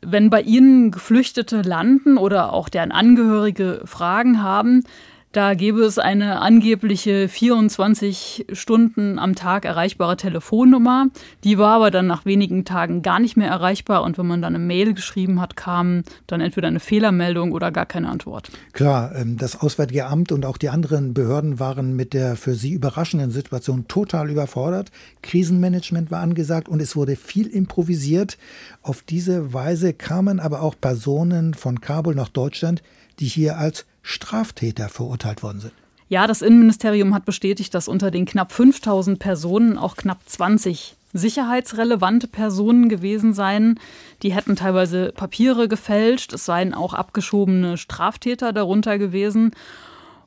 Wenn 0.00 0.30
bei 0.30 0.40
ihnen 0.40 0.90
Geflüchtete 0.90 1.60
landen 1.60 2.16
oder 2.16 2.54
auch 2.54 2.70
deren 2.70 2.92
Angehörige 2.92 3.82
Fragen 3.84 4.42
haben, 4.42 4.84
da 5.32 5.52
gäbe 5.52 5.82
es 5.82 5.98
eine 5.98 6.40
angebliche 6.40 7.28
24 7.28 8.46
Stunden 8.52 9.18
am 9.18 9.34
Tag 9.34 9.66
erreichbare 9.66 10.16
Telefonnummer. 10.16 11.08
Die 11.44 11.58
war 11.58 11.76
aber 11.76 11.90
dann 11.90 12.06
nach 12.06 12.24
wenigen 12.24 12.64
Tagen 12.64 13.02
gar 13.02 13.20
nicht 13.20 13.36
mehr 13.36 13.48
erreichbar. 13.48 14.04
Und 14.04 14.16
wenn 14.16 14.26
man 14.26 14.40
dann 14.40 14.54
eine 14.54 14.64
Mail 14.64 14.94
geschrieben 14.94 15.40
hat, 15.40 15.54
kam 15.54 16.02
dann 16.26 16.40
entweder 16.40 16.68
eine 16.68 16.80
Fehlermeldung 16.80 17.52
oder 17.52 17.70
gar 17.70 17.84
keine 17.84 18.08
Antwort. 18.08 18.50
Klar, 18.72 19.14
ähm, 19.16 19.36
das 19.36 19.60
Auswärtige 19.60 20.06
Amt 20.06 20.32
und 20.32 20.46
auch 20.46 20.56
die 20.56 20.70
anderen 20.70 21.12
Behörden 21.12 21.60
waren 21.60 21.94
mit 21.94 22.14
der 22.14 22.36
für 22.36 22.54
sie 22.54 22.72
überraschenden 22.72 23.30
Situation 23.30 23.86
total 23.86 24.30
überfordert. 24.30 24.90
Krisenmanagement 25.22 26.10
war 26.10 26.20
angesagt 26.20 26.68
und 26.68 26.80
es 26.80 26.96
wurde 26.96 27.16
viel 27.16 27.48
improvisiert. 27.48 28.38
Auf 28.82 29.02
diese 29.02 29.52
Weise 29.52 29.92
kamen 29.92 30.40
aber 30.40 30.62
auch 30.62 30.74
Personen 30.80 31.52
von 31.52 31.82
Kabul 31.82 32.14
nach 32.14 32.30
Deutschland, 32.30 32.82
die 33.20 33.26
hier 33.26 33.58
als 33.58 33.86
Straftäter 34.02 34.88
verurteilt 34.88 35.42
worden 35.42 35.60
sind. 35.60 35.72
Ja, 36.08 36.26
das 36.26 36.40
Innenministerium 36.40 37.14
hat 37.14 37.26
bestätigt, 37.26 37.74
dass 37.74 37.86
unter 37.86 38.10
den 38.10 38.24
knapp 38.24 38.52
5000 38.52 39.18
Personen 39.18 39.76
auch 39.76 39.96
knapp 39.96 40.20
20 40.24 40.96
sicherheitsrelevante 41.12 42.28
Personen 42.28 42.88
gewesen 42.88 43.34
seien. 43.34 43.78
Die 44.22 44.34
hätten 44.34 44.56
teilweise 44.56 45.12
Papiere 45.12 45.68
gefälscht, 45.68 46.32
es 46.32 46.44
seien 46.44 46.74
auch 46.74 46.94
abgeschobene 46.94 47.76
Straftäter 47.76 48.52
darunter 48.52 48.98
gewesen. 48.98 49.52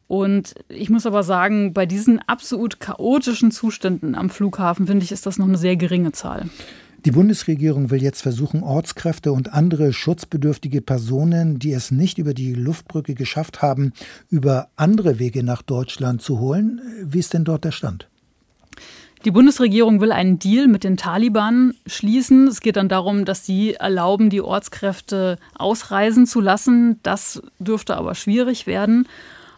Und 0.08 0.56
ich 0.68 0.89
muss 0.89 1.06
aber 1.06 1.24
sagen, 1.24 1.74
bei 1.74 1.86
diesen 1.86 2.20
absolut 2.28 2.80
chaotischen 2.80 3.50
Zuständen 3.52 4.14
am 4.14 4.30
Flughafen, 4.30 4.86
finde 4.86 5.06
ich, 5.06 5.12
ist 5.12 5.26
das 5.26 5.38
noch 5.38 5.48
eine 5.48 5.58
sehr 5.58 5.78
geringe 5.78 6.12
Zahl. 6.12 6.50
Die 7.04 7.12
Bundesregierung 7.12 7.89
will 7.89 8.04
jetzt 8.04 8.22
versuchen, 8.22 8.62
Ortskräfte 8.62 9.32
und 9.32 9.54
andere 9.54 9.91
schutzbedürftige 9.91 10.82
Personen, 10.82 11.58
die 11.58 11.72
es 11.72 11.89
nicht 11.89 12.20
über 12.20 12.36
die 12.36 12.54
Luftbrücke 12.54 13.16
geschafft 13.16 13.64
haben, 13.64 13.93
über 14.30 14.70
andere 14.76 15.18
Wege 15.18 15.41
nach 15.41 15.64
Deutschland 15.64 16.22
zu 16.22 16.39
holen. 16.39 16.80
Wie 17.04 17.18
ist 17.18 17.34
denn 17.34 17.43
dort 17.43 17.64
der 17.64 17.72
Stand? 17.72 18.08
Die 19.26 19.32
Bundesregierung 19.32 19.99
will 19.99 20.12
einen 20.12 20.38
Deal 20.38 20.68
mit 20.68 20.84
den 20.84 20.95
Taliban 20.95 21.74
schließen. 21.88 22.47
Es 22.47 22.62
geht 22.62 22.76
dann 22.76 22.89
darum, 22.89 23.26
dass 23.26 23.47
sie 23.47 23.74
erlauben, 23.74 24.30
die 24.30 24.41
Ortskräfte 24.41 25.39
ausreisen 25.56 26.28
zu 26.28 26.39
lassen. 26.39 26.99
Das 27.02 27.41
dürfte 27.58 27.97
aber 27.97 28.14
schwierig 28.14 28.68
werden. 28.68 29.08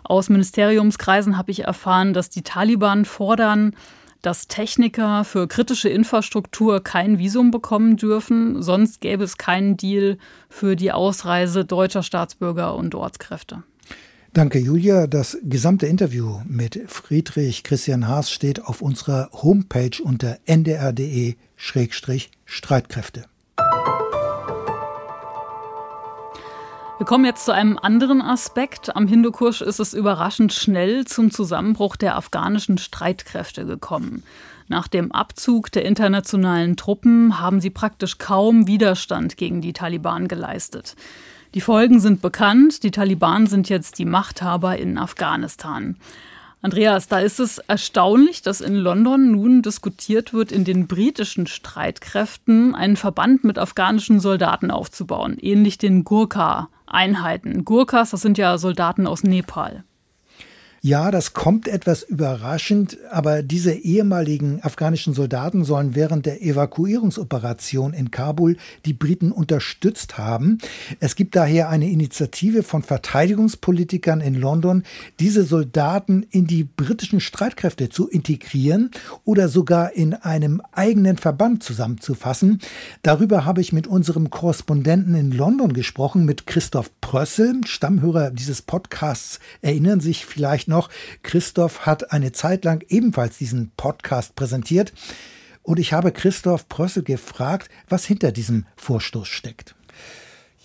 Aus 0.05 0.29
Ministeriumskreisen 0.29 1.37
habe 1.37 1.51
ich 1.51 1.65
erfahren, 1.65 2.13
dass 2.13 2.29
die 2.29 2.41
Taliban 2.41 3.03
fordern, 3.03 3.75
dass 4.23 4.47
Techniker 4.47 5.23
für 5.25 5.47
kritische 5.47 5.89
Infrastruktur 5.89 6.83
kein 6.83 7.19
Visum 7.19 7.51
bekommen 7.51 7.97
dürfen. 7.97 8.63
Sonst 8.63 9.01
gäbe 9.01 9.23
es 9.23 9.37
keinen 9.37 9.77
Deal 9.77 10.17
für 10.49 10.75
die 10.75 10.91
Ausreise 10.91 11.65
deutscher 11.65 12.01
Staatsbürger 12.01 12.73
und 12.75 12.95
Ortskräfte. 12.95 13.61
Danke, 14.31 14.57
Julia. 14.57 15.05
Das 15.05 15.37
gesamte 15.43 15.85
Interview 15.85 16.39
mit 16.47 16.81
Friedrich 16.87 17.63
Christian 17.63 18.07
Haas 18.07 18.31
steht 18.31 18.65
auf 18.65 18.81
unserer 18.81 19.29
Homepage 19.31 20.01
unter 20.01 20.39
ndr.de-streitkräfte. 20.45 23.25
Wir 26.99 27.07
kommen 27.07 27.25
jetzt 27.25 27.45
zu 27.45 27.51
einem 27.51 27.79
anderen 27.81 28.21
Aspekt. 28.21 28.95
Am 28.95 29.07
Hindukusch 29.07 29.61
ist 29.61 29.79
es 29.79 29.95
überraschend 29.95 30.53
schnell 30.53 31.05
zum 31.05 31.31
Zusammenbruch 31.31 31.95
der 31.95 32.15
afghanischen 32.15 32.77
Streitkräfte 32.77 33.65
gekommen. 33.65 34.23
Nach 34.67 34.87
dem 34.87 35.11
Abzug 35.11 35.71
der 35.71 35.85
internationalen 35.85 36.77
Truppen 36.77 37.39
haben 37.39 37.61
sie 37.61 37.71
praktisch 37.71 38.19
kaum 38.19 38.67
Widerstand 38.67 39.37
gegen 39.37 39.59
die 39.59 39.73
Taliban 39.73 40.27
geleistet. 40.27 40.95
Die 41.55 41.61
Folgen 41.61 41.99
sind 41.99 42.21
bekannt. 42.21 42.83
Die 42.83 42.91
Taliban 42.91 43.47
sind 43.47 43.69
jetzt 43.69 43.97
die 43.97 44.05
Machthaber 44.05 44.77
in 44.77 44.99
Afghanistan. 44.99 45.97
Andreas, 46.61 47.09
da 47.09 47.19
ist 47.19 47.41
es 47.41 47.57
erstaunlich, 47.57 48.41
dass 48.41 48.61
in 48.61 48.75
London 48.75 49.31
nun 49.31 49.61
diskutiert 49.63 50.33
wird, 50.33 50.51
in 50.51 50.63
den 50.63 50.87
britischen 50.87 51.45
Streitkräften 51.45 52.73
einen 52.73 52.95
Verband 52.95 53.43
mit 53.43 53.59
afghanischen 53.59 54.21
Soldaten 54.21 54.71
aufzubauen, 54.71 55.37
ähnlich 55.41 55.77
den 55.77 56.05
Gurkha-Einheiten. 56.93 57.65
Gurkhas, 57.65 58.11
das 58.11 58.21
sind 58.21 58.37
ja 58.37 58.57
Soldaten 58.57 59.07
aus 59.07 59.23
Nepal. 59.23 59.83
Ja, 60.85 61.11
das 61.11 61.31
kommt 61.31 61.69
etwas 61.69 62.03
überraschend, 62.03 62.97
aber 63.09 63.41
diese 63.41 63.71
ehemaligen 63.71 64.61
afghanischen 64.61 65.13
Soldaten 65.13 65.63
sollen 65.63 65.95
während 65.95 66.25
der 66.25 66.41
Evakuierungsoperation 66.41 67.93
in 67.93 68.11
Kabul 68.11 68.57
die 68.83 68.91
Briten 68.91 69.31
unterstützt 69.31 70.17
haben. 70.17 70.57
Es 70.99 71.15
gibt 71.15 71.37
daher 71.37 71.69
eine 71.69 71.89
Initiative 71.89 72.63
von 72.63 72.83
Verteidigungspolitikern 72.83 74.19
in 74.19 74.35
London, 74.35 74.83
diese 75.21 75.45
Soldaten 75.45 76.25
in 76.31 76.47
die 76.47 76.65
britischen 76.65 77.21
Streitkräfte 77.21 77.87
zu 77.87 78.09
integrieren 78.09 78.91
oder 79.23 79.47
sogar 79.47 79.93
in 79.93 80.13
einem 80.13 80.61
eigenen 80.73 81.15
Verband 81.15 81.63
zusammenzufassen. 81.63 82.59
Darüber 83.03 83.45
habe 83.45 83.61
ich 83.61 83.71
mit 83.71 83.87
unserem 83.87 84.29
Korrespondenten 84.29 85.15
in 85.15 85.31
London 85.31 85.71
gesprochen, 85.71 86.25
mit 86.25 86.45
Christoph 86.45 86.91
Prössel, 86.99 87.61
Stammhörer 87.65 88.31
dieses 88.31 88.61
Podcasts, 88.61 89.39
erinnern 89.61 90.01
sich 90.01 90.25
vielleicht 90.25 90.67
noch, 90.67 90.72
Christoph 91.21 91.85
hat 91.85 92.11
eine 92.11 92.31
Zeit 92.31 92.65
lang 92.65 92.83
ebenfalls 92.89 93.37
diesen 93.37 93.71
Podcast 93.77 94.35
präsentiert. 94.35 94.93
Und 95.61 95.79
ich 95.79 95.93
habe 95.93 96.11
Christoph 96.11 96.67
Prössel 96.67 97.03
gefragt, 97.03 97.69
was 97.87 98.05
hinter 98.05 98.31
diesem 98.31 98.65
Vorstoß 98.75 99.27
steckt. 99.27 99.75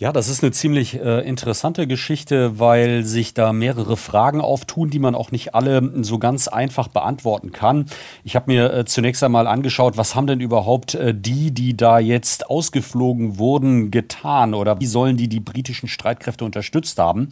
Ja, 0.01 0.13
das 0.13 0.29
ist 0.29 0.45
eine 0.45 0.53
ziemlich 0.53 0.95
äh, 0.95 1.27
interessante 1.27 1.89
Geschichte, 1.89 2.61
weil 2.61 3.03
sich 3.03 3.35
da 3.35 3.53
mehrere 3.53 3.97
Fragen 3.97 4.41
auftun, 4.41 4.91
die 4.91 5.01
man 5.01 5.17
auch 5.17 5.33
nicht 5.33 5.57
alle 5.57 6.05
so 6.05 6.21
ganz 6.21 6.47
einfach 6.47 6.87
beantworten 6.87 7.51
kann. 7.51 7.87
Ich 8.23 8.37
habe 8.37 8.45
mir 8.47 8.73
äh, 8.73 8.85
zunächst 8.85 9.25
einmal 9.25 9.49
angeschaut, 9.49 9.97
was 9.97 10.15
haben 10.15 10.29
denn 10.29 10.39
überhaupt 10.39 10.95
äh, 10.95 11.13
die, 11.13 11.51
die 11.51 11.77
da 11.77 11.99
jetzt 11.99 12.49
ausgeflogen 12.49 13.41
wurden, 13.41 13.91
getan 13.91 14.55
oder 14.55 14.79
wie 14.79 14.87
sollen 14.87 15.17
die 15.17 15.27
die 15.27 15.41
britischen 15.41 15.89
Streitkräfte 15.89 16.45
unterstützt 16.45 17.01
haben? 17.01 17.31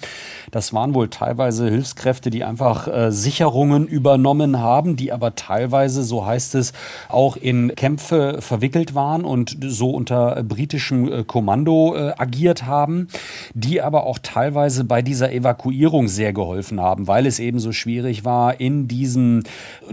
Das 0.50 0.72
waren 0.72 0.92
wohl 0.92 1.08
teilweise 1.08 1.70
Hilfskräfte, 1.70 2.30
die 2.30 2.42
einfach 2.42 2.88
äh, 2.88 3.12
Sicherungen 3.12 3.86
übernommen 3.86 4.58
haben, 4.58 4.96
die 4.96 5.12
aber 5.12 5.36
teilweise, 5.36 6.02
so 6.02 6.26
heißt 6.26 6.56
es, 6.56 6.72
auch 7.10 7.36
in 7.36 7.76
Kämpfe 7.76 8.38
verwickelt 8.40 8.96
waren 8.96 9.24
und 9.24 9.56
so 9.62 9.90
unter 9.90 10.42
britischem 10.42 11.12
äh, 11.12 11.22
Kommando 11.22 11.94
äh, 11.94 12.12
agiert 12.18 12.55
organisiert 12.56 12.66
haben, 12.66 13.08
die 13.54 13.80
aber 13.82 14.04
auch 14.04 14.18
teilweise 14.22 14.84
bei 14.84 15.02
dieser 15.02 15.32
Evakuierung 15.32 16.08
sehr 16.08 16.32
geholfen 16.32 16.80
haben, 16.80 17.06
weil 17.06 17.26
es 17.26 17.38
eben 17.38 17.58
so 17.58 17.72
schwierig 17.72 18.24
war, 18.24 18.60
in 18.60 18.88
diesem 18.88 19.42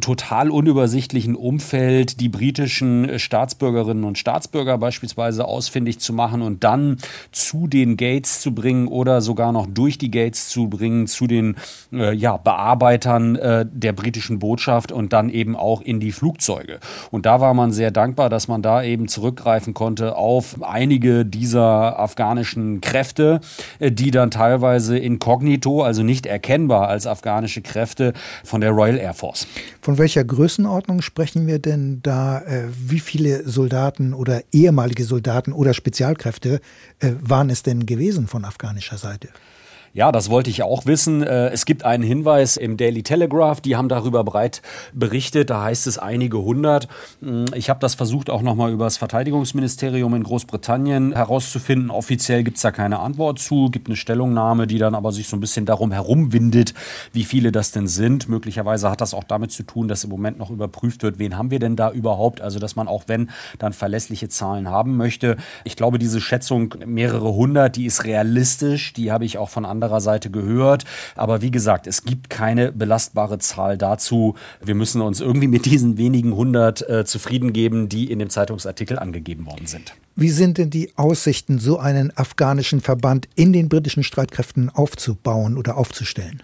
total 0.01 0.49
unübersichtlichen 0.49 1.35
Umfeld 1.35 2.19
die 2.19 2.29
britischen 2.29 3.19
Staatsbürgerinnen 3.19 4.03
und 4.03 4.17
Staatsbürger 4.17 4.77
beispielsweise 4.77 5.45
ausfindig 5.45 5.99
zu 5.99 6.13
machen 6.13 6.41
und 6.41 6.63
dann 6.63 6.97
zu 7.31 7.67
den 7.67 7.97
Gates 7.97 8.41
zu 8.41 8.53
bringen 8.53 8.87
oder 8.87 9.21
sogar 9.21 9.51
noch 9.51 9.67
durch 9.67 9.97
die 9.97 10.11
Gates 10.11 10.49
zu 10.49 10.67
bringen 10.69 11.07
zu 11.07 11.27
den 11.27 11.55
äh, 11.91 12.13
ja, 12.13 12.37
Bearbeitern 12.37 13.35
äh, 13.35 13.65
der 13.69 13.93
britischen 13.93 14.39
Botschaft 14.39 14.91
und 14.91 15.13
dann 15.13 15.29
eben 15.29 15.55
auch 15.55 15.81
in 15.81 15.99
die 15.99 16.11
Flugzeuge. 16.11 16.79
Und 17.11 17.25
da 17.25 17.39
war 17.39 17.53
man 17.53 17.71
sehr 17.71 17.91
dankbar, 17.91 18.29
dass 18.29 18.47
man 18.47 18.61
da 18.61 18.83
eben 18.83 19.07
zurückgreifen 19.07 19.73
konnte 19.73 20.15
auf 20.15 20.61
einige 20.61 21.25
dieser 21.25 21.99
afghanischen 21.99 22.52
afghanischen 22.53 22.81
Kräfte, 22.81 23.41
äh, 23.79 23.91
die 23.91 24.11
dann 24.11 24.31
teilweise 24.31 24.97
inkognito, 24.97 25.81
also 25.81 26.03
nicht 26.03 26.25
erkennbar 26.25 26.87
als 26.87 27.07
afghanische 27.07 27.61
Kräfte 27.61 28.13
von 28.43 28.61
der 28.61 28.71
Royal 28.71 28.97
Air 28.97 29.13
Force. 29.13 29.47
Von 29.81 29.97
welcher 29.97 30.23
Größenordnung 30.23 31.01
sprechen 31.01 31.47
wir 31.47 31.59
denn 31.59 31.99
da? 32.03 32.39
Äh, 32.41 32.67
wie 32.87 32.99
viele 32.99 33.47
Soldaten 33.47 34.13
oder 34.13 34.43
ehemalige 34.51 35.03
Soldaten 35.03 35.53
oder 35.53 35.73
Spezialkräfte 35.73 36.59
äh, 36.99 37.11
waren 37.21 37.49
es 37.49 37.63
denn 37.63 37.85
gewesen 37.85 38.27
von 38.27 38.45
afghanischer 38.45 38.97
Seite? 38.97 39.29
Ja, 39.95 40.11
das 40.11 40.31
wollte 40.31 40.49
ich 40.49 40.63
auch 40.63 40.87
wissen. 40.87 41.21
Äh, 41.21 41.49
es 41.49 41.65
gibt 41.65 41.85
einen 41.85 42.03
Hinweis 42.03 42.57
im 42.57 42.77
Daily 42.77 43.03
Telegraph, 43.03 43.61
die 43.61 43.75
haben 43.75 43.89
darüber 43.89 44.23
breit 44.23 44.63
berichtet. 44.91 45.51
Da 45.51 45.61
heißt 45.65 45.85
es 45.85 45.99
einige 45.99 46.39
hundert. 46.39 46.87
Hm, 47.21 47.45
ich 47.53 47.69
habe 47.69 47.79
das 47.79 47.93
versucht 47.93 48.31
auch 48.31 48.41
nochmal 48.41 48.71
über 48.71 48.85
das 48.85 48.97
Verteidigungsministerium 48.97 50.15
in 50.15 50.23
Großbritannien 50.23 51.13
herauszufinden. 51.13 51.91
Offiziell 51.91 52.43
gibt 52.43 52.57
es 52.57 52.63
da 52.63 52.71
keine 52.71 53.01
Antwort 53.01 53.37
zu, 53.37 53.69
gibt 53.69 53.85
eine 53.87 53.95
Stellungnahme, 53.95 54.65
die 54.65 54.79
dann 54.79 54.95
aber 54.95 55.11
sich 55.11 55.27
so 55.27 55.37
ein 55.37 55.41
bisschen 55.41 55.67
darum 55.67 55.91
herumwindet, 55.91 56.73
wie 57.11 57.23
viele 57.23 57.51
das 57.51 57.71
denn 57.71 57.85
sind. 57.87 58.27
Möglicherweise 58.27 58.89
hat 58.89 58.99
das 58.99 59.13
auch 59.13 59.25
damit 59.25 59.51
zu 59.51 59.61
tun, 59.61 59.87
dass 59.87 60.03
im 60.03 60.09
Moment 60.09 60.39
noch 60.39 60.49
überprüft 60.49 61.03
wird, 61.03 61.19
wen 61.19 61.37
haben 61.37 61.51
wir 61.51 61.59
denn 61.59 61.75
da 61.75 61.91
überhaupt. 61.91 62.41
Also 62.41 62.57
dass 62.57 62.75
man 62.75 62.87
auch 62.87 63.03
wenn 63.05 63.29
dann 63.59 63.73
verlässliche 63.73 64.27
Zahlen 64.27 64.67
haben 64.71 64.97
möchte. 64.97 65.37
Ich 65.65 65.75
glaube, 65.75 65.99
diese 65.99 66.19
Schätzung 66.19 66.73
mehrere 66.83 67.31
hundert, 67.35 67.75
die 67.75 67.85
ist 67.85 68.05
realistisch. 68.05 68.93
Die 68.93 69.11
habe 69.11 69.25
ich 69.25 69.37
auch 69.37 69.49
von 69.49 69.65
anderen 69.65 69.82
anderer 69.83 70.01
Seite 70.01 70.29
gehört. 70.29 70.85
Aber 71.15 71.41
wie 71.41 71.51
gesagt, 71.51 71.87
es 71.87 72.03
gibt 72.03 72.29
keine 72.29 72.71
belastbare 72.71 73.37
Zahl 73.39 73.77
dazu. 73.77 74.35
Wir 74.63 74.75
müssen 74.75 75.01
uns 75.01 75.19
irgendwie 75.19 75.47
mit 75.47 75.65
diesen 75.65 75.97
wenigen 75.97 76.35
hundert 76.35 76.87
äh, 76.89 77.05
zufrieden 77.05 77.53
geben, 77.53 77.89
die 77.89 78.11
in 78.11 78.19
dem 78.19 78.29
Zeitungsartikel 78.29 78.97
angegeben 78.97 79.45
worden 79.45 79.67
sind. 79.67 79.93
Wie 80.15 80.29
sind 80.29 80.57
denn 80.57 80.69
die 80.69 80.91
Aussichten, 80.95 81.59
so 81.59 81.79
einen 81.79 82.15
afghanischen 82.15 82.81
Verband 82.81 83.27
in 83.35 83.51
den 83.51 83.67
britischen 83.67 84.03
Streitkräften 84.03 84.69
aufzubauen 84.69 85.57
oder 85.57 85.77
aufzustellen? 85.77 86.43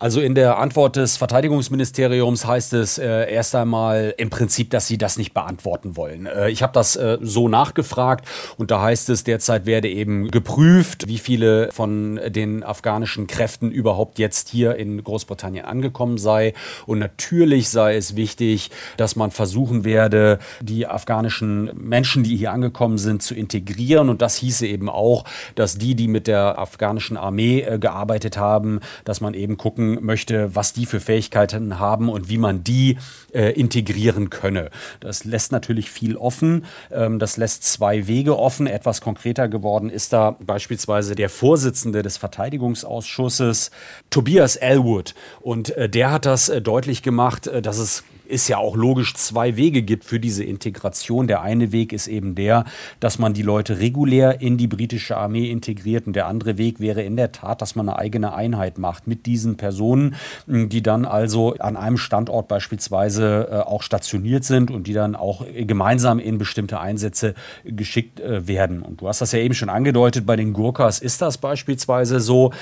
Also 0.00 0.22
in 0.22 0.34
der 0.34 0.56
Antwort 0.56 0.96
des 0.96 1.18
Verteidigungsministeriums 1.18 2.46
heißt 2.46 2.72
es 2.72 2.96
äh, 2.96 3.30
erst 3.30 3.54
einmal 3.54 4.14
im 4.16 4.30
Prinzip, 4.30 4.70
dass 4.70 4.86
sie 4.86 4.96
das 4.96 5.18
nicht 5.18 5.34
beantworten 5.34 5.94
wollen. 5.94 6.24
Äh, 6.24 6.48
ich 6.48 6.62
habe 6.62 6.72
das 6.72 6.96
äh, 6.96 7.18
so 7.20 7.48
nachgefragt 7.48 8.26
und 8.56 8.70
da 8.70 8.80
heißt 8.80 9.10
es, 9.10 9.24
derzeit 9.24 9.66
werde 9.66 9.90
eben 9.90 10.30
geprüft, 10.30 11.06
wie 11.06 11.18
viele 11.18 11.70
von 11.70 12.18
den 12.28 12.62
afghanischen 12.62 13.26
Kräften 13.26 13.70
überhaupt 13.70 14.18
jetzt 14.18 14.48
hier 14.48 14.76
in 14.76 15.04
Großbritannien 15.04 15.66
angekommen 15.66 16.16
sei. 16.16 16.54
Und 16.86 16.98
natürlich 16.98 17.68
sei 17.68 17.94
es 17.94 18.16
wichtig, 18.16 18.70
dass 18.96 19.16
man 19.16 19.30
versuchen 19.30 19.84
werde, 19.84 20.38
die 20.62 20.86
afghanischen 20.86 21.72
Menschen, 21.74 22.22
die 22.22 22.38
hier 22.38 22.52
angekommen 22.52 22.96
sind, 22.96 23.22
zu 23.22 23.34
integrieren. 23.34 24.08
Und 24.08 24.22
das 24.22 24.36
hieße 24.36 24.66
eben 24.66 24.88
auch, 24.88 25.26
dass 25.56 25.76
die, 25.76 25.94
die 25.94 26.08
mit 26.08 26.26
der 26.26 26.58
afghanischen 26.58 27.18
Armee 27.18 27.60
äh, 27.60 27.78
gearbeitet 27.78 28.38
haben, 28.38 28.80
dass 29.04 29.20
man 29.20 29.34
eben 29.34 29.58
gucken 29.58 29.89
möchte, 30.00 30.54
was 30.54 30.72
die 30.72 30.86
für 30.86 31.00
Fähigkeiten 31.00 31.78
haben 31.78 32.08
und 32.08 32.28
wie 32.28 32.38
man 32.38 32.64
die 32.64 32.98
äh, 33.32 33.52
integrieren 33.52 34.30
könne. 34.30 34.70
Das 35.00 35.24
lässt 35.24 35.52
natürlich 35.52 35.90
viel 35.90 36.16
offen. 36.16 36.64
Ähm, 36.90 37.18
das 37.18 37.36
lässt 37.36 37.64
zwei 37.64 38.06
Wege 38.06 38.38
offen. 38.38 38.66
Etwas 38.66 39.00
konkreter 39.00 39.48
geworden 39.48 39.90
ist 39.90 40.12
da 40.12 40.36
beispielsweise 40.40 41.14
der 41.14 41.28
Vorsitzende 41.28 42.02
des 42.02 42.16
Verteidigungsausschusses, 42.16 43.70
Tobias 44.10 44.56
Elwood. 44.56 45.14
Und 45.40 45.70
äh, 45.76 45.88
der 45.88 46.10
hat 46.12 46.26
das 46.26 46.48
äh, 46.48 46.60
deutlich 46.60 47.02
gemacht, 47.02 47.46
äh, 47.46 47.62
dass 47.62 47.78
es 47.78 48.04
ist 48.30 48.48
ja 48.48 48.58
auch 48.58 48.76
logisch 48.76 49.14
zwei 49.14 49.56
Wege 49.56 49.82
gibt 49.82 50.04
für 50.04 50.20
diese 50.20 50.44
Integration. 50.44 51.26
Der 51.26 51.42
eine 51.42 51.72
Weg 51.72 51.92
ist 51.92 52.06
eben 52.06 52.34
der, 52.34 52.64
dass 53.00 53.18
man 53.18 53.34
die 53.34 53.42
Leute 53.42 53.80
regulär 53.80 54.40
in 54.40 54.56
die 54.56 54.66
britische 54.66 55.16
Armee 55.16 55.50
integriert 55.50 56.06
und 56.06 56.14
der 56.14 56.26
andere 56.26 56.56
Weg 56.58 56.80
wäre 56.80 57.02
in 57.02 57.16
der 57.16 57.32
Tat, 57.32 57.60
dass 57.60 57.74
man 57.74 57.88
eine 57.88 57.98
eigene 57.98 58.32
Einheit 58.32 58.78
macht 58.78 59.06
mit 59.06 59.26
diesen 59.26 59.56
Personen, 59.56 60.14
die 60.46 60.82
dann 60.82 61.04
also 61.04 61.54
an 61.58 61.76
einem 61.76 61.98
Standort 61.98 62.48
beispielsweise 62.48 63.48
äh, 63.50 63.54
auch 63.56 63.82
stationiert 63.82 64.44
sind 64.44 64.70
und 64.70 64.86
die 64.86 64.92
dann 64.92 65.16
auch 65.16 65.44
gemeinsam 65.54 66.18
in 66.18 66.38
bestimmte 66.38 66.80
Einsätze 66.80 67.34
geschickt 67.64 68.20
äh, 68.20 68.46
werden. 68.46 68.82
Und 68.82 69.00
du 69.00 69.08
hast 69.08 69.20
das 69.20 69.32
ja 69.32 69.40
eben 69.40 69.54
schon 69.54 69.68
angedeutet, 69.68 70.26
bei 70.26 70.36
den 70.36 70.52
Gurkas 70.52 70.98
ist 71.00 71.20
das 71.22 71.38
beispielsweise 71.38 72.20
so. 72.20 72.52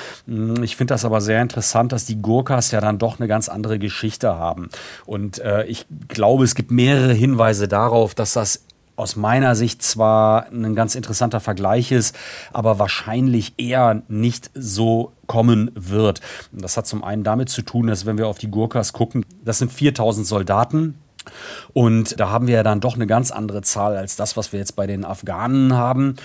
Ich 0.62 0.76
finde 0.76 0.94
das 0.94 1.04
aber 1.04 1.20
sehr 1.20 1.42
interessant, 1.42 1.92
dass 1.92 2.06
die 2.06 2.20
Gurkas 2.20 2.70
ja 2.70 2.80
dann 2.80 2.98
doch 2.98 3.18
eine 3.18 3.28
ganz 3.28 3.48
andere 3.48 3.78
Geschichte 3.78 4.34
haben. 4.34 4.70
Und 5.06 5.38
äh, 5.38 5.57
ich 5.66 5.86
glaube, 6.08 6.44
es 6.44 6.54
gibt 6.54 6.70
mehrere 6.70 7.12
Hinweise 7.12 7.68
darauf, 7.68 8.14
dass 8.14 8.32
das 8.32 8.64
aus 8.96 9.14
meiner 9.14 9.54
Sicht 9.54 9.82
zwar 9.82 10.48
ein 10.50 10.74
ganz 10.74 10.96
interessanter 10.96 11.38
Vergleich 11.38 11.92
ist, 11.92 12.16
aber 12.52 12.80
wahrscheinlich 12.80 13.54
eher 13.56 14.02
nicht 14.08 14.50
so 14.54 15.12
kommen 15.26 15.70
wird. 15.74 16.20
Das 16.50 16.76
hat 16.76 16.88
zum 16.88 17.04
einen 17.04 17.22
damit 17.22 17.48
zu 17.48 17.62
tun, 17.62 17.86
dass 17.86 18.06
wenn 18.06 18.18
wir 18.18 18.26
auf 18.26 18.38
die 18.38 18.50
Gurkas 18.50 18.92
gucken, 18.92 19.24
das 19.44 19.58
sind 19.58 19.72
4000 19.72 20.26
Soldaten, 20.26 20.94
und 21.72 22.18
da 22.18 22.30
haben 22.30 22.46
wir 22.46 22.54
ja 22.54 22.62
dann 22.62 22.80
doch 22.80 22.94
eine 22.94 23.06
ganz 23.06 23.30
andere 23.30 23.62
Zahl 23.62 23.96
als 23.96 24.16
das, 24.16 24.36
was 24.36 24.52
wir 24.52 24.60
jetzt 24.60 24.76
bei 24.76 24.86
den 24.86 25.04
Afghanen 25.04 25.74
haben. 25.74 26.16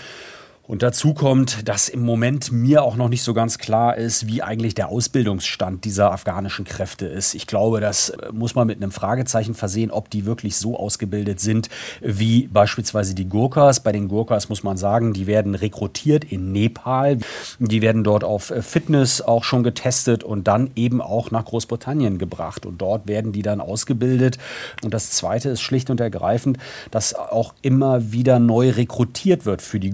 Und 0.66 0.82
dazu 0.82 1.14
kommt, 1.14 1.68
dass 1.68 1.89
im 1.89 2.05
Moment 2.05 2.53
mir 2.53 2.84
auch 2.84 2.95
noch 2.95 3.09
nicht 3.09 3.24
so 3.24 3.34
ganz 3.34 3.57
klar 3.57 3.97
ist, 3.97 4.28
wie 4.28 4.41
eigentlich 4.41 4.74
der 4.74 4.88
Ausbildungsstand 4.88 5.84
dieser 5.84 6.14
afghanischen 6.14 6.64
Kräfte 6.64 7.05
ist. 7.05 7.34
Ich 7.34 7.47
glaube, 7.47 7.82
das 7.82 8.11
äh, 8.11 8.32
muss 8.32 8.55
man 8.55 8.68
mit 8.68 8.82
einem 8.82 8.93
Fragezeichen 8.93 9.55
versehen, 9.55 9.91
ob 9.91 10.09
die 10.09 10.26
wirklich 10.26 10.55
so 10.55 10.80
ausgebildet 10.80 11.41
sind 11.41 11.68
wie 11.99 12.47
beispielsweise 12.47 13.14
die 13.14 13.28
Gurkhas. 13.28 13.82
Bei 13.82 13.91
den 13.91 14.07
Gurkhas 14.07 14.47
muss 14.47 14.64
man 14.64 14.78
sagen, 14.78 15.11
die 15.11 15.28
werden 15.28 15.53
rekrutiert 15.53 16.24
in 16.24 16.53
Nepal. 16.53 17.18
Die 17.59 17.82
werden 17.82 18.05
dort 18.05 18.24
auf 18.24 18.49
äh, 18.49 18.61
Fitness 18.61 19.22
auch 19.22 19.43
schon 19.43 19.64
getestet 19.64 20.24
und 20.24 20.47
dann 20.47 20.72
eben 20.76 21.01
auch 21.01 21.30
nach 21.30 21.43
Großbritannien 21.43 22.20
gebracht. 22.20 22.66
Und 22.66 22.82
dort 22.82 23.05
werden 23.05 23.34
die 23.34 23.41
dann 23.41 23.59
ausgebildet. 23.59 24.38
Und 24.82 24.93
das 24.93 25.11
Zweite 25.11 25.49
ist 25.49 25.61
schlicht 25.61 25.89
und 25.89 25.99
ergreifend, 25.99 26.57
dass 26.89 27.14
auch 27.16 27.53
immer 27.61 28.14
wieder 28.14 28.39
neu 28.39 28.70
rekrutiert 28.70 29.45
wird 29.45 29.61
für 29.61 29.82
die 29.82 29.89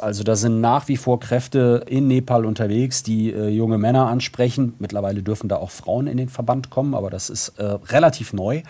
Also 0.00 0.24
da 0.24 0.36
sind 0.36 0.60
nach 0.60 0.88
wie 0.88 0.96
vor 0.96 1.20
Kräfte 1.20 1.84
in 1.86 2.08
Nepal 2.08 2.44
unterwegs, 2.44 3.02
die 3.02 3.32
äh, 3.32 3.48
junge 3.48 3.78
Männer 3.78 4.06
ansprechen. 4.06 4.74
Mittlerweile 4.78 5.22
dürfen 5.22 5.48
da 5.48 5.56
auch 5.56 5.70
Frauen 5.70 6.06
in 6.06 6.16
den 6.16 6.28
Verband 6.28 6.70
kommen, 6.70 6.94
aber 6.94 7.10
das 7.10 7.30
ist 7.30 7.50
äh, 7.58 7.64
relativ 7.64 8.32
neu. 8.32 8.62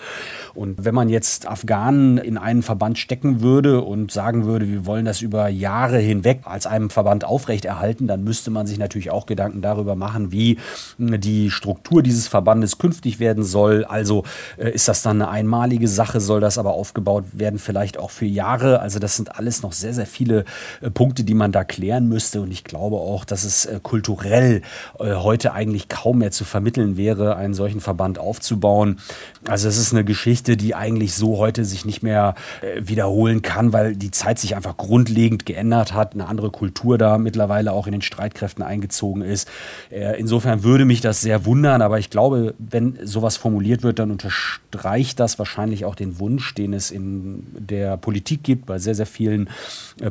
Und 0.55 0.85
wenn 0.85 0.95
man 0.95 1.09
jetzt 1.09 1.49
Afghanen 1.49 2.19
in 2.19 2.39
einen 2.39 2.63
Verband 2.63 2.99
stecken 2.99 3.41
würde 3.41 3.81
und 3.83 4.13
sagen 4.13 4.45
würde, 4.45 4.69
wir 4.69 4.87
wollen 4.87 5.05
das 5.05 5.21
über 5.21 5.49
Jahre 5.49 5.99
hinweg 5.99 6.41
als 6.45 6.67
einem 6.67 6.91
Verband 6.91 7.25
aufrechterhalten, 7.25 8.07
dann 8.07 8.25
müsste 8.25 8.51
man 8.51 8.67
sich 8.67 8.79
natürlich 8.79 9.11
auch 9.11 9.27
Gedanken 9.27 9.63
darüber 9.63 9.97
machen, 9.97 10.33
wie 10.33 10.59
äh, 10.99 11.19
die 11.19 11.51
Struktur 11.51 12.03
dieses 12.03 12.29
Verbandes 12.29 12.79
künftig 12.79 13.21
werden 13.21 13.45
soll. 13.45 13.85
Also 13.85 14.25
äh, 14.57 14.71
ist 14.71 14.89
das 14.89 15.03
dann 15.03 15.23
eine 15.23 15.31
einmalige 15.31 15.89
Sache, 15.89 16.21
soll 16.21 16.41
das 16.41 16.59
aber 16.59 16.73
aufgebaut 16.75 17.25
werden, 17.33 17.59
vielleicht 17.59 17.99
auch 17.99 18.11
für 18.11 18.27
Jahre. 18.27 18.81
Also 18.81 18.99
das 18.99 19.17
sind 19.17 19.37
alles 19.37 19.63
noch 19.63 19.73
sehr, 19.73 19.95
sehr 19.95 20.07
viele 20.07 20.45
äh, 20.81 20.91
Punkte, 20.91 21.20
Punkte, 21.21 21.25
die 21.25 21.35
man 21.35 21.53
da 21.53 21.65
klären 21.65 22.09
müsste. 22.09 22.41
Und 22.41 22.51
ich 22.51 22.65
glaube 22.65 22.97
auch, 22.97 23.25
dass 23.25 23.45
es 23.45 23.67
äh, 23.67 23.81
kulturell 23.83 24.63
äh, 24.99 25.15
heute 25.15 25.53
eigentlich 25.53 25.89
kaum 25.89 26.19
mehr 26.19 26.31
zu 26.31 26.45
vermitteln 26.45 26.97
wäre, 26.97 27.37
einen 27.37 27.55
solchen 27.55 27.81
Verband 27.81 28.19
aufzubauen. 28.19 28.99
Also 29.47 29.69
es 29.69 29.79
ist 29.79 29.93
eine 29.93 30.05
Geschichte, 30.05 30.59
die 30.59 30.75
eigentlich 30.75 31.15
so 31.15 31.39
heute 31.39 31.65
sich 31.65 31.87
nicht 31.87 32.03
mehr 32.03 32.35
äh, 32.61 32.83
wiederholen 32.85 33.41
kann, 33.41 33.73
weil 33.73 33.97
die 33.97 34.11
Zeit 34.11 34.39
sich 34.39 34.55
einfach 34.55 34.77
grundlegend 34.77 35.47
geändert 35.47 35.95
hat, 35.95 36.13
eine 36.13 36.29
andere 36.29 36.51
Kultur 36.51 36.99
da 36.99 37.17
mittlerweile 37.17 37.73
auch 37.73 37.87
in 37.87 37.93
den 37.93 38.03
Streitkräften 38.03 38.63
eingezogen 38.63 39.23
ist. 39.23 39.49
insofern 39.91 40.63
würde 40.63 40.85
mich 40.85 41.01
das 41.01 41.21
sehr 41.21 41.45
wundern, 41.47 41.83
aber 41.83 41.99
ich 41.99 42.11
glaube, 42.11 42.55
wenn 42.59 42.99
sowas 43.03 43.37
formuliert 43.37 43.83
wird, 43.83 43.99
dann 43.99 44.11
unterstreicht 44.11 45.19
das 45.19 45.39
wahrscheinlich 45.39 45.85
auch 45.85 45.95
den 45.95 46.19
Wunsch, 46.19 46.55
den 46.55 46.73
es 46.75 46.91
in 46.91 47.47
der 47.59 47.97
Politik 47.97 48.43
gibt, 48.43 48.67
bei 48.67 48.79
sehr, 48.79 48.95
sehr 48.95 49.07
vielen 49.07 49.49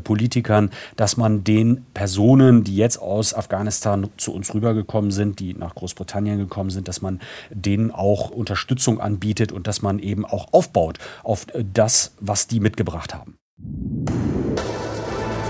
Politikern, 0.04 0.72
dass 0.96 1.18
man 1.18 1.44
den 1.44 1.86
Personen, 1.94 2.64
die 2.64 2.76
jetzt 2.76 2.98
aus 2.98 3.34
Afghanistan 3.34 4.10
zu 4.18 4.34
uns 4.34 4.54
rübergekommen 4.54 5.12
sind, 5.12 5.40
die 5.40 5.54
nach 5.54 5.76
Großbritannien 5.76 6.38
gekommen 6.38 6.70
sind, 6.70 6.88
dass 6.88 7.02
man 7.02 7.20
denen 7.52 7.92
auch 7.92 8.32
Unterstützung 8.32 9.00
anbietet 9.00 9.19
und 9.52 9.68
dass 9.68 9.82
man 9.82 10.00
eben 10.00 10.26
auch 10.26 10.54
aufbaut 10.54 10.98
auf 11.24 11.46
das, 11.54 12.14
was 12.20 12.48
die 12.48 12.60
mitgebracht 12.60 13.14
haben. 13.14 13.38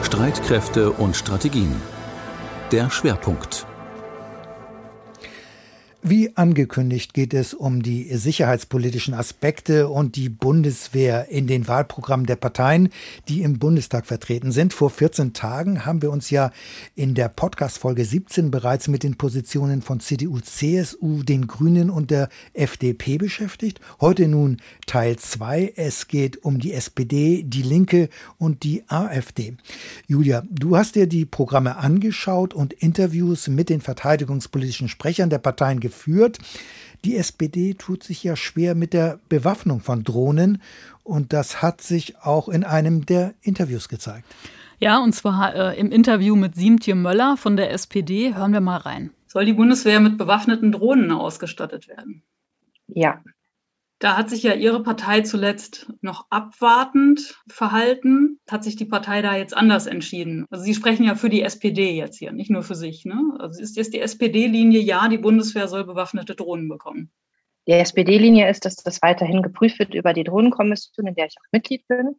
Streitkräfte 0.03 0.91
und 0.91 1.15
Strategien. 1.15 1.76
Der 2.72 2.89
Schwerpunkt. 2.89 3.65
Wie 6.01 6.37
angekündigt 6.37 7.13
geht 7.13 7.33
es 7.33 7.53
um 7.53 7.83
die 7.83 8.05
sicherheitspolitischen 8.15 9.13
Aspekte 9.13 9.89
und 9.89 10.15
die 10.15 10.29
Bundeswehr 10.29 11.27
in 11.27 11.45
den 11.45 11.67
Wahlprogrammen 11.67 12.25
der 12.25 12.37
Parteien, 12.37 12.87
die 13.27 13.41
im 13.41 13.59
Bundestag 13.59 14.05
vertreten 14.05 14.53
sind. 14.53 14.73
Vor 14.73 14.91
14 14.91 15.33
Tagen 15.33 15.85
haben 15.85 16.01
wir 16.01 16.09
uns 16.09 16.29
ja 16.29 16.51
in 16.95 17.15
der 17.15 17.27
Podcast-Folge 17.27 18.05
17 18.05 18.49
bereits 18.49 18.87
mit 18.87 19.03
den 19.03 19.17
Positionen 19.17 19.81
von 19.81 19.99
CDU, 19.99 20.39
CSU, 20.39 21.23
den 21.23 21.47
Grünen 21.47 21.89
und 21.89 22.11
der 22.11 22.29
FDP 22.53 23.17
beschäftigt. 23.17 23.81
Heute 23.99 24.29
nun 24.29 24.61
Teil 24.85 25.17
2. 25.17 25.73
Es 25.75 26.07
geht 26.07 26.45
um 26.45 26.59
die 26.59 26.71
SPD, 26.71 27.43
die 27.43 27.61
Linke 27.61 28.07
und 28.37 28.63
die 28.63 28.83
AfD. 28.87 29.57
Julia, 30.07 30.43
du 30.49 30.77
hast 30.77 30.95
dir 30.95 31.07
die 31.07 31.25
Programme 31.25 31.75
angeschaut 31.75 32.53
und 32.53 32.71
Interviews 32.71 33.49
mit 33.49 33.67
den 33.67 33.81
verteidigungspolitischen 33.81 34.87
Sprechern 34.87 35.29
der 35.29 35.39
Parteien 35.39 35.81
geführt. 35.89 36.37
Die 37.03 37.17
SPD 37.17 37.73
tut 37.73 38.03
sich 38.03 38.23
ja 38.23 38.35
schwer 38.35 38.75
mit 38.75 38.93
der 38.93 39.19
Bewaffnung 39.27 39.79
von 39.81 40.03
Drohnen 40.03 40.61
und 41.03 41.33
das 41.33 41.61
hat 41.61 41.81
sich 41.81 42.17
auch 42.21 42.47
in 42.49 42.63
einem 42.63 43.05
der 43.05 43.33
Interviews 43.41 43.89
gezeigt. 43.89 44.27
Ja, 44.79 44.99
und 44.99 45.13
zwar 45.13 45.55
äh, 45.55 45.79
im 45.79 45.91
Interview 45.91 46.35
mit 46.35 46.55
Siemtje 46.55 46.95
Möller 46.95 47.35
von 47.37 47.57
der 47.57 47.71
SPD. 47.71 48.35
Hören 48.35 48.53
wir 48.53 48.61
mal 48.61 48.77
rein. 48.77 49.11
Soll 49.27 49.45
die 49.45 49.53
Bundeswehr 49.53 49.99
mit 49.99 50.17
bewaffneten 50.17 50.71
Drohnen 50.71 51.11
ausgestattet 51.11 51.87
werden? 51.87 52.23
Ja, 52.87 53.21
da 53.99 54.15
hat 54.17 54.29
sich 54.29 54.43
ja 54.43 54.53
Ihre 54.53 54.81
Partei 54.81 55.21
zuletzt 55.21 55.91
noch 56.01 56.27
abwartend 56.29 57.41
verhalten. 57.47 58.39
Hat 58.49 58.63
sich 58.63 58.77
die 58.77 58.85
Partei 58.85 59.21
da 59.21 59.35
jetzt 59.35 59.55
anders 59.55 59.87
entschieden? 59.87 60.45
Also 60.49 60.63
Sie 60.63 60.73
sprechen 60.73 61.03
ja 61.03 61.15
für 61.15 61.29
die 61.29 61.43
SPD 61.43 61.91
jetzt 61.91 62.17
hier, 62.17 62.31
nicht 62.31 62.49
nur 62.49 62.63
für 62.63 62.75
sich. 62.75 63.03
Ne? 63.03 63.37
Also 63.39 63.61
ist 63.61 63.75
jetzt 63.75 63.93
die 63.93 63.99
SPD-Linie, 63.99 64.79
ja, 64.79 65.09
die 65.09 65.17
Bundeswehr 65.17 65.67
soll 65.67 65.83
bewaffnete 65.83 66.33
Drohnen 66.33 66.69
bekommen? 66.69 67.11
Die 67.67 67.73
SPD-Linie 67.73 68.49
ist, 68.49 68.65
dass 68.65 68.77
das 68.77 69.01
weiterhin 69.01 69.43
geprüft 69.43 69.79
wird 69.79 69.93
über 69.93 70.13
die 70.13 70.23
Drohnenkommission, 70.23 71.05
in 71.05 71.15
der 71.15 71.27
ich 71.27 71.35
auch 71.37 71.51
Mitglied 71.51 71.85
bin 71.87 72.15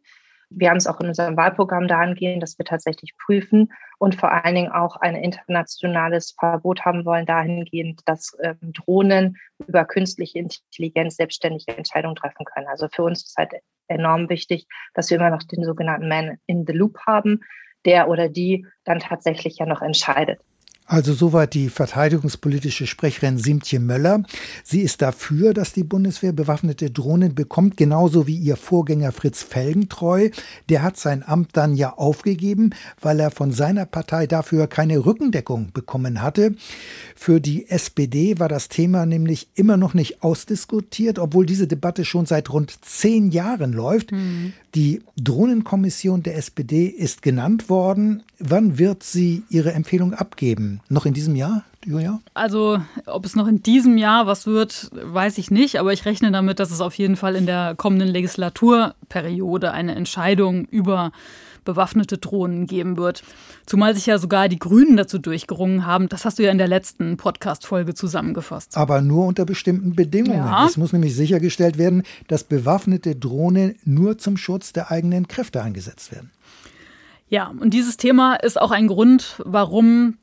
wir 0.53 0.69
haben 0.69 0.77
es 0.77 0.87
auch 0.87 0.99
in 0.99 1.07
unserem 1.07 1.37
Wahlprogramm 1.37 1.87
dahingehend, 1.87 2.43
dass 2.43 2.57
wir 2.57 2.65
tatsächlich 2.65 3.15
prüfen 3.17 3.71
und 3.97 4.15
vor 4.15 4.31
allen 4.31 4.55
Dingen 4.55 4.71
auch 4.71 4.97
ein 4.97 5.15
internationales 5.15 6.35
Verbot 6.37 6.83
haben 6.85 7.05
wollen, 7.05 7.25
dahingehend, 7.25 8.01
dass 8.05 8.37
ähm, 8.41 8.57
Drohnen 8.61 9.37
über 9.65 9.85
künstliche 9.85 10.39
Intelligenz 10.39 11.15
selbstständige 11.15 11.75
Entscheidungen 11.77 12.15
treffen 12.15 12.45
können. 12.45 12.67
Also 12.67 12.87
für 12.91 13.03
uns 13.03 13.23
ist 13.23 13.37
halt 13.37 13.53
enorm 13.87 14.29
wichtig, 14.29 14.67
dass 14.93 15.09
wir 15.09 15.17
immer 15.17 15.29
noch 15.29 15.43
den 15.43 15.63
sogenannten 15.63 16.07
Man 16.07 16.37
in 16.45 16.65
the 16.67 16.73
Loop 16.73 16.97
haben, 17.07 17.41
der 17.85 18.09
oder 18.09 18.29
die 18.29 18.65
dann 18.83 18.99
tatsächlich 18.99 19.57
ja 19.57 19.65
noch 19.65 19.81
entscheidet. 19.81 20.39
Also 20.91 21.13
soweit 21.13 21.53
die 21.53 21.69
verteidigungspolitische 21.69 22.85
Sprecherin 22.85 23.37
Simtje 23.37 23.79
Möller. 23.79 24.23
Sie 24.61 24.81
ist 24.81 25.01
dafür, 25.01 25.53
dass 25.53 25.71
die 25.71 25.85
Bundeswehr 25.85 26.33
bewaffnete 26.33 26.91
Drohnen 26.91 27.33
bekommt, 27.33 27.77
genauso 27.77 28.27
wie 28.27 28.35
ihr 28.35 28.57
Vorgänger 28.57 29.13
Fritz 29.13 29.41
Felgentreu. 29.41 30.31
Der 30.67 30.83
hat 30.83 30.97
sein 30.97 31.23
Amt 31.25 31.51
dann 31.55 31.77
ja 31.77 31.93
aufgegeben, 31.93 32.71
weil 32.99 33.21
er 33.21 33.31
von 33.31 33.53
seiner 33.53 33.85
Partei 33.85 34.27
dafür 34.27 34.67
keine 34.67 35.05
Rückendeckung 35.05 35.71
bekommen 35.71 36.21
hatte. 36.21 36.55
Für 37.15 37.39
die 37.39 37.69
SPD 37.69 38.37
war 38.39 38.49
das 38.49 38.67
Thema 38.67 39.05
nämlich 39.05 39.47
immer 39.55 39.77
noch 39.77 39.93
nicht 39.93 40.21
ausdiskutiert, 40.23 41.19
obwohl 41.19 41.45
diese 41.45 41.67
Debatte 41.67 42.03
schon 42.03 42.25
seit 42.25 42.51
rund 42.51 42.83
zehn 42.83 43.31
Jahren 43.31 43.71
läuft. 43.71 44.11
Mhm. 44.11 44.51
Die 44.73 45.01
Drohnenkommission 45.17 46.23
der 46.23 46.37
SPD 46.37 46.85
ist 46.85 47.21
genannt 47.21 47.69
worden. 47.69 48.23
Wann 48.39 48.79
wird 48.79 49.03
sie 49.03 49.43
ihre 49.49 49.73
Empfehlung 49.73 50.13
abgeben? 50.13 50.79
Noch 50.87 51.05
in 51.05 51.13
diesem 51.13 51.35
Jahr, 51.35 51.63
Julia? 51.85 52.21
Also, 52.33 52.79
ob 53.05 53.25
es 53.25 53.35
noch 53.35 53.47
in 53.47 53.61
diesem 53.61 53.97
Jahr 53.97 54.27
was 54.27 54.47
wird, 54.47 54.89
weiß 54.93 55.39
ich 55.39 55.51
nicht. 55.51 55.79
Aber 55.79 55.91
ich 55.91 56.05
rechne 56.05 56.31
damit, 56.31 56.59
dass 56.59 56.71
es 56.71 56.79
auf 56.79 56.93
jeden 56.93 57.17
Fall 57.17 57.35
in 57.35 57.45
der 57.45 57.75
kommenden 57.75 58.07
Legislaturperiode 58.07 59.71
eine 59.71 59.93
Entscheidung 59.95 60.65
über 60.65 61.11
bewaffnete 61.63 62.17
Drohnen 62.17 62.67
geben 62.67 62.97
wird. 62.97 63.23
Zumal 63.65 63.95
sich 63.95 64.05
ja 64.05 64.17
sogar 64.17 64.49
die 64.49 64.59
Grünen 64.59 64.97
dazu 64.97 65.19
durchgerungen 65.19 65.85
haben. 65.85 66.09
Das 66.09 66.25
hast 66.25 66.39
du 66.39 66.43
ja 66.43 66.51
in 66.51 66.57
der 66.57 66.67
letzten 66.67 67.17
Podcast-Folge 67.17 67.93
zusammengefasst. 67.93 68.77
Aber 68.77 69.01
nur 69.01 69.25
unter 69.25 69.45
bestimmten 69.45 69.95
Bedingungen. 69.95 70.37
Ja. 70.37 70.65
Es 70.65 70.77
muss 70.77 70.93
nämlich 70.93 71.15
sichergestellt 71.15 71.77
werden, 71.77 72.03
dass 72.27 72.43
bewaffnete 72.43 73.15
Drohnen 73.15 73.75
nur 73.83 74.17
zum 74.17 74.37
Schutz 74.37 74.73
der 74.73 74.91
eigenen 74.91 75.27
Kräfte 75.27 75.61
eingesetzt 75.61 76.11
werden. 76.11 76.31
Ja, 77.29 77.53
und 77.59 77.73
dieses 77.73 77.97
Thema 77.97 78.35
ist 78.35 78.59
auch 78.59 78.71
ein 78.71 78.87
Grund, 78.87 79.41
warum 79.45 80.17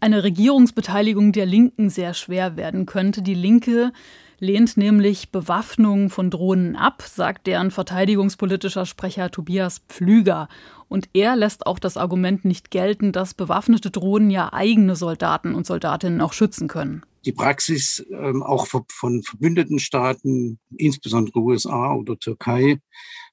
eine 0.00 0.22
Regierungsbeteiligung 0.22 1.32
der 1.32 1.46
Linken 1.46 1.90
sehr 1.90 2.14
schwer 2.14 2.56
werden 2.56 2.86
könnte. 2.86 3.22
Die 3.22 3.34
Linke 3.34 3.92
lehnt 4.40 4.76
nämlich 4.76 5.30
Bewaffnung 5.30 6.10
von 6.10 6.30
Drohnen 6.30 6.74
ab, 6.74 7.02
sagt 7.02 7.46
deren 7.46 7.70
verteidigungspolitischer 7.70 8.86
Sprecher 8.86 9.30
Tobias 9.30 9.82
Pflüger. 9.88 10.48
Und 10.88 11.08
er 11.12 11.36
lässt 11.36 11.66
auch 11.66 11.78
das 11.78 11.96
Argument 11.96 12.44
nicht 12.44 12.70
gelten, 12.70 13.12
dass 13.12 13.34
bewaffnete 13.34 13.90
Drohnen 13.90 14.30
ja 14.30 14.52
eigene 14.52 14.96
Soldaten 14.96 15.54
und 15.54 15.66
Soldatinnen 15.66 16.20
auch 16.20 16.32
schützen 16.32 16.66
können. 16.66 17.02
Die 17.26 17.32
Praxis 17.32 18.04
ähm, 18.10 18.42
auch 18.42 18.66
von 18.66 19.22
verbündeten 19.22 19.78
Staaten, 19.78 20.58
insbesondere 20.74 21.38
USA 21.40 21.94
oder 21.94 22.18
Türkei, 22.18 22.78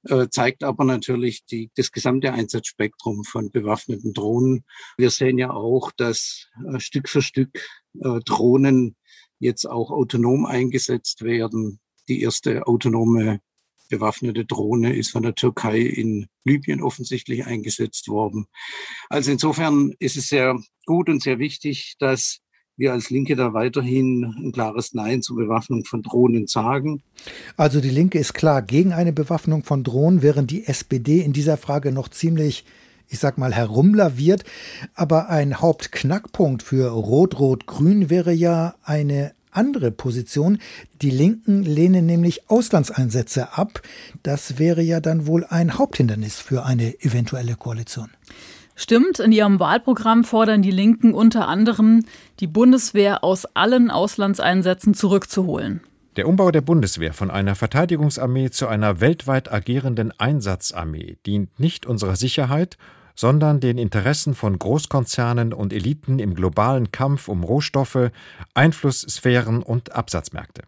äh, 0.04 0.28
zeigt 0.30 0.66
aber 0.66 0.84
natürlich 0.84 1.46
die, 1.46 1.72
das 1.76 1.94
gesamte 1.94 2.34
Einsatzspektrum 2.34 3.24
von 3.24 3.50
bewaffneten 3.50 4.14
Drohnen. 4.14 4.66
Wir 4.98 5.10
sehen 5.10 5.38
ja 5.38 5.52
auch, 5.52 5.92
dass 5.96 6.48
äh, 6.70 6.82
Stück 6.82 7.08
für 7.08 7.22
Stück 7.22 7.58
äh, 8.02 8.20
Drohnen 8.26 8.98
jetzt 9.40 9.66
auch 9.66 9.92
autonom 9.92 10.46
eingesetzt 10.46 11.24
werden. 11.24 11.80
Die 12.08 12.22
erste 12.22 12.68
autonome 12.68 13.40
bewaffnete 13.90 14.46
Drohne 14.46 14.96
ist 14.96 15.12
von 15.12 15.24
der 15.24 15.36
Türkei 15.36 15.80
in 15.80 16.28
Libyen 16.44 16.82
offensichtlich 16.82 17.46
eingesetzt 17.46 18.08
worden. 18.08 18.46
Also 19.10 19.32
insofern 19.32 19.94
ist 20.00 20.18
es 20.18 20.28
sehr 20.28 20.60
gut 20.86 21.10
und 21.10 21.22
sehr 21.22 21.40
wichtig, 21.40 21.96
dass 22.00 22.40
wir 22.78 22.94
als 22.94 23.10
Linke 23.10 23.36
da 23.36 23.54
weiterhin 23.54 24.24
ein 24.24 24.52
klares 24.52 24.94
Nein 24.94 25.22
zur 25.22 25.38
Bewaffnung 25.38 25.84
von 25.84 26.04
Drohnen 26.04 26.46
sagen. 26.46 27.02
Also 27.56 27.82
die 27.82 27.90
Linke 27.90 28.20
ist 28.20 28.34
klar 28.34 28.62
gegen 28.62 28.94
eine 28.94 29.14
Bewaffnung 29.14 29.64
von 29.64 29.84
Drohnen, 29.84 30.22
während 30.22 30.52
die 30.52 30.66
SPD 30.68 31.22
in 31.22 31.34
dieser 31.34 31.58
Frage 31.58 31.92
noch 31.92 32.08
ziemlich 32.10 32.66
ich 33.10 33.20
sag 33.20 33.38
mal, 33.38 33.54
herumlaviert. 33.54 34.44
Aber 34.96 35.30
ein 35.30 35.60
Hauptknackpunkt 35.60 36.64
für 36.64 36.90
Rot-Rot-Grün 36.90 38.10
wäre 38.10 38.34
ja 38.34 38.76
eine 38.84 39.32
andere 39.52 39.92
Position. 39.92 40.60
Die 41.02 41.10
Linken 41.10 41.64
lehnen 41.64 42.06
nämlich 42.06 42.50
Auslandseinsätze 42.50 43.58
ab. 43.58 43.82
Das 44.24 44.60
wäre 44.60 44.82
ja 44.82 45.00
dann 45.00 45.28
wohl 45.28 45.46
ein 45.46 45.78
Haupthindernis 45.78 46.40
für 46.40 46.64
eine 46.64 47.02
eventuelle 47.02 47.56
Koalition. 47.56 48.10
Stimmt, 48.76 49.20
in 49.20 49.32
ihrem 49.32 49.60
Wahlprogramm 49.60 50.24
fordern 50.24 50.62
die 50.62 50.72
Linken 50.72 51.16
unter 51.16 51.48
anderem, 51.48 52.06
die 52.40 52.46
Bundeswehr 52.46 53.24
aus 53.24 53.46
allen 53.56 53.90
Auslandseinsätzen 53.90 54.94
zurückzuholen. 54.94 55.82
Der 56.16 56.28
Umbau 56.28 56.52
der 56.52 56.62
Bundeswehr 56.62 57.14
von 57.14 57.32
einer 57.32 57.56
Verteidigungsarmee 57.56 58.52
zu 58.52 58.68
einer 58.68 59.02
weltweit 59.02 59.52
agierenden 59.52 60.12
Einsatzarmee 60.20 61.18
dient 61.26 61.60
nicht 61.60 61.88
unserer 61.88 62.16
Sicherheit, 62.16 62.78
sondern 63.18 63.60
den 63.60 63.78
Interessen 63.78 64.36
von 64.36 64.58
Großkonzernen 64.58 65.52
und 65.52 65.74
Eliten 65.74 66.20
im 66.20 66.36
globalen 66.36 66.92
Kampf 66.92 67.28
um 67.28 67.44
Rohstoffe, 67.44 68.12
Einflusssphären 68.54 69.64
und 69.64 69.92
Absatzmärkte. 69.92 70.62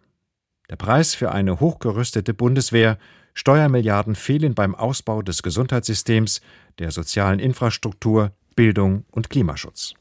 Der 0.69 0.75
Preis 0.75 1.15
für 1.15 1.31
eine 1.31 1.59
hochgerüstete 1.59 2.33
Bundeswehr 2.33 2.97
Steuermilliarden 3.35 4.15
fehlen 4.15 4.55
beim 4.55 4.75
Ausbau 4.75 5.21
des 5.21 5.43
Gesundheitssystems, 5.43 6.41
der 6.79 6.91
sozialen 6.91 7.39
Infrastruktur, 7.39 8.31
Bildung 8.55 9.05
und 9.11 9.29
Klimaschutz. 9.29 9.93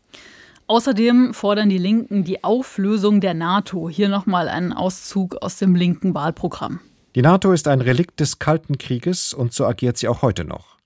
Außerdem 0.66 1.34
fordern 1.34 1.68
die 1.68 1.78
Linken 1.78 2.24
die 2.24 2.42
Auflösung 2.42 3.20
der 3.20 3.34
NATO. 3.34 3.88
Hier 3.88 4.08
nochmal 4.08 4.48
ein 4.48 4.72
Auszug 4.72 5.36
aus 5.36 5.58
dem 5.58 5.74
linken 5.74 6.14
Wahlprogramm. 6.14 6.80
Die 7.14 7.22
NATO 7.22 7.52
ist 7.52 7.68
ein 7.68 7.80
Relikt 7.80 8.20
des 8.20 8.38
Kalten 8.38 8.76
Krieges 8.76 9.32
und 9.32 9.52
so 9.52 9.66
agiert 9.66 9.98
sie 9.98 10.08
auch 10.08 10.22
heute 10.22 10.44
noch. 10.44 10.77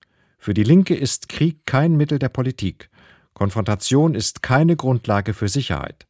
Für 0.43 0.55
die 0.55 0.65
Linke 0.65 0.97
ist 0.97 1.29
Krieg 1.29 1.67
kein 1.67 1.97
Mittel 1.97 2.19
der 2.19 2.29
Politik. 2.29 2.91
Konfrontation 3.33 4.17
ist 4.17 4.43
keine 4.43 4.75
Grundlage 4.75 5.35
für 5.35 5.47
Sicherheit. 5.47 6.05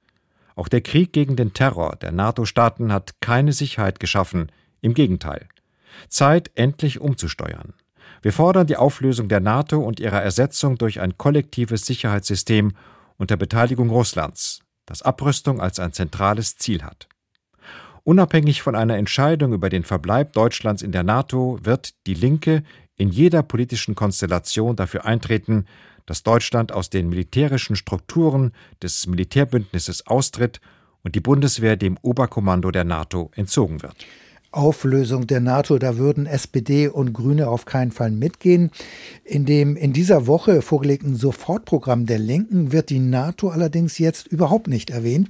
Auch 0.55 0.69
der 0.69 0.81
Krieg 0.81 1.13
gegen 1.13 1.37
den 1.37 1.53
Terror 1.53 1.97
der 1.97 2.13
NATO-Staaten 2.13 2.95
hat 2.95 3.21
keine 3.21 3.53
Sicherheit 3.53 4.01
geschaffen. 4.01 4.51
Im 4.81 4.95
Gegenteil. 4.95 5.49
Zeit, 6.09 6.51
endlich 6.55 6.99
umzusteuern. 6.99 7.75
Wir 8.23 8.33
fordern 8.33 8.67
die 8.67 8.79
Auflösung 8.79 9.29
der 9.29 9.41
NATO 9.41 9.79
und 9.81 10.01
ihre 10.01 10.23
Ersetzung 10.23 10.79
durch 10.79 11.03
ein 11.03 11.19
kollektives 11.19 11.85
Sicherheitssystem 11.85 12.73
unter 13.19 13.37
Beteiligung 13.37 13.91
Russlands, 13.91 14.61
das 14.87 15.03
Abrüstung 15.03 15.61
als 15.61 15.79
ein 15.79 15.93
zentrales 15.93 16.57
Ziel 16.57 16.85
hat. 16.85 17.07
Unabhängig 18.05 18.63
von 18.63 18.75
einer 18.75 18.97
Entscheidung 18.97 19.53
über 19.53 19.69
den 19.69 19.85
Verbleib 19.85 20.33
Deutschlands 20.33 20.83
in 20.83 20.91
der 20.91 21.05
NATO 21.05 21.59
wird 21.63 21.95
die 22.07 22.15
Linke 22.15 22.65
in 23.03 23.11
jeder 23.11 23.43
politischen 23.43 23.97
Konstellation 23.97 24.77
dafür 24.77 25.05
eintreten, 25.05 25.67
dass 26.07 26.23
Deutschland 26.23 26.71
aus 26.71 26.89
den 26.89 27.09
militärischen 27.09 27.75
Strukturen 27.75 28.53
des 28.81 29.09
Militärbündnisses 29.09 30.07
austritt 30.07 30.61
und 31.03 31.17
die 31.17 31.21
Bundeswehr 31.21 31.77
dem 31.77 31.99
Oberkommando 32.03 32.71
der 32.71 32.85
NATO 32.85 33.33
entzogen 33.35 33.83
wird. 33.83 34.07
Auflösung 34.53 35.27
der 35.27 35.41
NATO, 35.41 35.79
da 35.79 35.97
würden 35.97 36.27
SPD 36.27 36.87
und 36.87 37.13
Grüne 37.13 37.49
auf 37.49 37.65
keinen 37.65 37.91
Fall 37.91 38.11
mitgehen. 38.11 38.71
In 39.25 39.47
dem 39.47 39.77
in 39.77 39.93
dieser 39.93 40.27
Woche 40.27 40.63
vorgelegten 40.63 41.17
Sofortprogramm 41.17 42.07
der 42.07 42.19
Linken 42.19 42.71
wird 42.71 42.91
die 42.91 43.01
NATO 43.01 43.49
allerdings 43.49 43.99
jetzt 43.99 44.29
überhaupt 44.29 44.69
nicht 44.69 44.91
erwähnt. 44.91 45.29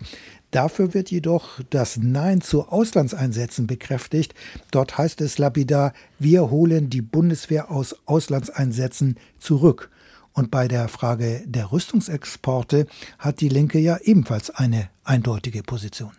Dafür 0.53 0.93
wird 0.93 1.11
jedoch 1.11 1.61
das 1.71 1.97
Nein 1.97 2.43
zu 2.43 2.69
Auslandseinsätzen 2.69 3.67
bekräftigt. 3.67 4.35
Dort 4.71 4.99
heißt 4.99 5.23
es 5.23 5.39
lapidar, 5.39 5.95
wir 6.19 6.51
holen 6.51 6.91
die 6.91 7.01
Bundeswehr 7.01 7.71
aus 7.71 7.97
Auslandseinsätzen 8.05 9.17
zurück. 9.39 9.91
Und 10.35 10.51
bei 10.51 10.69
der 10.69 10.89
Frage 10.89 11.43
der 11.47 11.73
Rüstungsexporte 11.73 12.87
hat 13.19 13.41
die 13.41 13.49
Linke 13.49 13.79
ja 13.79 13.97
ebenfalls 14.03 14.51
eine 14.51 14.91
eindeutige 15.05 15.63
Position. 15.63 16.13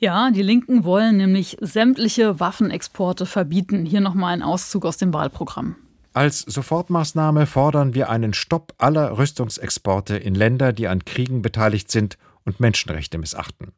Ja, 0.00 0.32
die 0.32 0.42
Linken 0.42 0.82
wollen 0.82 1.18
nämlich 1.18 1.56
sämtliche 1.60 2.40
Waffenexporte 2.40 3.24
verbieten. 3.24 3.86
Hier 3.86 4.00
nochmal 4.00 4.34
ein 4.34 4.42
Auszug 4.42 4.84
aus 4.84 4.96
dem 4.96 5.14
Wahlprogramm. 5.14 5.76
Als 6.12 6.40
Sofortmaßnahme 6.40 7.46
fordern 7.46 7.94
wir 7.94 8.10
einen 8.10 8.34
Stopp 8.34 8.74
aller 8.78 9.16
Rüstungsexporte 9.16 10.16
in 10.16 10.34
Länder, 10.34 10.72
die 10.72 10.88
an 10.88 11.04
Kriegen 11.04 11.40
beteiligt 11.40 11.88
sind 11.92 12.18
und 12.44 12.60
Menschenrechte 12.60 13.18
missachten. 13.18 13.72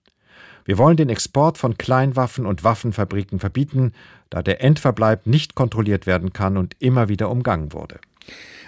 Wir 0.65 0.79
wollen 0.79 0.97
den 0.97 1.09
Export 1.09 1.59
von 1.59 1.77
Kleinwaffen 1.77 2.47
und 2.47 2.63
Waffenfabriken 2.63 3.41
verbieten, 3.41 3.93
da 4.31 4.43
der 4.43 4.63
Endverbleib 4.63 5.27
nicht 5.27 5.55
kontrolliert 5.55 6.07
werden 6.07 6.33
kann 6.33 6.57
und 6.57 6.77
immer 6.79 7.09
wieder 7.09 7.31
umgangen 7.31 7.73
wurde. 7.73 7.99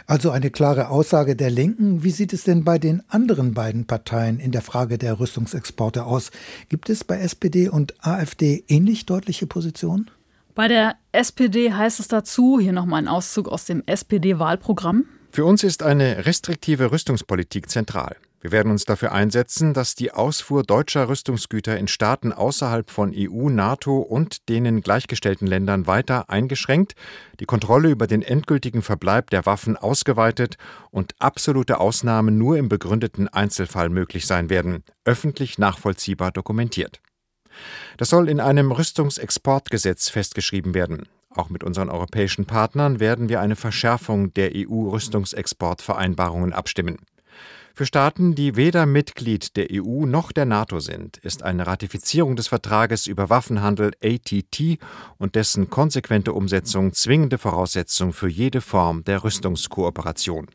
Also 0.06 0.30
eine 0.30 0.50
klare 0.50 0.88
Aussage 0.88 1.34
der 1.34 1.50
Linken. 1.50 2.04
Wie 2.04 2.10
sieht 2.10 2.32
es 2.32 2.44
denn 2.44 2.64
bei 2.64 2.78
den 2.78 3.02
anderen 3.08 3.54
beiden 3.54 3.86
Parteien 3.86 4.38
in 4.38 4.52
der 4.52 4.60
Frage 4.60 4.98
der 4.98 5.18
Rüstungsexporte 5.18 6.04
aus? 6.04 6.30
Gibt 6.68 6.90
es 6.90 7.04
bei 7.04 7.20
SPD 7.20 7.68
und 7.68 7.94
AfD 8.04 8.64
ähnlich 8.68 9.06
deutliche 9.06 9.46
Positionen? 9.46 10.10
Bei 10.54 10.68
der 10.68 10.96
SPD 11.12 11.72
heißt 11.72 12.00
es 12.00 12.08
dazu, 12.08 12.60
hier 12.60 12.72
nochmal 12.72 13.02
ein 13.02 13.08
Auszug 13.08 13.48
aus 13.48 13.64
dem 13.64 13.82
SPD-Wahlprogramm. 13.86 15.06
Für 15.32 15.46
uns 15.46 15.64
ist 15.64 15.82
eine 15.82 16.26
restriktive 16.26 16.92
Rüstungspolitik 16.92 17.70
zentral. 17.70 18.16
Wir 18.44 18.52
werden 18.52 18.70
uns 18.72 18.84
dafür 18.84 19.12
einsetzen, 19.12 19.72
dass 19.72 19.94
die 19.94 20.12
Ausfuhr 20.12 20.64
deutscher 20.64 21.08
Rüstungsgüter 21.08 21.78
in 21.78 21.88
Staaten 21.88 22.30
außerhalb 22.30 22.90
von 22.90 23.10
EU, 23.16 23.48
NATO 23.48 23.96
und 23.96 24.50
denen 24.50 24.82
gleichgestellten 24.82 25.46
Ländern 25.46 25.86
weiter 25.86 26.28
eingeschränkt, 26.28 26.94
die 27.40 27.46
Kontrolle 27.46 27.88
über 27.88 28.06
den 28.06 28.20
endgültigen 28.20 28.82
Verbleib 28.82 29.30
der 29.30 29.46
Waffen 29.46 29.78
ausgeweitet 29.78 30.58
und 30.90 31.14
absolute 31.20 31.80
Ausnahmen 31.80 32.36
nur 32.36 32.58
im 32.58 32.68
begründeten 32.68 33.28
Einzelfall 33.28 33.88
möglich 33.88 34.26
sein 34.26 34.50
werden, 34.50 34.84
öffentlich 35.06 35.56
nachvollziehbar 35.56 36.30
dokumentiert. 36.30 37.00
Das 37.96 38.10
soll 38.10 38.28
in 38.28 38.40
einem 38.40 38.72
Rüstungsexportgesetz 38.72 40.10
festgeschrieben 40.10 40.74
werden. 40.74 41.08
Auch 41.30 41.48
mit 41.48 41.64
unseren 41.64 41.88
europäischen 41.88 42.44
Partnern 42.44 43.00
werden 43.00 43.30
wir 43.30 43.40
eine 43.40 43.56
Verschärfung 43.56 44.34
der 44.34 44.50
EU-Rüstungsexportvereinbarungen 44.54 46.52
abstimmen. 46.52 46.98
Für 47.76 47.86
Staaten, 47.86 48.36
die 48.36 48.54
weder 48.54 48.86
Mitglied 48.86 49.56
der 49.56 49.66
EU 49.72 50.06
noch 50.06 50.30
der 50.30 50.44
NATO 50.44 50.78
sind, 50.78 51.16
ist 51.16 51.42
eine 51.42 51.66
Ratifizierung 51.66 52.36
des 52.36 52.46
Vertrages 52.46 53.08
über 53.08 53.30
Waffenhandel 53.30 53.90
ATT 54.00 54.78
und 55.18 55.34
dessen 55.34 55.70
konsequente 55.70 56.34
Umsetzung 56.34 56.92
zwingende 56.92 57.36
Voraussetzung 57.36 58.12
für 58.12 58.28
jede 58.28 58.60
Form 58.60 59.02
der 59.02 59.24
Rüstungskooperation. 59.24 60.46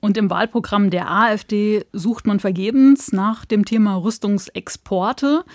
Und 0.00 0.18
im 0.18 0.28
Wahlprogramm 0.28 0.90
der 0.90 1.10
AfD 1.10 1.86
sucht 1.94 2.26
man 2.26 2.40
vergebens 2.40 3.10
nach 3.10 3.46
dem 3.46 3.64
Thema 3.64 3.96
Rüstungsexporte. 3.96 5.46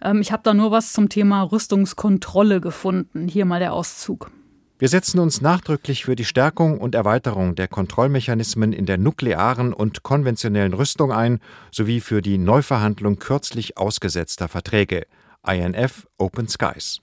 Ähm, 0.00 0.22
ich 0.22 0.32
habe 0.32 0.42
da 0.42 0.54
nur 0.54 0.70
was 0.70 0.94
zum 0.94 1.10
Thema 1.10 1.42
Rüstungskontrolle 1.42 2.62
gefunden. 2.62 3.28
Hier 3.28 3.44
mal 3.44 3.60
der 3.60 3.74
Auszug. 3.74 4.30
Wir 4.76 4.88
setzen 4.88 5.20
uns 5.20 5.40
nachdrücklich 5.40 6.04
für 6.04 6.16
die 6.16 6.24
Stärkung 6.24 6.78
und 6.78 6.96
Erweiterung 6.96 7.54
der 7.54 7.68
Kontrollmechanismen 7.68 8.72
in 8.72 8.86
der 8.86 8.98
nuklearen 8.98 9.72
und 9.72 10.02
konventionellen 10.02 10.74
Rüstung 10.74 11.12
ein, 11.12 11.38
sowie 11.70 12.00
für 12.00 12.22
die 12.22 12.38
Neuverhandlung 12.38 13.20
kürzlich 13.20 13.78
ausgesetzter 13.78 14.48
Verträge 14.48 15.06
INF 15.46 16.08
Open 16.18 16.48
Skies. 16.48 17.00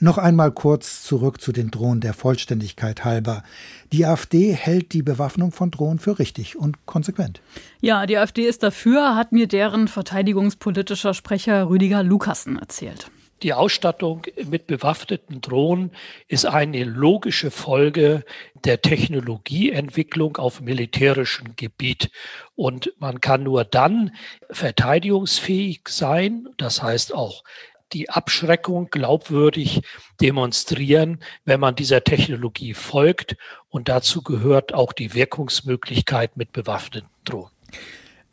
Noch 0.00 0.18
einmal 0.18 0.50
kurz 0.50 1.04
zurück 1.04 1.40
zu 1.40 1.52
den 1.52 1.70
Drohnen 1.70 2.00
der 2.00 2.14
Vollständigkeit 2.14 3.04
halber. 3.04 3.44
Die 3.92 4.04
AfD 4.04 4.52
hält 4.52 4.92
die 4.92 5.02
Bewaffnung 5.02 5.52
von 5.52 5.70
Drohnen 5.70 6.00
für 6.00 6.18
richtig 6.18 6.56
und 6.56 6.84
konsequent. 6.86 7.40
Ja, 7.80 8.06
die 8.06 8.16
AfD 8.16 8.42
ist 8.42 8.64
dafür, 8.64 9.14
hat 9.14 9.30
mir 9.30 9.46
deren 9.46 9.86
verteidigungspolitischer 9.86 11.14
Sprecher 11.14 11.68
Rüdiger 11.68 12.02
Lukassen 12.02 12.58
erzählt. 12.58 13.10
Die 13.42 13.52
Ausstattung 13.52 14.22
mit 14.46 14.66
bewaffneten 14.66 15.40
Drohnen 15.40 15.92
ist 16.26 16.44
eine 16.44 16.82
logische 16.82 17.52
Folge 17.52 18.24
der 18.64 18.82
Technologieentwicklung 18.82 20.38
auf 20.38 20.60
militärischem 20.60 21.54
Gebiet. 21.54 22.10
Und 22.56 22.92
man 22.98 23.20
kann 23.20 23.44
nur 23.44 23.64
dann 23.64 24.14
verteidigungsfähig 24.50 25.82
sein, 25.88 26.48
das 26.56 26.82
heißt 26.82 27.14
auch 27.14 27.44
die 27.92 28.10
Abschreckung 28.10 28.90
glaubwürdig 28.90 29.82
demonstrieren, 30.20 31.20
wenn 31.44 31.60
man 31.60 31.76
dieser 31.76 32.04
Technologie 32.04 32.74
folgt. 32.74 33.36
Und 33.70 33.88
dazu 33.88 34.22
gehört 34.22 34.74
auch 34.74 34.92
die 34.92 35.14
Wirkungsmöglichkeit 35.14 36.36
mit 36.36 36.52
bewaffneten 36.52 37.08
Drohnen. 37.24 37.52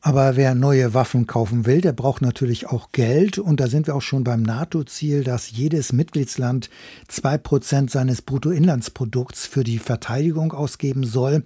Aber 0.06 0.36
wer 0.36 0.54
neue 0.54 0.94
Waffen 0.94 1.26
kaufen 1.26 1.66
will, 1.66 1.82
der 1.82 1.92
braucht 1.92 2.22
natürlich 2.22 2.68
auch 2.68 2.92
Geld. 2.92 3.40
Und 3.40 3.60
da 3.60 3.66
sind 3.66 3.88
wir 3.88 3.96
auch 3.96 4.04
schon 4.04 4.24
beim 4.24 4.44
NATO-Ziel, 4.44 5.24
dass 5.24 5.50
jedes 5.50 5.94
Mitgliedsland 5.94 6.70
zwei 7.08 7.40
Prozent 7.40 7.90
seines 7.90 8.22
Bruttoinlandsprodukts 8.22 9.48
für 9.48 9.64
die 9.64 9.80
Verteidigung 9.80 10.54
ausgeben 10.54 11.06
soll. 11.06 11.44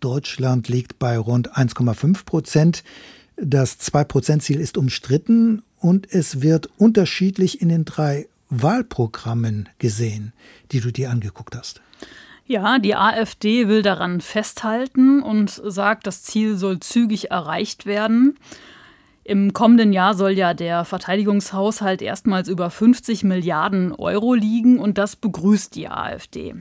Deutschland 0.00 0.68
liegt 0.68 0.98
bei 0.98 1.18
rund 1.18 1.54
1,5 1.54 2.24
Prozent. 2.24 2.82
Das 3.36 3.76
Zwei-Prozent-Ziel 3.76 4.58
ist 4.58 4.78
umstritten 4.78 5.62
und 5.78 6.10
es 6.10 6.40
wird 6.40 6.70
unterschiedlich 6.78 7.60
in 7.60 7.68
den 7.68 7.84
drei 7.84 8.26
Wahlprogrammen 8.48 9.68
gesehen, 9.78 10.32
die 10.72 10.80
du 10.80 10.90
dir 10.90 11.10
angeguckt 11.10 11.54
hast. 11.54 11.82
Ja, 12.48 12.78
die 12.78 12.96
AfD 12.96 13.68
will 13.68 13.82
daran 13.82 14.22
festhalten 14.22 15.22
und 15.22 15.50
sagt, 15.50 16.06
das 16.06 16.22
Ziel 16.22 16.56
soll 16.56 16.80
zügig 16.80 17.30
erreicht 17.30 17.84
werden. 17.84 18.38
Im 19.22 19.52
kommenden 19.52 19.92
Jahr 19.92 20.14
soll 20.14 20.30
ja 20.30 20.54
der 20.54 20.86
Verteidigungshaushalt 20.86 22.00
erstmals 22.00 22.48
über 22.48 22.70
50 22.70 23.22
Milliarden 23.24 23.92
Euro 23.92 24.32
liegen 24.32 24.78
und 24.78 24.96
das 24.96 25.14
begrüßt 25.14 25.76
die 25.76 25.90
AfD. 25.90 26.54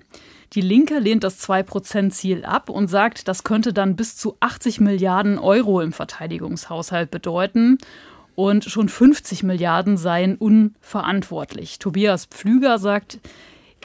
Die 0.51 0.59
Linke 0.59 0.99
lehnt 0.99 1.23
das 1.23 1.41
2-Prozent-Ziel 1.47 2.43
ab 2.43 2.69
und 2.69 2.89
sagt, 2.89 3.29
das 3.29 3.45
könnte 3.45 3.71
dann 3.71 3.95
bis 3.95 4.17
zu 4.17 4.35
80 4.41 4.81
Milliarden 4.81 5.39
Euro 5.39 5.79
im 5.79 5.93
Verteidigungshaushalt 5.93 7.11
bedeuten. 7.11 7.77
Und 8.35 8.65
schon 8.65 8.89
50 8.89 9.43
Milliarden 9.43 9.95
seien 9.95 10.35
unverantwortlich. 10.35 11.79
Tobias 11.79 12.25
Pflüger 12.25 12.77
sagt, 12.77 13.19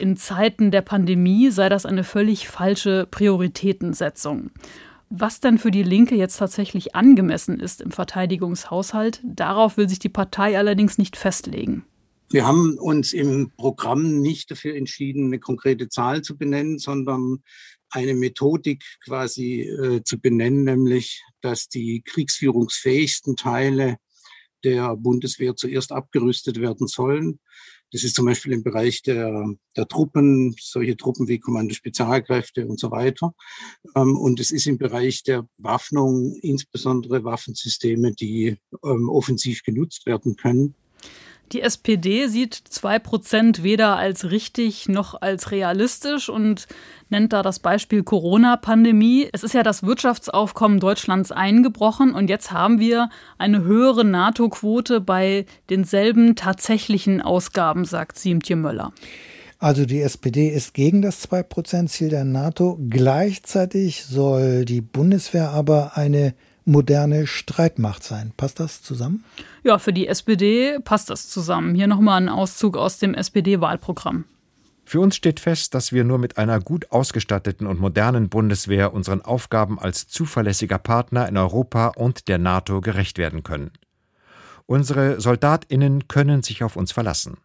in 0.03 0.17
Zeiten 0.17 0.69
der 0.69 0.81
Pandemie 0.81 1.49
sei 1.49 1.69
das 1.69 1.85
eine 1.85 2.03
völlig 2.03 2.49
falsche 2.49 3.07
Prioritätensetzung. 3.09 4.51
Was 5.09 5.39
denn 5.39 5.57
für 5.57 5.71
die 5.71 5.83
Linke 5.83 6.15
jetzt 6.15 6.35
tatsächlich 6.35 6.93
angemessen 6.93 7.57
ist 7.57 7.79
im 7.79 7.91
Verteidigungshaushalt, 7.91 9.21
darauf 9.23 9.77
will 9.77 9.87
sich 9.87 9.99
die 9.99 10.09
Partei 10.09 10.57
allerdings 10.57 10.97
nicht 10.97 11.15
festlegen. 11.15 11.85
Wir 12.29 12.45
haben 12.45 12.77
uns 12.79 13.13
im 13.13 13.51
Programm 13.55 14.19
nicht 14.19 14.51
dafür 14.51 14.75
entschieden, 14.75 15.27
eine 15.27 15.39
konkrete 15.39 15.87
Zahl 15.87 16.21
zu 16.21 16.37
benennen, 16.37 16.79
sondern 16.79 17.41
eine 17.89 18.13
Methodik 18.13 18.83
quasi 19.05 19.61
äh, 19.61 20.03
zu 20.03 20.19
benennen, 20.19 20.65
nämlich 20.65 21.23
dass 21.39 21.69
die 21.69 22.01
kriegsführungsfähigsten 22.03 23.37
Teile 23.37 23.99
der 24.65 24.97
Bundeswehr 24.97 25.55
zuerst 25.55 25.93
abgerüstet 25.93 26.59
werden 26.59 26.87
sollen 26.87 27.39
das 27.93 28.03
ist 28.03 28.15
zum 28.15 28.25
Beispiel 28.25 28.51
im 28.51 28.63
Bereich 28.63 29.03
der, 29.03 29.53
der 29.77 29.87
Truppen, 29.87 30.55
solche 30.59 30.97
Truppen 30.97 31.27
wie 31.27 31.37
Kommando 31.37 31.75
Spezialkräfte 31.75 32.67
und 32.67 32.79
so 32.79 32.89
weiter. 32.89 33.33
Ähm, 33.95 34.17
und 34.17 34.39
es 34.39 34.49
ist 34.51 34.65
im 34.65 34.79
Bereich 34.79 35.21
der 35.21 35.47
Waffnung 35.57 36.33
insbesondere 36.41 37.23
Waffensysteme, 37.23 38.11
die 38.11 38.57
ähm, 38.83 39.09
offensiv 39.09 39.63
genutzt 39.63 40.07
werden 40.07 40.35
können. 40.35 40.73
Die 41.53 41.61
SPD 41.61 42.27
sieht 42.29 42.55
2% 42.55 43.61
weder 43.61 43.95
als 43.95 44.31
richtig 44.31 44.89
noch 44.89 45.21
als 45.21 45.51
realistisch 45.51 46.27
und 46.27 46.67
nennt 47.09 47.31
da 47.31 47.43
das 47.43 47.59
Beispiel 47.59 48.01
Corona-Pandemie. 48.01 49.29
Es 49.31 49.43
ist 49.43 49.53
ja 49.53 49.61
das 49.61 49.83
Wirtschaftsaufkommen 49.83 50.79
Deutschlands 50.79 51.31
eingebrochen 51.31 52.15
und 52.15 52.27
jetzt 52.27 52.51
haben 52.51 52.79
wir 52.79 53.09
eine 53.37 53.63
höhere 53.63 54.03
NATO-Quote 54.03 54.99
bei 54.99 55.45
denselben 55.69 56.35
tatsächlichen 56.35 57.21
Ausgaben, 57.21 57.85
sagt 57.85 58.17
Siemtje 58.17 58.55
Möller. 58.55 58.91
Also 59.59 59.85
die 59.85 60.01
SPD 60.01 60.49
ist 60.49 60.73
gegen 60.73 61.03
das 61.03 61.29
2%-Ziel 61.29 62.09
der 62.09 62.25
NATO. 62.25 62.79
Gleichzeitig 62.89 64.05
soll 64.05 64.65
die 64.65 64.81
Bundeswehr 64.81 65.51
aber 65.51 65.97
eine 65.97 66.33
moderne 66.65 67.27
Streitmacht 67.27 68.03
sein. 68.03 68.31
Passt 68.37 68.59
das 68.59 68.81
zusammen? 68.81 69.23
Ja, 69.63 69.79
für 69.79 69.93
die 69.93 70.07
SPD 70.07 70.79
passt 70.79 71.09
das 71.09 71.29
zusammen. 71.29 71.75
Hier 71.75 71.87
nochmal 71.87 72.21
ein 72.21 72.29
Auszug 72.29 72.77
aus 72.77 72.99
dem 72.99 73.13
SPD-Wahlprogramm. 73.13 74.25
Für 74.85 74.99
uns 74.99 75.15
steht 75.15 75.39
fest, 75.39 75.73
dass 75.73 75.91
wir 75.91 76.03
nur 76.03 76.17
mit 76.17 76.37
einer 76.37 76.59
gut 76.59 76.91
ausgestatteten 76.91 77.67
und 77.67 77.79
modernen 77.79 78.29
Bundeswehr 78.29 78.93
unseren 78.93 79.21
Aufgaben 79.21 79.79
als 79.79 80.07
zuverlässiger 80.07 80.77
Partner 80.77 81.27
in 81.27 81.37
Europa 81.37 81.87
und 81.95 82.27
der 82.27 82.37
NATO 82.37 82.81
gerecht 82.81 83.17
werden 83.17 83.43
können. 83.43 83.71
Unsere 84.65 85.19
Soldatinnen 85.19 86.07
können 86.07 86.43
sich 86.43 86.63
auf 86.63 86.75
uns 86.75 86.91
verlassen. 86.91 87.37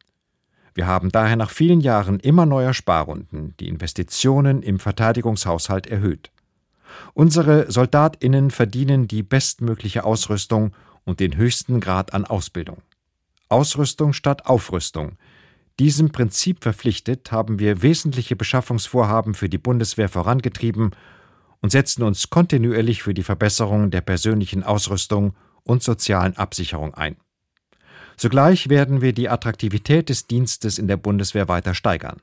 Wir 0.74 0.86
haben 0.86 1.10
daher 1.10 1.36
nach 1.36 1.50
vielen 1.50 1.80
Jahren 1.80 2.20
immer 2.20 2.46
neuer 2.46 2.74
Sparrunden 2.74 3.54
die 3.58 3.68
Investitionen 3.68 4.62
im 4.62 4.78
Verteidigungshaushalt 4.78 5.86
erhöht. 5.86 6.30
Unsere 7.14 7.70
Soldatinnen 7.70 8.50
verdienen 8.50 9.08
die 9.08 9.22
bestmögliche 9.22 10.04
Ausrüstung 10.04 10.72
und 11.04 11.20
den 11.20 11.36
höchsten 11.36 11.80
Grad 11.80 12.14
an 12.14 12.24
Ausbildung. 12.24 12.82
Ausrüstung 13.48 14.12
statt 14.12 14.46
Aufrüstung. 14.46 15.16
Diesem 15.78 16.10
Prinzip 16.10 16.62
verpflichtet 16.62 17.30
haben 17.30 17.58
wir 17.58 17.82
wesentliche 17.82 18.36
Beschaffungsvorhaben 18.36 19.34
für 19.34 19.48
die 19.48 19.58
Bundeswehr 19.58 20.08
vorangetrieben 20.08 20.90
und 21.60 21.70
setzen 21.70 22.02
uns 22.02 22.30
kontinuierlich 22.30 23.02
für 23.02 23.14
die 23.14 23.22
Verbesserung 23.22 23.90
der 23.90 24.00
persönlichen 24.00 24.64
Ausrüstung 24.64 25.34
und 25.62 25.82
sozialen 25.82 26.36
Absicherung 26.36 26.94
ein. 26.94 27.16
Zugleich 28.16 28.68
werden 28.68 29.00
wir 29.00 29.12
die 29.12 29.28
Attraktivität 29.28 30.08
des 30.08 30.26
Dienstes 30.26 30.78
in 30.78 30.88
der 30.88 30.96
Bundeswehr 30.96 31.48
weiter 31.48 31.74
steigern. 31.74 32.20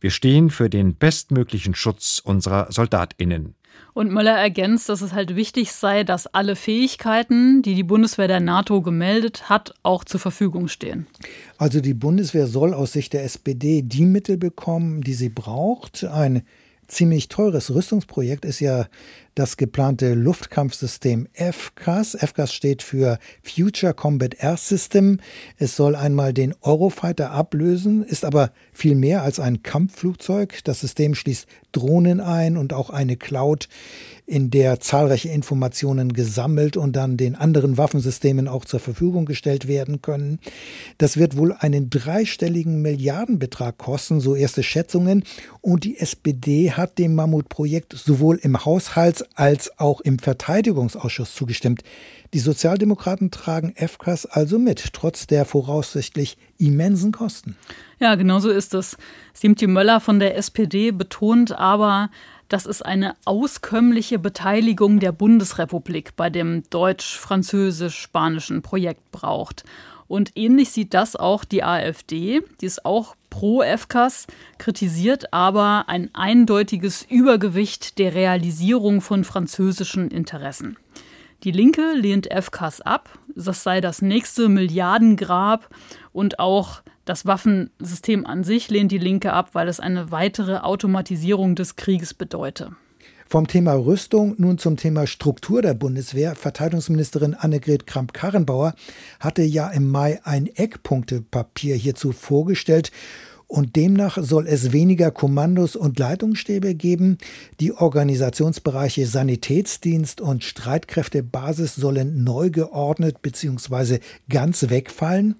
Wir 0.00 0.10
stehen 0.10 0.50
für 0.50 0.70
den 0.70 0.94
bestmöglichen 0.94 1.74
Schutz 1.74 2.20
unserer 2.24 2.70
Soldatinnen. 2.70 3.54
Und 3.94 4.10
Möller 4.10 4.32
ergänzt, 4.32 4.88
dass 4.88 5.02
es 5.02 5.12
halt 5.12 5.36
wichtig 5.36 5.72
sei, 5.72 6.02
dass 6.02 6.26
alle 6.26 6.56
Fähigkeiten, 6.56 7.60
die 7.62 7.74
die 7.74 7.82
Bundeswehr 7.82 8.26
der 8.26 8.40
NATO 8.40 8.80
gemeldet 8.80 9.50
hat, 9.50 9.74
auch 9.82 10.04
zur 10.04 10.18
Verfügung 10.18 10.68
stehen. 10.68 11.06
Also 11.58 11.80
die 11.80 11.94
Bundeswehr 11.94 12.46
soll 12.46 12.72
aus 12.72 12.92
Sicht 12.92 13.12
der 13.12 13.24
SPD 13.24 13.82
die 13.82 14.06
Mittel 14.06 14.38
bekommen, 14.38 15.02
die 15.02 15.14
sie 15.14 15.28
braucht. 15.28 16.04
Ein 16.04 16.42
ziemlich 16.92 17.28
teures 17.28 17.74
Rüstungsprojekt 17.74 18.44
ist 18.44 18.60
ja 18.60 18.86
das 19.34 19.56
geplante 19.56 20.12
Luftkampfsystem 20.12 21.26
FCAS. 21.32 22.16
FCAS 22.20 22.52
steht 22.52 22.82
für 22.82 23.18
Future 23.42 23.94
Combat 23.94 24.34
Air 24.38 24.58
System. 24.58 25.18
Es 25.56 25.74
soll 25.74 25.96
einmal 25.96 26.34
den 26.34 26.54
Eurofighter 26.60 27.30
ablösen, 27.30 28.02
ist 28.04 28.26
aber 28.26 28.52
viel 28.72 28.94
mehr 28.94 29.22
als 29.22 29.40
ein 29.40 29.62
Kampfflugzeug. 29.62 30.60
Das 30.64 30.80
System 30.80 31.14
schließt 31.14 31.46
Drohnen 31.72 32.20
ein 32.20 32.58
und 32.58 32.74
auch 32.74 32.90
eine 32.90 33.16
Cloud, 33.16 33.68
in 34.32 34.50
der 34.50 34.80
zahlreiche 34.80 35.28
Informationen 35.28 36.14
gesammelt 36.14 36.78
und 36.78 36.96
dann 36.96 37.18
den 37.18 37.34
anderen 37.34 37.76
Waffensystemen 37.76 38.48
auch 38.48 38.64
zur 38.64 38.80
Verfügung 38.80 39.26
gestellt 39.26 39.68
werden 39.68 40.00
können. 40.00 40.38
Das 40.96 41.18
wird 41.18 41.36
wohl 41.36 41.52
einen 41.52 41.90
dreistelligen 41.90 42.80
Milliardenbetrag 42.80 43.76
kosten, 43.76 44.20
so 44.20 44.34
erste 44.34 44.62
Schätzungen. 44.62 45.24
Und 45.60 45.84
die 45.84 45.98
SPD 45.98 46.72
hat 46.72 46.98
dem 46.98 47.14
Mammutprojekt 47.14 47.92
sowohl 47.92 48.38
im 48.42 48.56
Haushalts- 48.56 49.22
als 49.34 49.78
auch 49.78 50.00
im 50.00 50.18
Verteidigungsausschuss 50.18 51.34
zugestimmt. 51.34 51.82
Die 52.32 52.38
Sozialdemokraten 52.38 53.30
tragen 53.30 53.74
FCAS 53.76 54.24
also 54.24 54.58
mit, 54.58 54.94
trotz 54.94 55.26
der 55.26 55.44
voraussichtlich 55.44 56.38
immensen 56.56 57.12
Kosten. 57.12 57.56
Ja, 57.98 58.14
genau 58.14 58.38
so 58.38 58.48
ist 58.48 58.72
es. 58.72 58.96
Siemtje 59.34 59.68
Möller 59.68 60.00
von 60.00 60.18
der 60.18 60.38
SPD 60.38 60.90
betont 60.90 61.52
aber, 61.52 62.08
dass 62.52 62.66
es 62.66 62.82
eine 62.82 63.16
auskömmliche 63.24 64.18
Beteiligung 64.18 65.00
der 65.00 65.12
Bundesrepublik 65.12 66.14
bei 66.16 66.28
dem 66.28 66.64
deutsch-französisch-spanischen 66.68 68.60
Projekt 68.60 69.10
braucht. 69.10 69.64
Und 70.06 70.32
ähnlich 70.34 70.70
sieht 70.70 70.92
das 70.92 71.16
auch 71.16 71.44
die 71.44 71.64
AfD, 71.64 72.42
die 72.60 72.66
ist 72.66 72.84
auch 72.84 73.14
pro 73.30 73.62
FCAS, 73.62 74.26
kritisiert 74.58 75.32
aber 75.32 75.84
ein 75.86 76.10
eindeutiges 76.12 77.06
Übergewicht 77.08 77.98
der 77.98 78.14
Realisierung 78.14 79.00
von 79.00 79.24
französischen 79.24 80.10
Interessen. 80.10 80.76
Die 81.44 81.52
Linke 81.52 81.94
lehnt 81.94 82.28
FCAS 82.30 82.82
ab, 82.82 83.18
das 83.34 83.62
sei 83.62 83.80
das 83.80 84.02
nächste 84.02 84.50
Milliardengrab 84.50 85.70
und 86.12 86.38
auch 86.38 86.82
das 87.04 87.26
Waffensystem 87.26 88.26
an 88.26 88.44
sich 88.44 88.70
lehnt 88.70 88.92
die 88.92 88.98
Linke 88.98 89.32
ab, 89.32 89.50
weil 89.52 89.68
es 89.68 89.80
eine 89.80 90.10
weitere 90.10 90.58
Automatisierung 90.58 91.54
des 91.54 91.76
Krieges 91.76 92.14
bedeute. 92.14 92.72
Vom 93.32 93.48
Thema 93.48 93.72
Rüstung 93.72 94.34
nun 94.36 94.58
zum 94.58 94.76
Thema 94.76 95.06
Struktur 95.06 95.62
der 95.62 95.72
Bundeswehr. 95.72 96.34
Verteidigungsministerin 96.34 97.32
Annegret 97.32 97.86
Kramp-Karrenbauer 97.86 98.74
hatte 99.20 99.40
ja 99.42 99.70
im 99.70 99.88
Mai 99.88 100.20
ein 100.24 100.46
Eckpunktepapier 100.46 101.74
hierzu 101.74 102.12
vorgestellt 102.12 102.92
und 103.52 103.76
demnach 103.76 104.16
soll 104.18 104.48
es 104.48 104.72
weniger 104.72 105.10
Kommandos 105.10 105.76
und 105.76 105.98
Leitungsstäbe 105.98 106.74
geben. 106.74 107.18
Die 107.60 107.74
Organisationsbereiche 107.74 109.06
Sanitätsdienst 109.06 110.22
und 110.22 110.42
Streitkräftebasis 110.42 111.74
sollen 111.74 112.24
neu 112.24 112.48
geordnet 112.48 113.20
bzw. 113.20 113.98
ganz 114.30 114.70
wegfallen. 114.70 115.34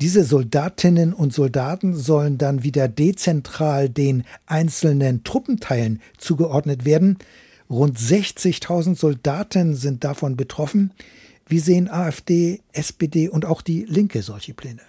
Diese 0.00 0.24
Soldatinnen 0.24 1.12
und 1.12 1.34
Soldaten 1.34 1.94
sollen 1.94 2.38
dann 2.38 2.64
wieder 2.64 2.88
dezentral 2.88 3.90
den 3.90 4.24
einzelnen 4.46 5.22
Truppenteilen 5.22 6.00
zugeordnet 6.16 6.86
werden. 6.86 7.18
Rund 7.68 7.98
60.000 7.98 8.96
Soldaten 8.96 9.74
sind 9.74 10.02
davon 10.02 10.34
betroffen. 10.34 10.92
Wie 11.46 11.58
sehen 11.58 11.90
AfD, 11.90 12.62
SPD 12.72 13.28
und 13.28 13.44
auch 13.44 13.60
die 13.60 13.84
Linke 13.84 14.22
solche 14.22 14.54
Pläne? 14.54 14.80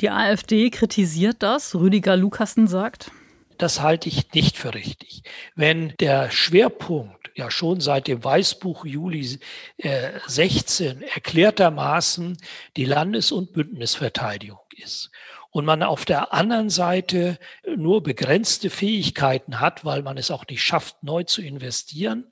Die 0.00 0.10
AfD 0.10 0.68
kritisiert 0.70 1.42
das. 1.42 1.74
Rüdiger 1.74 2.16
Lukassen 2.16 2.66
sagt, 2.66 3.10
das 3.56 3.80
halte 3.80 4.08
ich 4.10 4.32
nicht 4.34 4.58
für 4.58 4.74
richtig. 4.74 5.22
Wenn 5.54 5.94
der 6.00 6.30
Schwerpunkt 6.30 7.30
ja 7.34 7.50
schon 7.50 7.80
seit 7.80 8.06
dem 8.06 8.22
Weißbuch 8.22 8.84
Juli 8.84 9.38
äh, 9.78 10.10
16 10.26 11.02
erklärtermaßen 11.02 12.36
die 12.76 12.84
Landes- 12.84 13.32
und 13.32 13.54
Bündnisverteidigung 13.54 14.58
ist 14.76 15.10
und 15.50 15.64
man 15.64 15.82
auf 15.82 16.04
der 16.04 16.34
anderen 16.34 16.68
Seite 16.68 17.38
nur 17.76 18.02
begrenzte 18.02 18.68
Fähigkeiten 18.68 19.60
hat, 19.60 19.86
weil 19.86 20.02
man 20.02 20.18
es 20.18 20.30
auch 20.30 20.46
nicht 20.46 20.62
schafft, 20.62 21.02
neu 21.02 21.22
zu 21.22 21.40
investieren, 21.40 22.30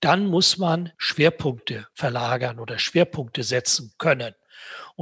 dann 0.00 0.26
muss 0.26 0.56
man 0.56 0.92
Schwerpunkte 0.96 1.86
verlagern 1.92 2.58
oder 2.58 2.78
Schwerpunkte 2.78 3.42
setzen 3.42 3.92
können. 3.98 4.34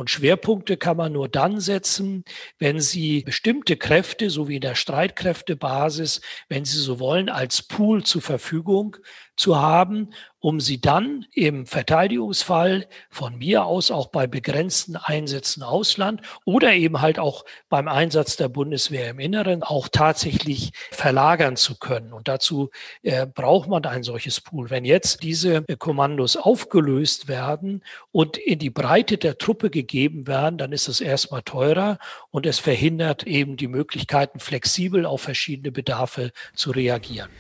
Und 0.01 0.09
Schwerpunkte 0.09 0.79
kann 0.79 0.97
man 0.97 1.13
nur 1.13 1.29
dann 1.29 1.61
setzen, 1.61 2.25
wenn 2.59 2.81
Sie 2.81 3.21
bestimmte 3.21 3.77
Kräfte, 3.77 4.31
so 4.31 4.49
wie 4.49 4.55
in 4.55 4.63
der 4.63 4.75
Streitkräftebasis, 4.75 6.23
wenn 6.49 6.65
Sie 6.65 6.79
so 6.79 7.01
wollen, 7.01 7.29
als 7.29 7.61
Pool 7.61 8.03
zur 8.03 8.23
Verfügung 8.23 8.97
zu 9.41 9.59
haben, 9.59 10.11
um 10.39 10.61
sie 10.61 10.81
dann 10.81 11.27
im 11.33 11.67
Verteidigungsfall 11.67 12.87
von 13.09 13.37
mir 13.39 13.65
aus 13.65 13.91
auch 13.91 14.09
bei 14.09 14.27
begrenzten 14.27 14.97
Einsätzen 14.97 15.63
Ausland 15.63 16.21
oder 16.45 16.73
eben 16.75 17.01
halt 17.01 17.19
auch 17.19 17.45
beim 17.69 17.89
Einsatz 17.89 18.37
der 18.37 18.49
Bundeswehr 18.49 19.11
im 19.11 19.19
Inneren 19.19 19.63
auch 19.63 19.89
tatsächlich 19.89 20.73
verlagern 20.91 21.57
zu 21.57 21.79
können. 21.79 22.13
Und 22.13 22.29
dazu 22.29 22.71
äh, 23.03 23.27
braucht 23.27 23.69
man 23.69 23.85
ein 23.85 24.03
solches 24.03 24.41
Pool. 24.41 24.69
Wenn 24.71 24.85
jetzt 24.85 25.23
diese 25.23 25.65
äh, 25.67 25.77
Kommandos 25.77 26.37
aufgelöst 26.37 27.29
werden 27.29 27.83
und 28.13 28.37
in 28.37 28.59
die 28.59 28.71
Breite 28.71 29.17
der 29.17 29.39
Truppe 29.39 29.71
gegeben 29.71 30.27
werden, 30.27 30.59
dann 30.59 30.73
ist 30.73 30.89
es 30.89 31.01
erstmal 31.01 31.43
teurer 31.43 31.99
und 32.31 32.45
es 32.45 32.59
verhindert 32.59 33.27
eben 33.27 33.57
die 33.57 33.69
Möglichkeiten, 33.69 34.39
flexibel 34.39 35.07
auf 35.07 35.23
verschiedene 35.23 35.73
Bedarfe 35.73 36.33
zu 36.55 36.71
reagieren. 36.71 37.31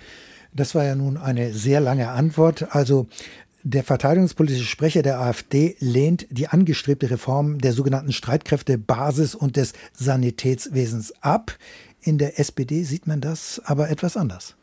Das 0.52 0.74
war 0.74 0.84
ja 0.84 0.94
nun 0.94 1.16
eine 1.16 1.52
sehr 1.52 1.80
lange 1.80 2.08
Antwort. 2.08 2.74
Also 2.74 3.06
der 3.62 3.84
verteidigungspolitische 3.84 4.64
Sprecher 4.64 5.02
der 5.02 5.20
AfD 5.20 5.76
lehnt 5.80 6.26
die 6.30 6.48
angestrebte 6.48 7.10
Reform 7.10 7.58
der 7.58 7.72
sogenannten 7.72 8.12
Streitkräftebasis 8.12 9.34
und 9.34 9.56
des 9.56 9.74
Sanitätswesens 9.92 11.12
ab. 11.22 11.52
In 12.00 12.16
der 12.18 12.38
SPD 12.38 12.82
sieht 12.84 13.06
man 13.06 13.20
das 13.20 13.60
aber 13.64 13.90
etwas 13.90 14.16
anders. 14.16 14.56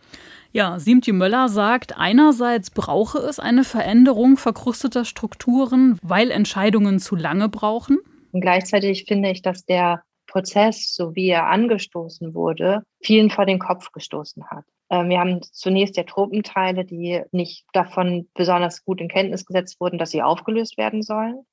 Ja, 0.51 0.79
Siemtje 0.79 1.13
Möller 1.13 1.49
sagt, 1.49 1.97
einerseits 1.97 2.71
brauche 2.71 3.19
es 3.19 3.39
eine 3.39 3.63
Veränderung 3.63 4.37
verkrusteter 4.37 5.05
Strukturen, 5.05 5.99
weil 6.01 6.31
Entscheidungen 6.31 6.99
zu 6.99 7.15
lange 7.15 7.49
brauchen. 7.49 7.99
Und 8.31 8.41
gleichzeitig 8.41 9.05
finde 9.07 9.29
ich, 9.29 9.41
dass 9.41 9.65
der 9.65 10.01
Prozess, 10.25 10.93
so 10.93 11.15
wie 11.15 11.27
er 11.29 11.47
angestoßen 11.47 12.33
wurde, 12.33 12.81
vielen 13.01 13.29
vor 13.29 13.45
den 13.45 13.59
Kopf 13.59 13.91
gestoßen 13.91 14.49
hat. 14.49 14.65
Ähm, 14.89 15.09
wir 15.09 15.19
haben 15.19 15.41
zunächst 15.41 15.97
ja 15.97 16.03
Truppenteile, 16.03 16.85
die 16.85 17.21
nicht 17.31 17.65
davon 17.73 18.27
besonders 18.33 18.83
gut 18.85 19.01
in 19.01 19.09
Kenntnis 19.09 19.45
gesetzt 19.45 19.79
wurden, 19.79 19.97
dass 19.97 20.11
sie 20.11 20.21
aufgelöst 20.21 20.77
werden 20.77 21.01
sollen. 21.01 21.45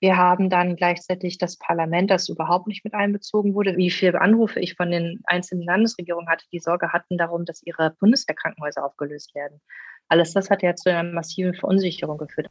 Wir 0.00 0.16
haben 0.16 0.48
dann 0.48 0.76
gleichzeitig 0.76 1.38
das 1.38 1.56
Parlament, 1.56 2.10
das 2.10 2.28
überhaupt 2.28 2.68
nicht 2.68 2.84
mit 2.84 2.94
einbezogen 2.94 3.54
wurde. 3.54 3.76
Wie 3.76 3.90
viele 3.90 4.20
Anrufe 4.20 4.60
ich 4.60 4.74
von 4.74 4.92
den 4.92 5.20
einzelnen 5.24 5.64
Landesregierungen 5.64 6.28
hatte, 6.28 6.44
die 6.52 6.60
Sorge 6.60 6.92
hatten 6.92 7.18
darum, 7.18 7.44
dass 7.44 7.62
ihre 7.64 7.96
Bundeswehrkrankenhäuser 7.98 8.84
aufgelöst 8.84 9.34
werden. 9.34 9.60
Alles 10.08 10.32
das 10.32 10.50
hat 10.50 10.62
ja 10.62 10.76
zu 10.76 10.90
einer 10.90 11.02
massiven 11.12 11.54
Verunsicherung 11.54 12.16
geführt. 12.16 12.48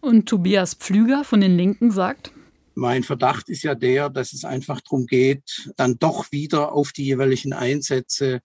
Und 0.00 0.28
Tobias 0.28 0.74
Pflüger 0.74 1.24
von 1.24 1.40
den 1.40 1.56
Linken 1.56 1.90
sagt, 1.90 2.32
mein 2.74 3.02
Verdacht 3.02 3.48
ist 3.48 3.64
ja 3.64 3.74
der, 3.74 4.08
dass 4.08 4.32
es 4.32 4.44
einfach 4.44 4.80
darum 4.80 5.06
geht, 5.06 5.70
dann 5.76 5.98
doch 5.98 6.30
wieder 6.30 6.72
auf 6.72 6.92
die 6.92 7.04
jeweiligen 7.04 7.52
Einsätze 7.52 8.40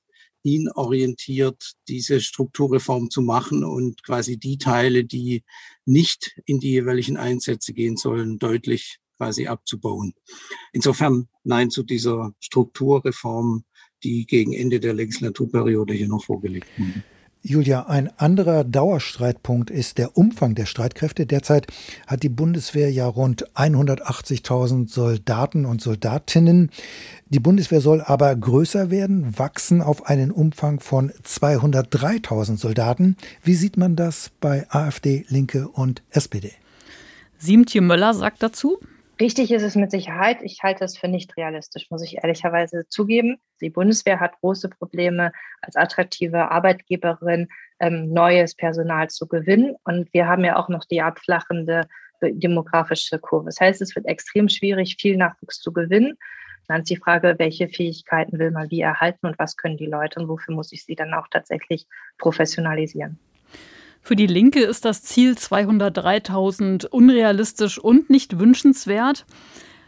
hin 0.45 0.69
orientiert, 0.69 1.73
diese 1.87 2.21
Strukturreform 2.21 3.09
zu 3.09 3.23
machen 3.23 3.63
und 3.63 4.03
quasi 4.03 4.37
die 4.37 4.59
Teile, 4.59 5.03
die 5.03 5.43
nicht 5.85 6.39
in 6.45 6.59
die 6.59 6.69
jeweiligen 6.69 7.17
Einsätze 7.17 7.73
gehen 7.73 7.97
sollen, 7.97 8.37
deutlich 8.37 8.99
quasi 9.17 9.47
abzubauen. 9.47 10.13
Insofern 10.71 11.29
nein 11.43 11.71
zu 11.71 11.81
dieser 11.81 12.35
Strukturreform, 12.39 13.63
die 14.03 14.27
gegen 14.27 14.53
Ende 14.53 14.79
der 14.79 14.93
Legislaturperiode 14.93 15.95
hier 15.95 16.07
noch 16.07 16.23
vorgelegt 16.23 16.67
wurde. 16.77 17.03
Julia, 17.47 17.85
ein 17.85 18.09
anderer 18.17 18.63
Dauerstreitpunkt 18.63 19.69
ist 19.69 19.99
der 19.99 20.17
Umfang 20.17 20.55
der 20.55 20.65
Streitkräfte. 20.65 21.27
Derzeit 21.27 21.67
hat 22.07 22.23
die 22.23 22.29
Bundeswehr 22.29 22.91
ja 22.91 23.05
rund 23.05 23.47
180.000 23.51 24.89
Soldaten 24.89 25.67
und 25.67 25.79
Soldatinnen. 25.79 26.71
Die 27.29 27.39
Bundeswehr 27.39 27.81
soll 27.81 28.01
aber 28.01 28.35
größer 28.35 28.89
werden, 28.89 29.37
wachsen 29.37 29.83
auf 29.83 30.07
einen 30.07 30.31
Umfang 30.31 30.79
von 30.79 31.11
203.000 31.11 32.57
Soldaten. 32.57 33.15
Wie 33.43 33.53
sieht 33.53 33.77
man 33.77 33.95
das 33.95 34.31
bei 34.41 34.65
AfD, 34.71 35.23
Linke 35.29 35.67
und 35.67 36.01
SPD? 36.09 36.51
Siemtje 37.37 37.81
Möller 37.81 38.15
sagt 38.15 38.41
dazu, 38.41 38.79
Richtig 39.19 39.51
ist 39.51 39.63
es 39.63 39.75
mit 39.75 39.91
Sicherheit. 39.91 40.39
Ich 40.41 40.61
halte 40.61 40.83
es 40.83 40.97
für 40.97 41.07
nicht 41.07 41.37
realistisch, 41.37 41.89
muss 41.89 42.03
ich 42.03 42.17
ehrlicherweise 42.17 42.85
zugeben. 42.89 43.37
Die 43.61 43.69
Bundeswehr 43.69 44.19
hat 44.19 44.39
große 44.41 44.67
Probleme, 44.67 45.31
als 45.61 45.77
attraktive 45.77 46.51
Arbeitgeberin 46.51 47.47
ähm, 47.79 48.11
neues 48.11 48.55
Personal 48.55 49.09
zu 49.09 49.27
gewinnen. 49.27 49.75
Und 49.85 50.13
wir 50.13 50.27
haben 50.27 50.43
ja 50.43 50.57
auch 50.57 50.67
noch 50.67 50.83
die 50.83 51.01
abflachende 51.01 51.87
demografische 52.21 53.19
Kurve. 53.19 53.45
Das 53.45 53.59
heißt, 53.59 53.81
es 53.81 53.95
wird 53.95 54.05
extrem 54.05 54.49
schwierig, 54.49 54.97
viel 54.99 55.17
Nachwuchs 55.17 55.59
zu 55.59 55.71
gewinnen. 55.71 56.17
Dann 56.67 56.81
ist 56.81 56.89
die 56.89 56.97
Frage, 56.97 57.35
welche 57.37 57.69
Fähigkeiten 57.69 58.39
will 58.39 58.51
man 58.51 58.69
wie 58.71 58.81
erhalten 58.81 59.27
und 59.27 59.37
was 59.37 59.55
können 59.55 59.77
die 59.77 59.85
Leute 59.85 60.19
und 60.19 60.27
wofür 60.27 60.55
muss 60.55 60.71
ich 60.71 60.83
sie 60.83 60.95
dann 60.95 61.13
auch 61.13 61.27
tatsächlich 61.29 61.87
professionalisieren. 62.17 63.19
Für 64.05 64.15
die 64.15 64.27
Linke 64.27 64.59
ist 64.59 64.85
das 64.85 65.01
Ziel 65.01 65.31
203.000 65.31 66.85
unrealistisch 66.85 67.79
und 67.79 68.11
nicht 68.11 68.37
wünschenswert. 68.37 69.25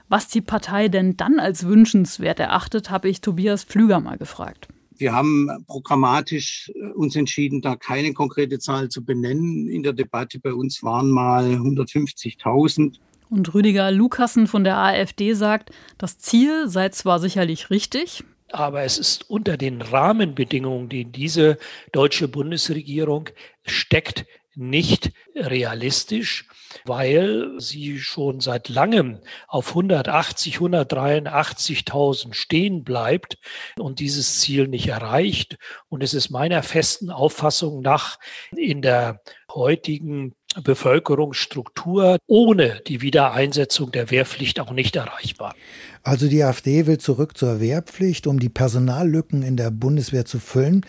Was 0.09 0.27
die 0.27 0.41
Partei 0.41 0.87
denn 0.87 1.17
dann 1.17 1.39
als 1.39 1.67
wünschenswert 1.67 2.39
erachtet, 2.39 2.89
habe 2.89 3.09
ich 3.09 3.21
Tobias 3.21 3.63
Pflüger 3.63 3.99
mal 3.99 4.17
gefragt. 4.17 4.69
Wir 4.97 5.13
haben 5.13 5.49
programmatisch 5.67 6.71
äh, 6.73 6.87
uns 6.93 7.15
entschieden, 7.15 7.61
da 7.61 7.75
keine 7.75 8.13
konkrete 8.13 8.57
Zahl 8.57 8.89
zu 8.89 9.05
benennen. 9.05 9.69
In 9.69 9.83
der 9.83 9.93
Debatte 9.93 10.39
bei 10.39 10.51
uns 10.51 10.81
waren 10.81 11.11
mal 11.11 11.45
150.000. 11.53 12.95
Und 13.29 13.53
Rüdiger 13.53 13.91
Lukassen 13.91 14.47
von 14.47 14.63
der 14.63 14.77
AfD 14.77 15.35
sagt, 15.35 15.69
das 15.99 16.17
Ziel 16.17 16.67
sei 16.67 16.89
zwar 16.89 17.19
sicherlich 17.19 17.69
richtig, 17.69 18.23
aber 18.51 18.83
es 18.83 18.97
ist 18.97 19.29
unter 19.29 19.57
den 19.57 19.81
Rahmenbedingungen, 19.81 20.89
die 20.89 21.05
diese 21.05 21.57
deutsche 21.91 22.27
Bundesregierung 22.27 23.29
steckt, 23.65 24.25
nicht 24.57 25.11
realistisch, 25.35 26.47
weil 26.83 27.51
sie 27.59 27.99
schon 27.99 28.39
seit 28.39 28.69
langem 28.69 29.19
auf 29.47 29.69
180, 29.69 30.57
183.000 30.57 32.33
stehen 32.33 32.83
bleibt 32.83 33.37
und 33.77 33.99
dieses 33.99 34.39
Ziel 34.39 34.67
nicht 34.67 34.87
erreicht. 34.87 35.57
Und 35.89 36.01
es 36.01 36.15
ist 36.15 36.31
meiner 36.31 36.63
festen 36.63 37.11
Auffassung 37.11 37.81
nach 37.81 38.17
in 38.55 38.81
der 38.81 39.21
heutigen 39.53 40.35
Bevölkerungsstruktur 40.63 42.17
ohne 42.27 42.81
die 42.87 43.01
Wiedereinsetzung 43.01 43.91
der 43.91 44.11
Wehrpflicht 44.11 44.59
auch 44.59 44.71
nicht 44.71 44.95
erreichbar. 44.95 45.55
Also 46.03 46.27
die 46.27 46.43
AfD 46.43 46.85
will 46.85 46.97
zurück 46.97 47.37
zur 47.37 47.59
Wehrpflicht, 47.59 48.27
um 48.27 48.39
die 48.39 48.49
Personallücken 48.49 49.43
in 49.43 49.57
der 49.57 49.71
Bundeswehr 49.71 50.25
zu 50.25 50.39
füllen. 50.39 50.85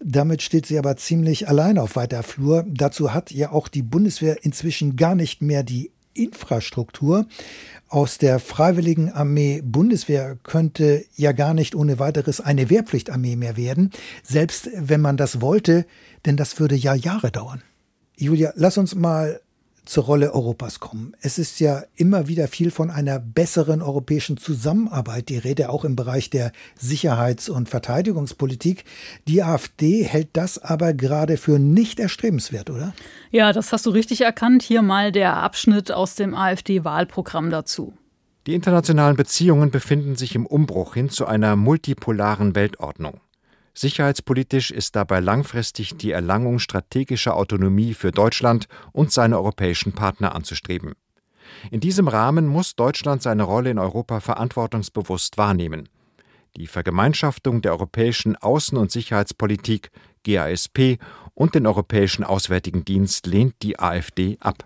Damit 0.00 0.42
steht 0.42 0.66
sie 0.66 0.78
aber 0.78 0.96
ziemlich 0.96 1.48
allein 1.48 1.78
auf 1.78 1.96
weiter 1.96 2.22
Flur. 2.22 2.64
Dazu 2.68 3.14
hat 3.14 3.30
ja 3.30 3.52
auch 3.52 3.68
die 3.68 3.82
Bundeswehr 3.82 4.44
inzwischen 4.44 4.96
gar 4.96 5.14
nicht 5.14 5.40
mehr 5.40 5.62
die 5.62 5.90
Infrastruktur. 6.14 7.26
Aus 7.88 8.18
der 8.18 8.40
Freiwilligen 8.40 9.12
Armee 9.12 9.62
Bundeswehr 9.62 10.36
könnte 10.42 11.04
ja 11.14 11.32
gar 11.32 11.54
nicht 11.54 11.74
ohne 11.74 11.98
weiteres 11.98 12.40
eine 12.40 12.68
Wehrpflichtarmee 12.68 13.36
mehr 13.36 13.56
werden, 13.56 13.90
selbst 14.22 14.68
wenn 14.74 15.00
man 15.00 15.16
das 15.16 15.40
wollte, 15.40 15.86
denn 16.24 16.36
das 16.36 16.58
würde 16.58 16.74
ja 16.74 16.94
Jahre 16.94 17.30
dauern. 17.30 17.62
Julia, 18.18 18.52
lass 18.56 18.78
uns 18.78 18.94
mal 18.94 19.40
zur 19.84 20.04
Rolle 20.04 20.32
Europas 20.32 20.80
kommen. 20.80 21.12
Es 21.20 21.38
ist 21.38 21.60
ja 21.60 21.84
immer 21.96 22.28
wieder 22.28 22.48
viel 22.48 22.70
von 22.70 22.90
einer 22.90 23.18
besseren 23.20 23.82
europäischen 23.82 24.38
Zusammenarbeit 24.38 25.28
die 25.28 25.38
Rede, 25.38 25.68
auch 25.68 25.84
im 25.84 25.96
Bereich 25.96 26.30
der 26.30 26.52
Sicherheits- 26.76 27.48
und 27.48 27.68
Verteidigungspolitik. 27.68 28.84
Die 29.28 29.42
AfD 29.42 30.02
hält 30.02 30.30
das 30.32 30.58
aber 30.58 30.92
gerade 30.94 31.36
für 31.36 31.58
nicht 31.58 32.00
erstrebenswert, 32.00 32.70
oder? 32.70 32.94
Ja, 33.30 33.52
das 33.52 33.72
hast 33.72 33.86
du 33.86 33.90
richtig 33.90 34.22
erkannt. 34.22 34.62
Hier 34.62 34.82
mal 34.82 35.12
der 35.12 35.36
Abschnitt 35.36 35.92
aus 35.92 36.14
dem 36.14 36.34
AfD-Wahlprogramm 36.34 37.50
dazu. 37.50 37.92
Die 38.46 38.54
internationalen 38.54 39.16
Beziehungen 39.16 39.70
befinden 39.70 40.16
sich 40.16 40.34
im 40.34 40.46
Umbruch 40.46 40.94
hin 40.94 41.10
zu 41.10 41.26
einer 41.26 41.54
multipolaren 41.54 42.54
Weltordnung. 42.54 43.20
Sicherheitspolitisch 43.78 44.70
ist 44.70 44.96
dabei 44.96 45.20
langfristig 45.20 45.98
die 45.98 46.10
Erlangung 46.10 46.60
strategischer 46.60 47.36
Autonomie 47.36 47.92
für 47.92 48.10
Deutschland 48.10 48.68
und 48.92 49.12
seine 49.12 49.36
europäischen 49.36 49.92
Partner 49.92 50.34
anzustreben. 50.34 50.94
In 51.70 51.80
diesem 51.80 52.08
Rahmen 52.08 52.46
muss 52.46 52.74
Deutschland 52.74 53.22
seine 53.22 53.42
Rolle 53.42 53.70
in 53.70 53.78
Europa 53.78 54.20
verantwortungsbewusst 54.20 55.36
wahrnehmen. 55.36 55.90
Die 56.56 56.66
Vergemeinschaftung 56.66 57.60
der 57.60 57.72
europäischen 57.72 58.34
Außen- 58.34 58.78
und 58.78 58.90
Sicherheitspolitik 58.90 59.90
GASP 60.24 60.98
und 61.34 61.54
den 61.54 61.66
Europäischen 61.66 62.24
Auswärtigen 62.24 62.82
Dienst 62.86 63.26
lehnt 63.26 63.56
die 63.62 63.78
AfD 63.78 64.38
ab. 64.40 64.64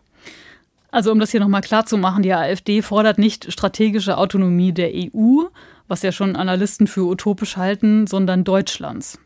Also 0.93 1.11
um 1.11 1.19
das 1.19 1.33
hier 1.33 1.41
nochmal 1.41 1.63
klar 1.63 1.85
zu 1.85 1.99
machen, 1.99 2.23
die 2.23 2.33
AfD 2.33 2.81
fordert 2.81 3.19
nicht 3.19 3.53
strategische 3.53 4.19
Autonomie 4.19 4.73
der 4.73 4.93
EU, 4.95 5.47
was 5.91 6.03
ja 6.03 6.13
schon 6.13 6.37
Analysten 6.37 6.87
für 6.87 7.07
utopisch 7.07 7.57
halten, 7.57 8.07
sondern 8.07 8.45
Deutschlands. 8.45 9.19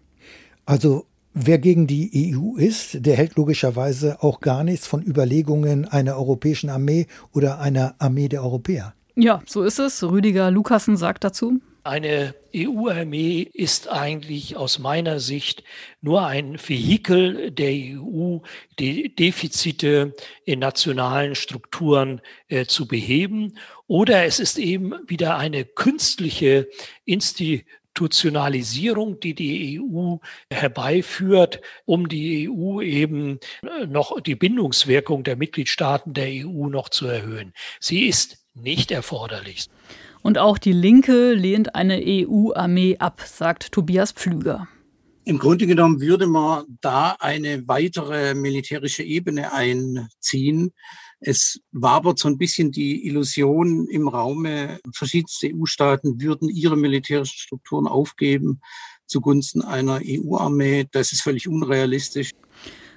Also 0.64 1.06
wer 1.34 1.58
gegen 1.58 1.86
die 1.86 2.34
EU 2.34 2.56
ist, 2.56 3.04
der 3.04 3.16
hält 3.16 3.36
logischerweise 3.36 4.22
auch 4.22 4.40
gar 4.40 4.64
nichts 4.64 4.86
von 4.86 5.02
Überlegungen 5.02 5.86
einer 5.86 6.16
europäischen 6.16 6.70
Armee 6.70 7.06
oder 7.32 7.60
einer 7.60 7.94
Armee 7.98 8.28
der 8.28 8.42
Europäer. 8.42 8.94
Ja, 9.14 9.42
so 9.46 9.62
ist 9.62 9.78
es. 9.78 10.02
Rüdiger 10.02 10.50
Lukassen 10.50 10.96
sagt 10.96 11.22
dazu. 11.22 11.60
Eine 11.86 12.34
EU-Armee 12.56 13.46
ist 13.52 13.90
eigentlich 13.90 14.56
aus 14.56 14.78
meiner 14.78 15.20
Sicht 15.20 15.64
nur 16.00 16.26
ein 16.26 16.58
Vehikel 16.58 17.50
der 17.50 17.72
EU, 17.72 18.38
die 18.78 19.14
Defizite 19.14 20.14
in 20.46 20.60
nationalen 20.60 21.34
Strukturen 21.34 22.22
äh, 22.48 22.64
zu 22.64 22.88
beheben. 22.88 23.58
Oder 23.86 24.24
es 24.24 24.40
ist 24.40 24.56
eben 24.56 24.94
wieder 25.06 25.36
eine 25.36 25.66
künstliche 25.66 26.70
Institutionalisierung, 27.04 29.20
die 29.20 29.34
die 29.34 29.78
EU 29.78 30.16
herbeiführt, 30.50 31.60
um 31.84 32.08
die 32.08 32.48
EU 32.48 32.80
eben 32.80 33.40
äh, 33.62 33.84
noch 33.84 34.22
die 34.22 34.36
Bindungswirkung 34.36 35.22
der 35.22 35.36
Mitgliedstaaten 35.36 36.14
der 36.14 36.46
EU 36.46 36.70
noch 36.70 36.88
zu 36.88 37.08
erhöhen. 37.08 37.52
Sie 37.78 38.06
ist 38.06 38.38
nicht 38.54 38.90
erforderlich. 38.90 39.68
Und 40.24 40.38
auch 40.38 40.56
die 40.56 40.72
Linke 40.72 41.34
lehnt 41.34 41.74
eine 41.74 42.00
EU-Armee 42.02 42.96
ab, 42.98 43.20
sagt 43.26 43.72
Tobias 43.72 44.10
Pflüger. 44.10 44.66
Im 45.24 45.38
Grunde 45.38 45.66
genommen 45.66 46.00
würde 46.00 46.26
man 46.26 46.64
da 46.80 47.14
eine 47.18 47.68
weitere 47.68 48.34
militärische 48.34 49.02
Ebene 49.02 49.52
einziehen. 49.52 50.72
Es 51.20 51.60
wabert 51.72 52.18
so 52.18 52.28
ein 52.28 52.38
bisschen 52.38 52.72
die 52.72 53.06
Illusion 53.06 53.86
im 53.88 54.08
Raume, 54.08 54.80
verschiedenste 54.94 55.50
EU-Staaten 55.54 56.18
würden 56.22 56.48
ihre 56.48 56.78
militärischen 56.78 57.38
Strukturen 57.38 57.86
aufgeben 57.86 58.62
zugunsten 59.06 59.60
einer 59.60 60.00
EU-Armee. 60.02 60.86
Das 60.90 61.12
ist 61.12 61.20
völlig 61.20 61.48
unrealistisch. 61.48 62.30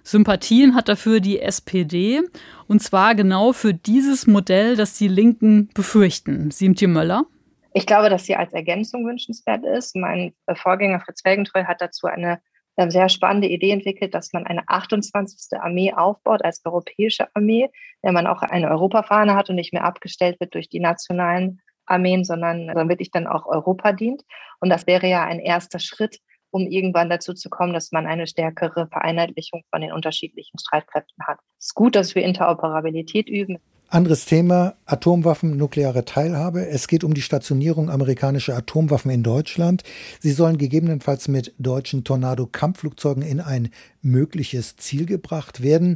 Sympathien 0.08 0.74
hat 0.74 0.88
dafür 0.88 1.20
die 1.20 1.42
SPD. 1.42 2.22
Und 2.68 2.82
zwar 2.82 3.14
genau 3.14 3.52
für 3.52 3.74
dieses 3.74 4.26
Modell, 4.26 4.78
das 4.78 4.98
die 4.98 5.10
Linken 5.10 5.70
befürchten. 5.74 6.50
Siemtje 6.50 6.88
Möller? 6.88 7.26
Ich 7.74 7.86
glaube, 7.86 8.10
dass 8.10 8.26
sie 8.26 8.36
als 8.36 8.54
Ergänzung 8.54 9.06
wünschenswert 9.06 9.66
ist. 9.66 9.96
Mein 9.96 10.34
Vorgänger 10.56 11.02
Fritz 11.02 11.22
Felgentreu 11.22 11.66
hat 11.66 11.82
dazu 11.82 12.08
eine 12.08 12.40
sehr 12.88 13.10
spannende 13.10 13.48
Idee 13.48 13.72
entwickelt, 13.72 14.14
dass 14.14 14.34
man 14.34 14.46
eine 14.46 14.68
28. 14.68 15.60
Armee 15.60 15.94
aufbaut 15.94 16.44
als 16.46 16.62
europäische 16.64 17.28
Armee, 17.36 17.70
wenn 18.02 18.14
man 18.14 18.28
auch 18.28 18.42
eine 18.44 18.70
Europafahne 18.70 19.36
hat 19.36 19.50
und 19.50 19.56
nicht 19.56 19.74
mehr 19.74 19.84
abgestellt 19.84 20.40
wird 20.40 20.54
durch 20.54 20.70
die 20.70 20.80
nationalen 20.80 21.60
Armeen, 21.86 22.24
sondern 22.24 22.68
wirklich 22.88 23.12
dann 23.12 23.28
auch 23.28 23.46
Europa 23.46 23.92
dient. 23.92 24.24
Und 24.60 24.70
das 24.70 24.88
wäre 24.88 25.08
ja 25.08 25.26
ein 25.26 25.40
erster 25.40 25.80
Schritt 25.80 26.20
um 26.52 26.68
irgendwann 26.68 27.10
dazu 27.10 27.34
zu 27.34 27.50
kommen, 27.50 27.74
dass 27.74 27.92
man 27.92 28.06
eine 28.06 28.28
stärkere 28.28 28.88
Vereinheitlichung 28.88 29.64
von 29.70 29.82
den 29.82 29.92
unterschiedlichen 29.92 30.58
Streitkräften 30.60 31.26
hat. 31.26 31.40
Es 31.60 31.68
ist 31.68 31.76
gut, 31.76 31.96
dass 31.96 32.16
wir 32.16 32.24
Interoperabilität 32.24 33.30
üben. 33.30 33.58
Anderes 33.90 34.26
Thema, 34.26 34.76
Atomwaffen, 34.86 35.56
nukleare 35.56 36.04
Teilhabe. 36.04 36.68
Es 36.68 36.90
geht 36.90 37.06
um 37.06 37.14
die 37.14 37.22
Stationierung 37.22 37.90
amerikanischer 37.90 38.58
Atomwaffen 38.58 39.12
in 39.12 39.24
Deutschland. 39.24 39.84
Sie 40.20 40.32
sollen 40.32 40.58
gegebenenfalls 40.58 41.30
mit 41.30 41.54
deutschen 41.58 42.04
Tornado-Kampfflugzeugen 42.04 43.24
in 43.24 43.40
ein 43.40 43.70
mögliches 44.02 44.76
Ziel 44.76 45.06
gebracht 45.06 45.64
werden. 45.64 45.96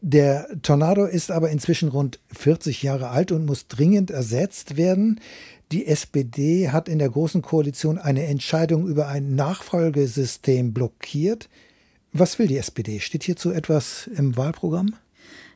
Der 0.00 0.48
Tornado 0.62 1.04
ist 1.04 1.30
aber 1.30 1.50
inzwischen 1.50 1.90
rund 1.90 2.18
40 2.32 2.82
Jahre 2.82 3.10
alt 3.10 3.30
und 3.30 3.46
muss 3.46 3.68
dringend 3.68 4.10
ersetzt 4.10 4.76
werden. 4.76 5.20
Die 5.72 5.86
SPD 5.86 6.70
hat 6.70 6.88
in 6.88 6.98
der 6.98 7.10
Großen 7.10 7.42
Koalition 7.42 7.96
eine 7.96 8.26
Entscheidung 8.26 8.88
über 8.88 9.06
ein 9.06 9.36
Nachfolgesystem 9.36 10.72
blockiert. 10.74 11.48
Was 12.12 12.40
will 12.40 12.48
die 12.48 12.58
SPD? 12.58 12.98
Steht 12.98 13.22
hierzu 13.22 13.52
etwas 13.52 14.08
im 14.08 14.36
Wahlprogramm? 14.36 14.96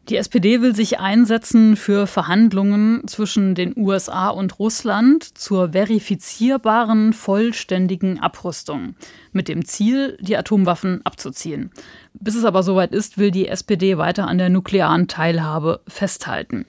Die 0.08 0.16
SPD 0.16 0.60
will 0.60 0.76
sich 0.76 1.00
einsetzen 1.00 1.76
für 1.76 2.06
Verhandlungen 2.06 3.08
zwischen 3.08 3.56
den 3.56 3.72
USA 3.76 4.28
und 4.28 4.58
Russland 4.60 5.24
zur 5.36 5.72
verifizierbaren, 5.72 7.12
vollständigen 7.12 8.20
Abrüstung 8.20 8.94
mit 9.32 9.48
dem 9.48 9.64
Ziel, 9.64 10.16
die 10.20 10.36
Atomwaffen 10.36 11.00
abzuziehen. 11.04 11.70
Bis 12.12 12.36
es 12.36 12.44
aber 12.44 12.62
soweit 12.62 12.92
ist, 12.92 13.18
will 13.18 13.30
die 13.30 13.48
SPD 13.48 13.96
weiter 13.96 14.28
an 14.28 14.38
der 14.38 14.50
nuklearen 14.50 15.08
Teilhabe 15.08 15.80
festhalten. 15.88 16.66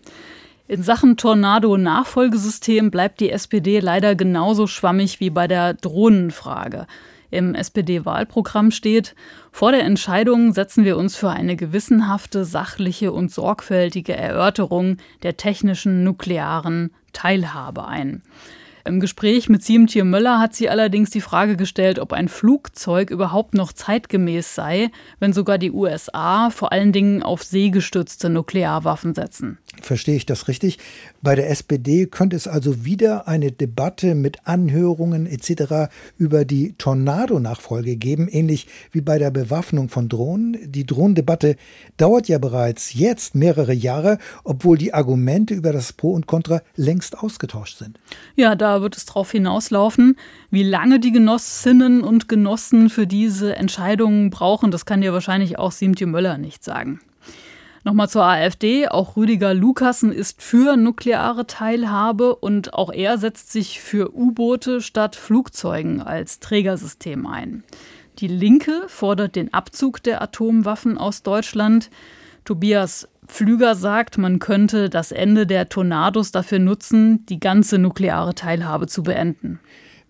In 0.67 0.81
Sachen 0.81 1.15
Tornado-Nachfolgesystem 1.15 2.89
bleibt 2.89 3.19
die 3.19 3.29
SPD 3.29 3.79
leider 3.79 4.15
genauso 4.15 4.65
schwammig 4.65 5.19
wie 5.19 5.29
bei 5.29 5.47
der 5.47 5.75
Drohnenfrage. 5.75 6.87
Im 7.29 7.53
SPD-Wahlprogramm 7.53 8.71
steht, 8.71 9.13
vor 9.51 9.71
der 9.71 9.83
Entscheidung 9.83 10.53
setzen 10.53 10.83
wir 10.83 10.97
uns 10.97 11.15
für 11.15 11.29
eine 11.29 11.55
gewissenhafte, 11.55 12.45
sachliche 12.45 13.11
und 13.11 13.31
sorgfältige 13.31 14.15
Erörterung 14.15 14.97
der 15.21 15.37
technischen 15.37 16.03
nuklearen 16.03 16.91
Teilhabe 17.13 17.87
ein. 17.87 18.23
Im 18.87 18.99
Gespräch 18.99 19.49
mit 19.49 19.63
Siemtje 19.63 20.03
Möller 20.03 20.39
hat 20.39 20.53
sie 20.53 20.69
allerdings 20.69 21.09
die 21.09 21.21
Frage 21.21 21.57
gestellt, 21.57 21.97
ob 21.97 22.13
ein 22.13 22.27
Flugzeug 22.27 23.09
überhaupt 23.09 23.55
noch 23.55 23.73
zeitgemäß 23.73 24.53
sei, 24.53 24.91
wenn 25.19 25.33
sogar 25.33 25.57
die 25.57 25.71
USA 25.71 26.51
vor 26.51 26.71
allen 26.71 26.91
Dingen 26.91 27.23
auf 27.23 27.43
seegestützte 27.43 28.29
Nuklearwaffen 28.29 29.15
setzen. 29.15 29.57
Verstehe 29.81 30.15
ich 30.15 30.25
das 30.25 30.47
richtig? 30.47 30.79
Bei 31.21 31.35
der 31.35 31.49
SPD 31.49 32.05
könnte 32.05 32.35
es 32.35 32.47
also 32.47 32.85
wieder 32.85 33.27
eine 33.27 33.51
Debatte 33.51 34.15
mit 34.15 34.47
Anhörungen 34.47 35.25
etc. 35.25 35.91
über 36.17 36.45
die 36.45 36.73
Tornado-Nachfolge 36.77 37.95
geben, 37.95 38.27
ähnlich 38.29 38.67
wie 38.91 39.01
bei 39.01 39.19
der 39.19 39.31
Bewaffnung 39.31 39.89
von 39.89 40.09
Drohnen. 40.09 40.57
Die 40.71 40.85
Drohnendebatte 40.85 41.55
dauert 41.97 42.27
ja 42.27 42.37
bereits 42.37 42.93
jetzt 42.93 43.35
mehrere 43.35 43.73
Jahre, 43.73 44.17
obwohl 44.43 44.77
die 44.77 44.93
Argumente 44.93 45.53
über 45.53 45.71
das 45.71 45.93
Pro 45.93 46.13
und 46.13 46.27
Contra 46.27 46.61
längst 46.75 47.17
ausgetauscht 47.17 47.77
sind. 47.77 47.99
Ja, 48.35 48.55
da 48.55 48.81
wird 48.81 48.97
es 48.97 49.05
darauf 49.05 49.31
hinauslaufen. 49.31 50.17
Wie 50.51 50.63
lange 50.63 50.99
die 50.99 51.11
Genossinnen 51.11 52.01
und 52.01 52.29
Genossen 52.29 52.89
für 52.89 53.07
diese 53.07 53.55
Entscheidungen 53.55 54.29
brauchen, 54.29 54.71
das 54.71 54.85
kann 54.85 55.01
dir 55.01 55.13
wahrscheinlich 55.13 55.59
auch 55.59 55.71
Siemtje 55.71 56.07
Möller 56.07 56.37
nicht 56.37 56.63
sagen. 56.63 56.99
Nochmal 57.85 58.09
zur 58.09 58.23
AfD. 58.23 58.87
Auch 58.87 59.15
Rüdiger 59.15 59.53
Lukassen 59.53 60.11
ist 60.11 60.41
für 60.41 60.75
nukleare 60.75 61.45
Teilhabe 61.45 62.35
und 62.35 62.73
auch 62.73 62.91
er 62.91 63.19
setzt 63.19 63.51
sich 63.51 63.79
für 63.79 64.11
U-Boote 64.11 64.81
statt 64.81 65.15
Flugzeugen 65.15 66.01
als 66.01 66.39
Trägersystem 66.39 67.27
ein. 67.27 67.63
Die 68.17 68.27
Linke 68.27 68.85
fordert 68.87 69.35
den 69.35 69.53
Abzug 69.53 70.01
der 70.01 70.23
Atomwaffen 70.23 70.97
aus 70.97 71.21
Deutschland. 71.21 71.91
Tobias 72.43 73.07
Pflüger 73.27 73.75
sagt, 73.75 74.17
man 74.17 74.39
könnte 74.39 74.89
das 74.89 75.11
Ende 75.11 75.45
der 75.45 75.69
Tornados 75.69 76.31
dafür 76.31 76.57
nutzen, 76.57 77.23
die 77.27 77.39
ganze 77.39 77.77
nukleare 77.77 78.33
Teilhabe 78.33 78.87
zu 78.87 79.03
beenden. 79.03 79.59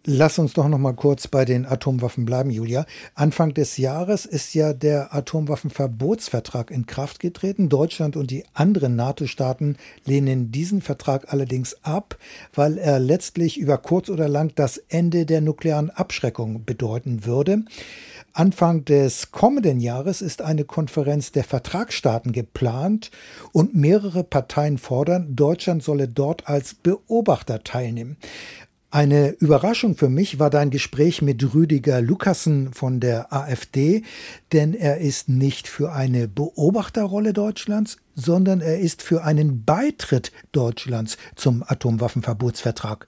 Lass 0.08 0.38
uns 0.38 0.54
doch 0.54 0.68
noch 0.68 0.78
mal 0.78 0.94
kurz 0.94 1.28
bei 1.28 1.46
den 1.46 1.66
Atomwaffen 1.66 2.26
bleiben, 2.26 2.52
Julia. 2.52 2.86
Anfang 3.16 3.56
des 3.56 3.78
Jahres 3.78 4.28
ist 4.28 4.54
ja 4.54 4.72
der 4.72 5.16
Atomwaffenverbotsvertrag 5.16 6.70
in 6.70 6.86
Kraft 6.86 7.20
getreten. 7.20 7.70
Deutschland 7.70 8.16
und 8.16 8.30
die 8.30 8.46
anderen 8.54 8.96
NATO-Staaten 8.96 9.78
lehnen 10.06 10.52
diesen 10.52 10.84
Vertrag 10.84 11.34
allerdings 11.34 11.84
ab, 11.84 12.20
weil 12.54 12.78
er 12.78 13.00
letztlich 13.00 13.58
über 13.58 13.80
kurz 13.80 14.10
oder 14.10 14.28
lang 14.28 14.52
das 14.54 14.78
Ende 14.78 15.26
der 15.26 15.42
nuklearen 15.42 15.90
Abschreckung 15.90 16.66
bedeuten 16.66 17.26
würde. 17.26 17.64
Anfang 18.32 18.84
des 18.84 19.32
kommenden 19.32 19.80
Jahres 19.80 20.22
ist 20.22 20.42
eine 20.42 20.66
Konferenz 20.66 21.32
der 21.32 21.46
Vertragsstaaten 21.46 22.34
geplant 22.34 23.10
und 23.54 23.76
mehrere 23.76 24.26
Parteien 24.26 24.78
fordern, 24.78 25.38
Deutschland 25.38 25.82
solle 25.82 26.10
dort 26.10 26.48
als 26.48 26.74
Beobachter 26.74 27.64
teilnehmen. 27.64 28.18
Eine 28.96 29.32
Überraschung 29.32 29.98
für 29.98 30.08
mich 30.08 30.40
war 30.40 30.50
dein 30.50 30.70
Gespräch 30.70 31.22
mit 31.22 31.54
Rüdiger 31.54 32.00
Lukassen 32.00 32.72
von 32.72 33.02
der 33.02 33.34
AfD, 33.34 34.04
denn 34.54 34.74
er 34.74 35.00
ist 35.00 35.28
nicht 35.28 35.68
für 35.68 35.92
eine 35.92 36.30
Beobachterrolle 36.30 37.34
Deutschlands, 37.34 37.98
sondern 38.14 38.62
er 38.62 38.80
ist 38.80 39.02
für 39.02 39.26
einen 39.26 39.66
Beitritt 39.66 40.32
Deutschlands 40.54 41.18
zum 41.36 41.62
Atomwaffenverbotsvertrag. 41.68 43.06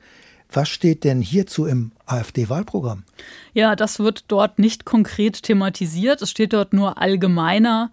Was 0.52 0.68
steht 0.68 1.06
denn 1.06 1.22
hierzu 1.22 1.66
im 1.66 1.94
AfD-Wahlprogramm? 2.06 3.04
Ja, 3.54 3.78
das 3.78 4.00
wird 4.00 4.26
dort 4.28 4.60
nicht 4.60 4.84
konkret 4.84 5.44
thematisiert. 5.44 6.22
Es 6.22 6.32
steht 6.32 6.52
dort 6.52 6.74
nur 6.74 6.98
allgemeiner. 6.98 7.92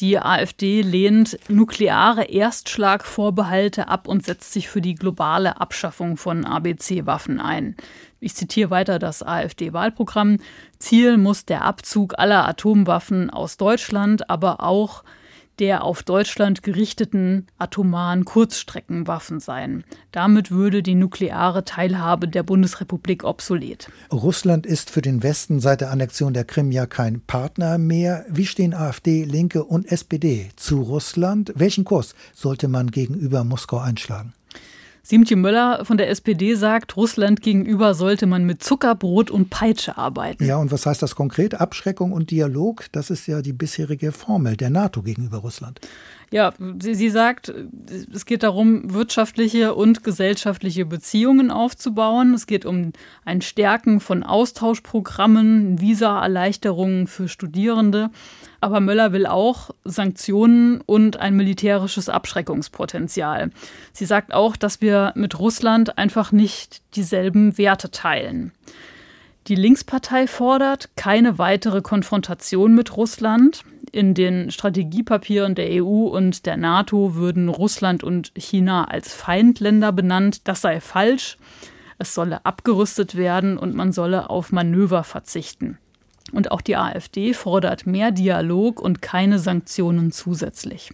Die 0.00 0.18
AfD 0.18 0.82
lehnt 0.82 1.38
nukleare 1.48 2.24
Erstschlagvorbehalte 2.24 3.88
ab 3.88 4.08
und 4.08 4.24
setzt 4.24 4.52
sich 4.52 4.68
für 4.68 4.80
die 4.80 4.94
globale 4.94 5.60
Abschaffung 5.60 6.16
von 6.16 6.44
ABC-Waffen 6.44 7.40
ein. 7.40 7.76
Ich 8.18 8.34
zitiere 8.34 8.70
weiter 8.70 8.98
das 8.98 9.22
AfD-Wahlprogramm. 9.22 10.38
Ziel 10.78 11.18
muss 11.18 11.44
der 11.44 11.62
Abzug 11.64 12.18
aller 12.18 12.48
Atomwaffen 12.48 13.30
aus 13.30 13.56
Deutschland, 13.56 14.30
aber 14.30 14.62
auch 14.62 15.04
der 15.58 15.84
auf 15.84 16.02
Deutschland 16.02 16.62
gerichteten 16.62 17.46
atomaren 17.58 18.24
Kurzstreckenwaffen 18.24 19.40
sein. 19.40 19.84
Damit 20.10 20.50
würde 20.50 20.82
die 20.82 20.94
nukleare 20.94 21.64
Teilhabe 21.64 22.28
der 22.28 22.42
Bundesrepublik 22.42 23.24
obsolet. 23.24 23.90
Russland 24.12 24.66
ist 24.66 24.90
für 24.90 25.02
den 25.02 25.22
Westen 25.22 25.60
seit 25.60 25.80
der 25.80 25.90
Annexion 25.90 26.34
der 26.34 26.44
Krim 26.44 26.70
ja 26.70 26.86
kein 26.86 27.20
Partner 27.20 27.78
mehr. 27.78 28.24
Wie 28.28 28.46
stehen 28.46 28.74
AfD, 28.74 29.24
Linke 29.24 29.64
und 29.64 29.90
SPD 29.90 30.50
zu 30.56 30.82
Russland? 30.82 31.52
Welchen 31.54 31.84
Kurs 31.84 32.14
sollte 32.34 32.68
man 32.68 32.90
gegenüber 32.90 33.44
Moskau 33.44 33.78
einschlagen? 33.78 34.34
Siemtje 35.04 35.36
Möller 35.36 35.84
von 35.84 35.96
der 35.96 36.08
SPD 36.10 36.54
sagt, 36.54 36.96
Russland 36.96 37.42
gegenüber 37.42 37.92
sollte 37.94 38.26
man 38.26 38.44
mit 38.44 38.62
Zuckerbrot 38.62 39.32
und 39.32 39.50
Peitsche 39.50 39.98
arbeiten. 39.98 40.44
Ja, 40.44 40.58
und 40.58 40.70
was 40.70 40.86
heißt 40.86 41.02
das 41.02 41.16
konkret? 41.16 41.54
Abschreckung 41.54 42.12
und 42.12 42.30
Dialog, 42.30 42.86
das 42.92 43.10
ist 43.10 43.26
ja 43.26 43.42
die 43.42 43.52
bisherige 43.52 44.12
Formel 44.12 44.56
der 44.56 44.70
NATO 44.70 45.02
gegenüber 45.02 45.38
Russland. 45.38 45.80
Ja, 46.32 46.54
sie, 46.80 46.94
sie 46.94 47.10
sagt, 47.10 47.52
es 48.10 48.24
geht 48.24 48.42
darum, 48.42 48.94
wirtschaftliche 48.94 49.74
und 49.74 50.02
gesellschaftliche 50.02 50.86
Beziehungen 50.86 51.50
aufzubauen. 51.50 52.32
Es 52.32 52.46
geht 52.46 52.64
um 52.64 52.92
ein 53.26 53.42
Stärken 53.42 54.00
von 54.00 54.22
Austauschprogrammen, 54.22 55.78
Visa-Erleichterungen 55.78 57.06
für 57.06 57.28
Studierende. 57.28 58.08
Aber 58.62 58.80
Möller 58.80 59.12
will 59.12 59.26
auch 59.26 59.72
Sanktionen 59.84 60.80
und 60.80 61.18
ein 61.18 61.36
militärisches 61.36 62.08
Abschreckungspotenzial. 62.08 63.50
Sie 63.92 64.06
sagt 64.06 64.32
auch, 64.32 64.56
dass 64.56 64.80
wir 64.80 65.12
mit 65.14 65.38
Russland 65.38 65.98
einfach 65.98 66.32
nicht 66.32 66.80
dieselben 66.96 67.58
Werte 67.58 67.90
teilen. 67.90 68.52
Die 69.48 69.54
Linkspartei 69.54 70.26
fordert 70.26 70.88
keine 70.96 71.36
weitere 71.36 71.82
Konfrontation 71.82 72.74
mit 72.74 72.96
Russland. 72.96 73.64
In 73.92 74.14
den 74.14 74.50
Strategiepapieren 74.50 75.54
der 75.54 75.84
EU 75.84 76.06
und 76.08 76.46
der 76.46 76.56
NATO 76.56 77.14
würden 77.14 77.50
Russland 77.50 78.02
und 78.02 78.32
China 78.34 78.84
als 78.84 79.12
Feindländer 79.12 79.92
benannt. 79.92 80.48
Das 80.48 80.62
sei 80.62 80.80
falsch. 80.80 81.36
Es 81.98 82.14
solle 82.14 82.44
abgerüstet 82.46 83.16
werden 83.16 83.58
und 83.58 83.74
man 83.74 83.92
solle 83.92 84.30
auf 84.30 84.50
Manöver 84.50 85.04
verzichten. 85.04 85.76
Und 86.32 86.50
auch 86.50 86.62
die 86.62 86.76
AfD 86.76 87.34
fordert 87.34 87.86
mehr 87.86 88.10
Dialog 88.10 88.80
und 88.80 89.02
keine 89.02 89.38
Sanktionen 89.38 90.10
zusätzlich. 90.10 90.90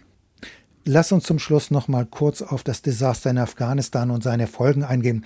Lass 0.83 1.13
uns 1.13 1.23
zum 1.23 1.39
Schluss 1.39 1.71
noch 1.71 1.87
mal 1.87 2.05
kurz 2.05 2.41
auf 2.41 2.63
das 2.63 2.81
Desaster 2.81 3.29
in 3.29 3.37
Afghanistan 3.37 4.11
und 4.11 4.23
seine 4.23 4.47
Folgen 4.47 4.83
eingehen. 4.83 5.25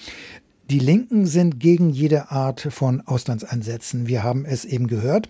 Die 0.70 0.80
Linken 0.80 1.26
sind 1.26 1.60
gegen 1.60 1.90
jede 1.90 2.32
Art 2.32 2.62
von 2.62 3.02
Auslandseinsätzen. 3.02 4.08
Wir 4.08 4.24
haben 4.24 4.46
es 4.46 4.64
eben 4.64 4.88
gehört. 4.88 5.28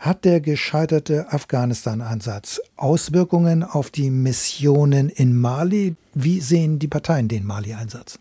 Hat 0.00 0.24
der 0.24 0.40
gescheiterte 0.40 1.30
Afghanistan-Einsatz 1.30 2.62
Auswirkungen 2.74 3.62
auf 3.62 3.90
die 3.90 4.08
Missionen 4.08 5.10
in 5.10 5.38
Mali? 5.38 5.94
Wie 6.14 6.40
sehen 6.40 6.78
die 6.78 6.88
Parteien 6.88 7.28
den 7.28 7.44
Mali-Einsatz? 7.44 8.18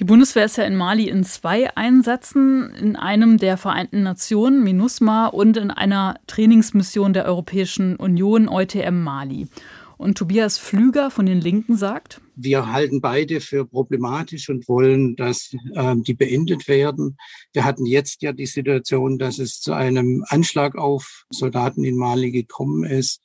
Die 0.00 0.04
Bundeswehr 0.04 0.46
ist 0.46 0.56
ja 0.56 0.64
in 0.64 0.76
Mali 0.76 1.10
in 1.10 1.22
zwei 1.22 1.76
Einsätzen, 1.76 2.70
in 2.70 2.96
einem 2.96 3.36
der 3.36 3.58
Vereinten 3.58 4.02
Nationen, 4.02 4.64
MINUSMA, 4.64 5.26
und 5.26 5.58
in 5.58 5.70
einer 5.70 6.18
Trainingsmission 6.26 7.12
der 7.12 7.26
Europäischen 7.26 7.96
Union, 7.96 8.48
EUTM 8.48 9.02
Mali. 9.02 9.48
Und 9.98 10.16
Tobias 10.16 10.56
Flüger 10.56 11.10
von 11.10 11.26
den 11.26 11.42
Linken 11.42 11.76
sagt, 11.76 12.22
wir 12.36 12.72
halten 12.72 13.00
beide 13.00 13.40
für 13.40 13.66
problematisch 13.66 14.48
und 14.48 14.68
wollen, 14.68 15.16
dass 15.16 15.54
äh, 15.74 15.94
die 15.96 16.14
beendet 16.14 16.68
werden. 16.68 17.16
Wir 17.52 17.64
hatten 17.64 17.86
jetzt 17.86 18.22
ja 18.22 18.32
die 18.32 18.46
Situation, 18.46 19.18
dass 19.18 19.38
es 19.38 19.60
zu 19.60 19.72
einem 19.72 20.24
Anschlag 20.28 20.76
auf 20.76 21.24
Soldaten 21.30 21.84
in 21.84 21.96
Mali 21.96 22.30
gekommen 22.30 22.84
ist, 22.84 23.20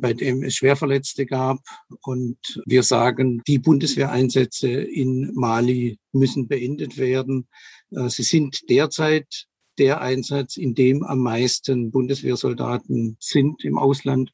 bei 0.00 0.14
dem 0.14 0.42
es 0.42 0.54
Schwerverletzte 0.54 1.26
gab. 1.26 1.58
Und 2.02 2.38
wir 2.66 2.82
sagen, 2.82 3.42
die 3.46 3.58
Bundeswehreinsätze 3.58 4.68
in 4.68 5.32
Mali 5.34 5.98
müssen 6.12 6.48
beendet 6.48 6.98
werden. 6.98 7.48
Äh, 7.90 8.08
sie 8.08 8.22
sind 8.22 8.68
derzeit 8.68 9.46
der 9.78 10.00
Einsatz, 10.00 10.56
in 10.56 10.74
dem 10.74 11.04
am 11.04 11.20
meisten 11.20 11.90
Bundeswehrsoldaten 11.90 13.16
sind 13.20 13.64
im 13.64 13.78
Ausland. 13.78 14.32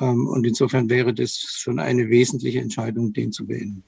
Ähm, 0.00 0.26
und 0.26 0.46
insofern 0.46 0.88
wäre 0.90 1.14
das 1.14 1.34
schon 1.34 1.78
eine 1.78 2.08
wesentliche 2.08 2.60
Entscheidung, 2.60 3.12
den 3.12 3.32
zu 3.32 3.46
beenden. 3.46 3.84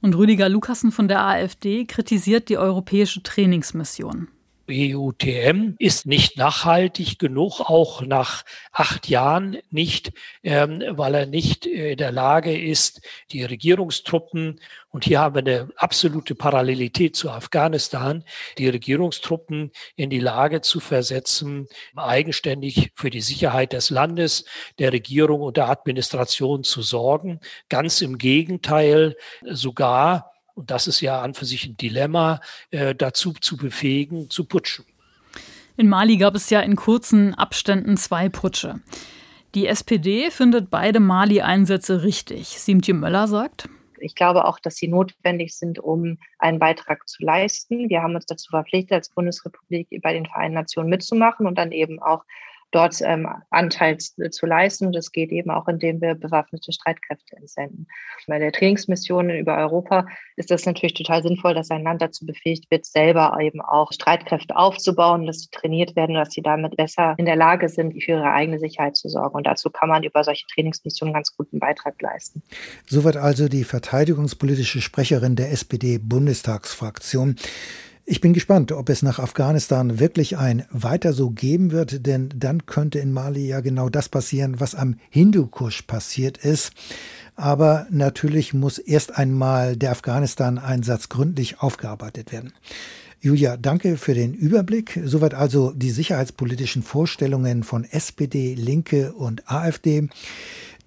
Und 0.00 0.16
Rüdiger 0.16 0.48
Lukassen 0.48 0.92
von 0.92 1.08
der 1.08 1.20
AfD 1.26 1.84
kritisiert 1.84 2.48
die 2.48 2.56
europäische 2.56 3.22
Trainingsmission. 3.22 4.28
EUTM 4.70 5.74
ist 5.78 6.06
nicht 6.06 6.36
nachhaltig 6.36 7.18
genug, 7.18 7.60
auch 7.60 8.02
nach 8.02 8.44
acht 8.72 9.08
Jahren 9.08 9.58
nicht, 9.70 10.12
ähm, 10.42 10.82
weil 10.90 11.14
er 11.14 11.26
nicht 11.26 11.66
in 11.66 11.96
der 11.96 12.12
Lage 12.12 12.58
ist, 12.58 13.00
die 13.32 13.44
Regierungstruppen, 13.44 14.60
und 14.90 15.04
hier 15.04 15.20
haben 15.20 15.34
wir 15.34 15.40
eine 15.40 15.68
absolute 15.76 16.34
Parallelität 16.34 17.14
zu 17.14 17.30
Afghanistan, 17.30 18.24
die 18.58 18.68
Regierungstruppen 18.68 19.70
in 19.94 20.10
die 20.10 20.18
Lage 20.18 20.60
zu 20.62 20.80
versetzen, 20.80 21.68
eigenständig 21.94 22.92
für 22.96 23.10
die 23.10 23.20
Sicherheit 23.20 23.72
des 23.72 23.90
Landes, 23.90 24.44
der 24.78 24.92
Regierung 24.92 25.42
und 25.42 25.56
der 25.56 25.68
Administration 25.68 26.64
zu 26.64 26.82
sorgen. 26.82 27.40
Ganz 27.68 28.00
im 28.00 28.18
Gegenteil, 28.18 29.16
sogar 29.44 30.32
und 30.60 30.70
das 30.70 30.86
ist 30.86 31.00
ja 31.00 31.22
an 31.22 31.32
für 31.32 31.46
sich 31.46 31.64
ein 31.64 31.78
Dilemma, 31.78 32.40
äh, 32.70 32.94
dazu 32.94 33.32
zu 33.32 33.56
befähigen, 33.56 34.28
zu 34.28 34.44
putschen. 34.44 34.84
In 35.78 35.88
Mali 35.88 36.18
gab 36.18 36.34
es 36.34 36.50
ja 36.50 36.60
in 36.60 36.76
kurzen 36.76 37.34
Abständen 37.34 37.96
zwei 37.96 38.28
Putsche. 38.28 38.80
Die 39.54 39.66
SPD 39.66 40.30
findet 40.30 40.70
beide 40.70 41.00
Mali-Einsätze 41.00 42.02
richtig. 42.02 42.48
Siemtje 42.48 42.92
Möller 42.92 43.26
sagt, 43.26 43.70
ich 44.02 44.14
glaube 44.14 44.44
auch, 44.44 44.58
dass 44.58 44.76
sie 44.76 44.88
notwendig 44.88 45.54
sind, 45.54 45.78
um 45.78 46.18
einen 46.38 46.58
Beitrag 46.58 47.08
zu 47.08 47.22
leisten. 47.22 47.88
Wir 47.88 48.02
haben 48.02 48.14
uns 48.14 48.26
dazu 48.26 48.50
verpflichtet, 48.50 48.92
als 48.92 49.08
Bundesrepublik 49.10 49.88
bei 50.02 50.12
den 50.12 50.26
Vereinten 50.26 50.54
Nationen 50.54 50.90
mitzumachen 50.90 51.46
und 51.46 51.56
dann 51.56 51.72
eben 51.72 52.00
auch 52.00 52.24
dort 52.70 53.00
ähm, 53.02 53.28
Anteil 53.50 53.98
zu 53.98 54.46
leisten. 54.46 54.92
Das 54.92 55.12
geht 55.12 55.30
eben 55.32 55.50
auch, 55.50 55.68
indem 55.68 56.00
wir 56.00 56.14
bewaffnete 56.14 56.72
Streitkräfte 56.72 57.36
entsenden. 57.36 57.86
Bei 58.26 58.38
der 58.38 58.52
Trainingsmission 58.52 59.30
über 59.30 59.56
Europa 59.56 60.06
ist 60.36 60.50
das 60.50 60.66
natürlich 60.66 60.94
total 60.94 61.22
sinnvoll, 61.22 61.54
dass 61.54 61.70
ein 61.70 61.82
Land 61.82 62.02
dazu 62.02 62.26
befähigt 62.26 62.70
wird, 62.70 62.86
selber 62.86 63.36
eben 63.40 63.60
auch 63.60 63.92
Streitkräfte 63.92 64.56
aufzubauen, 64.56 65.26
dass 65.26 65.40
sie 65.40 65.50
trainiert 65.50 65.96
werden, 65.96 66.14
dass 66.14 66.32
sie 66.32 66.42
damit 66.42 66.76
besser 66.76 67.14
in 67.18 67.26
der 67.26 67.36
Lage 67.36 67.68
sind, 67.68 67.92
für 68.02 68.12
ihre 68.12 68.32
eigene 68.32 68.58
Sicherheit 68.58 68.96
zu 68.96 69.08
sorgen. 69.08 69.36
Und 69.36 69.46
dazu 69.46 69.70
kann 69.70 69.88
man 69.88 70.02
über 70.02 70.24
solche 70.24 70.46
Trainingsmissionen 70.54 71.14
ganz 71.14 71.36
guten 71.36 71.58
Beitrag 71.58 72.00
leisten. 72.00 72.42
Soweit 72.86 73.16
also 73.16 73.48
die 73.48 73.64
verteidigungspolitische 73.64 74.80
Sprecherin 74.80 75.36
der 75.36 75.50
SPD-Bundestagsfraktion. 75.52 77.36
Ich 78.04 78.20
bin 78.20 78.32
gespannt, 78.32 78.72
ob 78.72 78.88
es 78.88 79.02
nach 79.02 79.18
Afghanistan 79.18 80.00
wirklich 80.00 80.36
ein 80.36 80.64
weiter 80.70 81.12
so 81.12 81.30
geben 81.30 81.70
wird, 81.70 82.06
denn 82.06 82.30
dann 82.34 82.66
könnte 82.66 82.98
in 82.98 83.12
Mali 83.12 83.46
ja 83.46 83.60
genau 83.60 83.88
das 83.88 84.08
passieren, 84.08 84.58
was 84.58 84.74
am 84.74 84.96
Hindukusch 85.10 85.82
passiert 85.82 86.38
ist. 86.38 86.72
Aber 87.36 87.86
natürlich 87.90 88.52
muss 88.52 88.78
erst 88.78 89.16
einmal 89.16 89.76
der 89.76 89.92
Afghanistan-Einsatz 89.92 91.08
gründlich 91.08 91.60
aufgearbeitet 91.60 92.32
werden. 92.32 92.52
Julia, 93.22 93.58
danke 93.58 93.98
für 93.98 94.14
den 94.14 94.32
Überblick. 94.32 94.98
Soweit 95.04 95.34
also 95.34 95.72
die 95.72 95.90
sicherheitspolitischen 95.90 96.82
Vorstellungen 96.82 97.64
von 97.64 97.84
SPD, 97.84 98.54
Linke 98.54 99.12
und 99.12 99.50
AfD. 99.50 100.08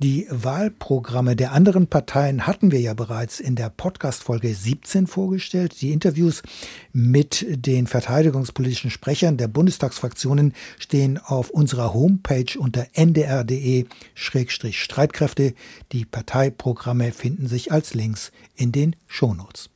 Die 0.03 0.27
Wahlprogramme 0.29 1.35
der 1.37 1.53
anderen 1.53 1.87
Parteien 1.87 2.45
hatten 2.45 2.73
wir 2.73 2.81
ja 2.81 2.93
bereits 2.93 3.39
in 3.39 3.55
der 3.55 3.69
Podcast-Folge 3.69 4.53
17 4.53 5.07
vorgestellt. 5.07 5.81
Die 5.81 5.93
Interviews 5.93 6.43
mit 6.91 7.45
den 7.47 7.87
verteidigungspolitischen 7.87 8.91
Sprechern 8.91 9.37
der 9.37 9.47
Bundestagsfraktionen 9.47 10.55
stehen 10.77 11.21
auf 11.23 11.51
unserer 11.51 11.93
Homepage 11.93 12.59
unter 12.59 12.85
ndr.de-streitkräfte. 12.91 15.53
Die 15.93 16.03
Parteiprogramme 16.03 17.13
finden 17.13 17.47
sich 17.47 17.71
als 17.71 17.93
Links 17.93 18.33
in 18.57 18.73
den 18.73 18.97
Shownotes. 19.07 19.69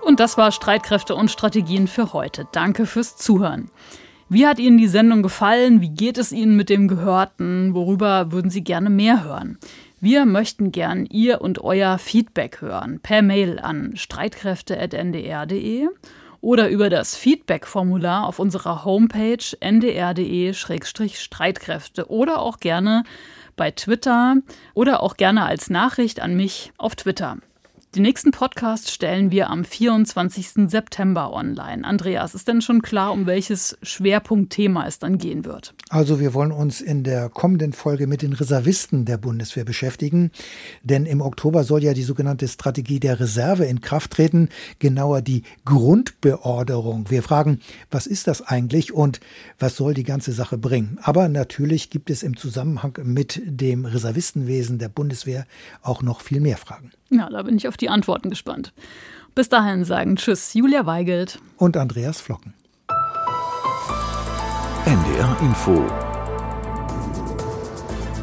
Und 0.00 0.20
das 0.20 0.38
war 0.38 0.52
Streitkräfte 0.52 1.14
und 1.14 1.30
Strategien 1.30 1.86
für 1.86 2.14
heute. 2.14 2.48
Danke 2.52 2.86
fürs 2.86 3.18
Zuhören. 3.18 3.70
Wie 4.32 4.46
hat 4.46 4.60
Ihnen 4.60 4.78
die 4.78 4.86
Sendung 4.86 5.24
gefallen? 5.24 5.80
Wie 5.80 5.88
geht 5.88 6.16
es 6.16 6.30
Ihnen 6.30 6.54
mit 6.54 6.68
dem 6.68 6.86
Gehörten? 6.86 7.74
Worüber 7.74 8.30
würden 8.30 8.48
Sie 8.48 8.62
gerne 8.62 8.88
mehr 8.88 9.24
hören? 9.24 9.58
Wir 9.98 10.24
möchten 10.24 10.70
gern 10.70 11.04
Ihr 11.04 11.40
und 11.40 11.64
euer 11.64 11.98
Feedback 11.98 12.60
hören. 12.60 13.00
Per 13.02 13.22
Mail 13.22 13.58
an 13.58 13.96
streitkräfte.ndr.de 13.96 15.88
oder 16.40 16.68
über 16.68 16.90
das 16.90 17.16
Feedback-Formular 17.16 18.24
auf 18.24 18.38
unserer 18.38 18.84
Homepage 18.84 19.56
ndr.de-streitkräfte 19.58 22.08
oder 22.08 22.38
auch 22.38 22.60
gerne 22.60 23.02
bei 23.56 23.72
Twitter 23.72 24.36
oder 24.74 25.02
auch 25.02 25.16
gerne 25.16 25.44
als 25.44 25.70
Nachricht 25.70 26.20
an 26.20 26.36
mich 26.36 26.72
auf 26.78 26.94
Twitter. 26.94 27.38
Den 27.96 28.02
nächsten 28.02 28.30
Podcast 28.30 28.88
stellen 28.88 29.32
wir 29.32 29.50
am 29.50 29.64
24. 29.64 30.70
September 30.70 31.32
online. 31.32 31.84
Andreas, 31.84 32.36
ist 32.36 32.46
denn 32.46 32.62
schon 32.62 32.82
klar, 32.82 33.10
um 33.10 33.26
welches 33.26 33.76
Schwerpunktthema 33.82 34.86
es 34.86 35.00
dann 35.00 35.18
gehen 35.18 35.44
wird? 35.44 35.74
Also 35.88 36.20
wir 36.20 36.32
wollen 36.32 36.52
uns 36.52 36.80
in 36.80 37.02
der 37.02 37.28
kommenden 37.28 37.72
Folge 37.72 38.06
mit 38.06 38.22
den 38.22 38.32
Reservisten 38.32 39.06
der 39.06 39.16
Bundeswehr 39.16 39.64
beschäftigen, 39.64 40.30
denn 40.84 41.04
im 41.04 41.20
Oktober 41.20 41.64
soll 41.64 41.82
ja 41.82 41.92
die 41.92 42.04
sogenannte 42.04 42.46
Strategie 42.46 43.00
der 43.00 43.18
Reserve 43.18 43.64
in 43.64 43.80
Kraft 43.80 44.12
treten, 44.12 44.50
genauer 44.78 45.20
die 45.20 45.42
Grundbeorderung. 45.64 47.10
Wir 47.10 47.24
fragen, 47.24 47.58
was 47.90 48.06
ist 48.06 48.28
das 48.28 48.40
eigentlich 48.40 48.92
und 48.92 49.18
was 49.58 49.74
soll 49.74 49.94
die 49.94 50.04
ganze 50.04 50.30
Sache 50.30 50.58
bringen? 50.58 51.00
Aber 51.02 51.28
natürlich 51.28 51.90
gibt 51.90 52.08
es 52.08 52.22
im 52.22 52.36
Zusammenhang 52.36 52.96
mit 53.02 53.42
dem 53.44 53.84
Reservistenwesen 53.84 54.78
der 54.78 54.90
Bundeswehr 54.90 55.44
auch 55.82 56.02
noch 56.02 56.20
viel 56.20 56.38
mehr 56.38 56.56
Fragen. 56.56 56.92
Ja, 57.10 57.28
da 57.28 57.42
bin 57.42 57.56
ich 57.56 57.66
auf 57.66 57.76
die 57.76 57.88
Antworten 57.88 58.30
gespannt. 58.30 58.72
Bis 59.34 59.48
dahin 59.48 59.84
sagen 59.84 60.16
Tschüss, 60.16 60.54
Julia 60.54 60.86
Weigelt 60.86 61.40
und 61.56 61.76
Andreas 61.76 62.20
Flocken. 62.20 62.54
NDR 64.86 65.36
Info 65.40 65.84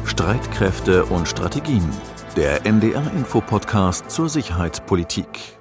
Streitkräfte 0.04 1.04
und 1.04 1.28
Strategien. 1.28 1.88
Der 2.36 2.66
NDR 2.66 3.12
Info 3.12 3.40
Podcast 3.40 4.10
zur 4.10 4.28
Sicherheitspolitik. 4.28 5.57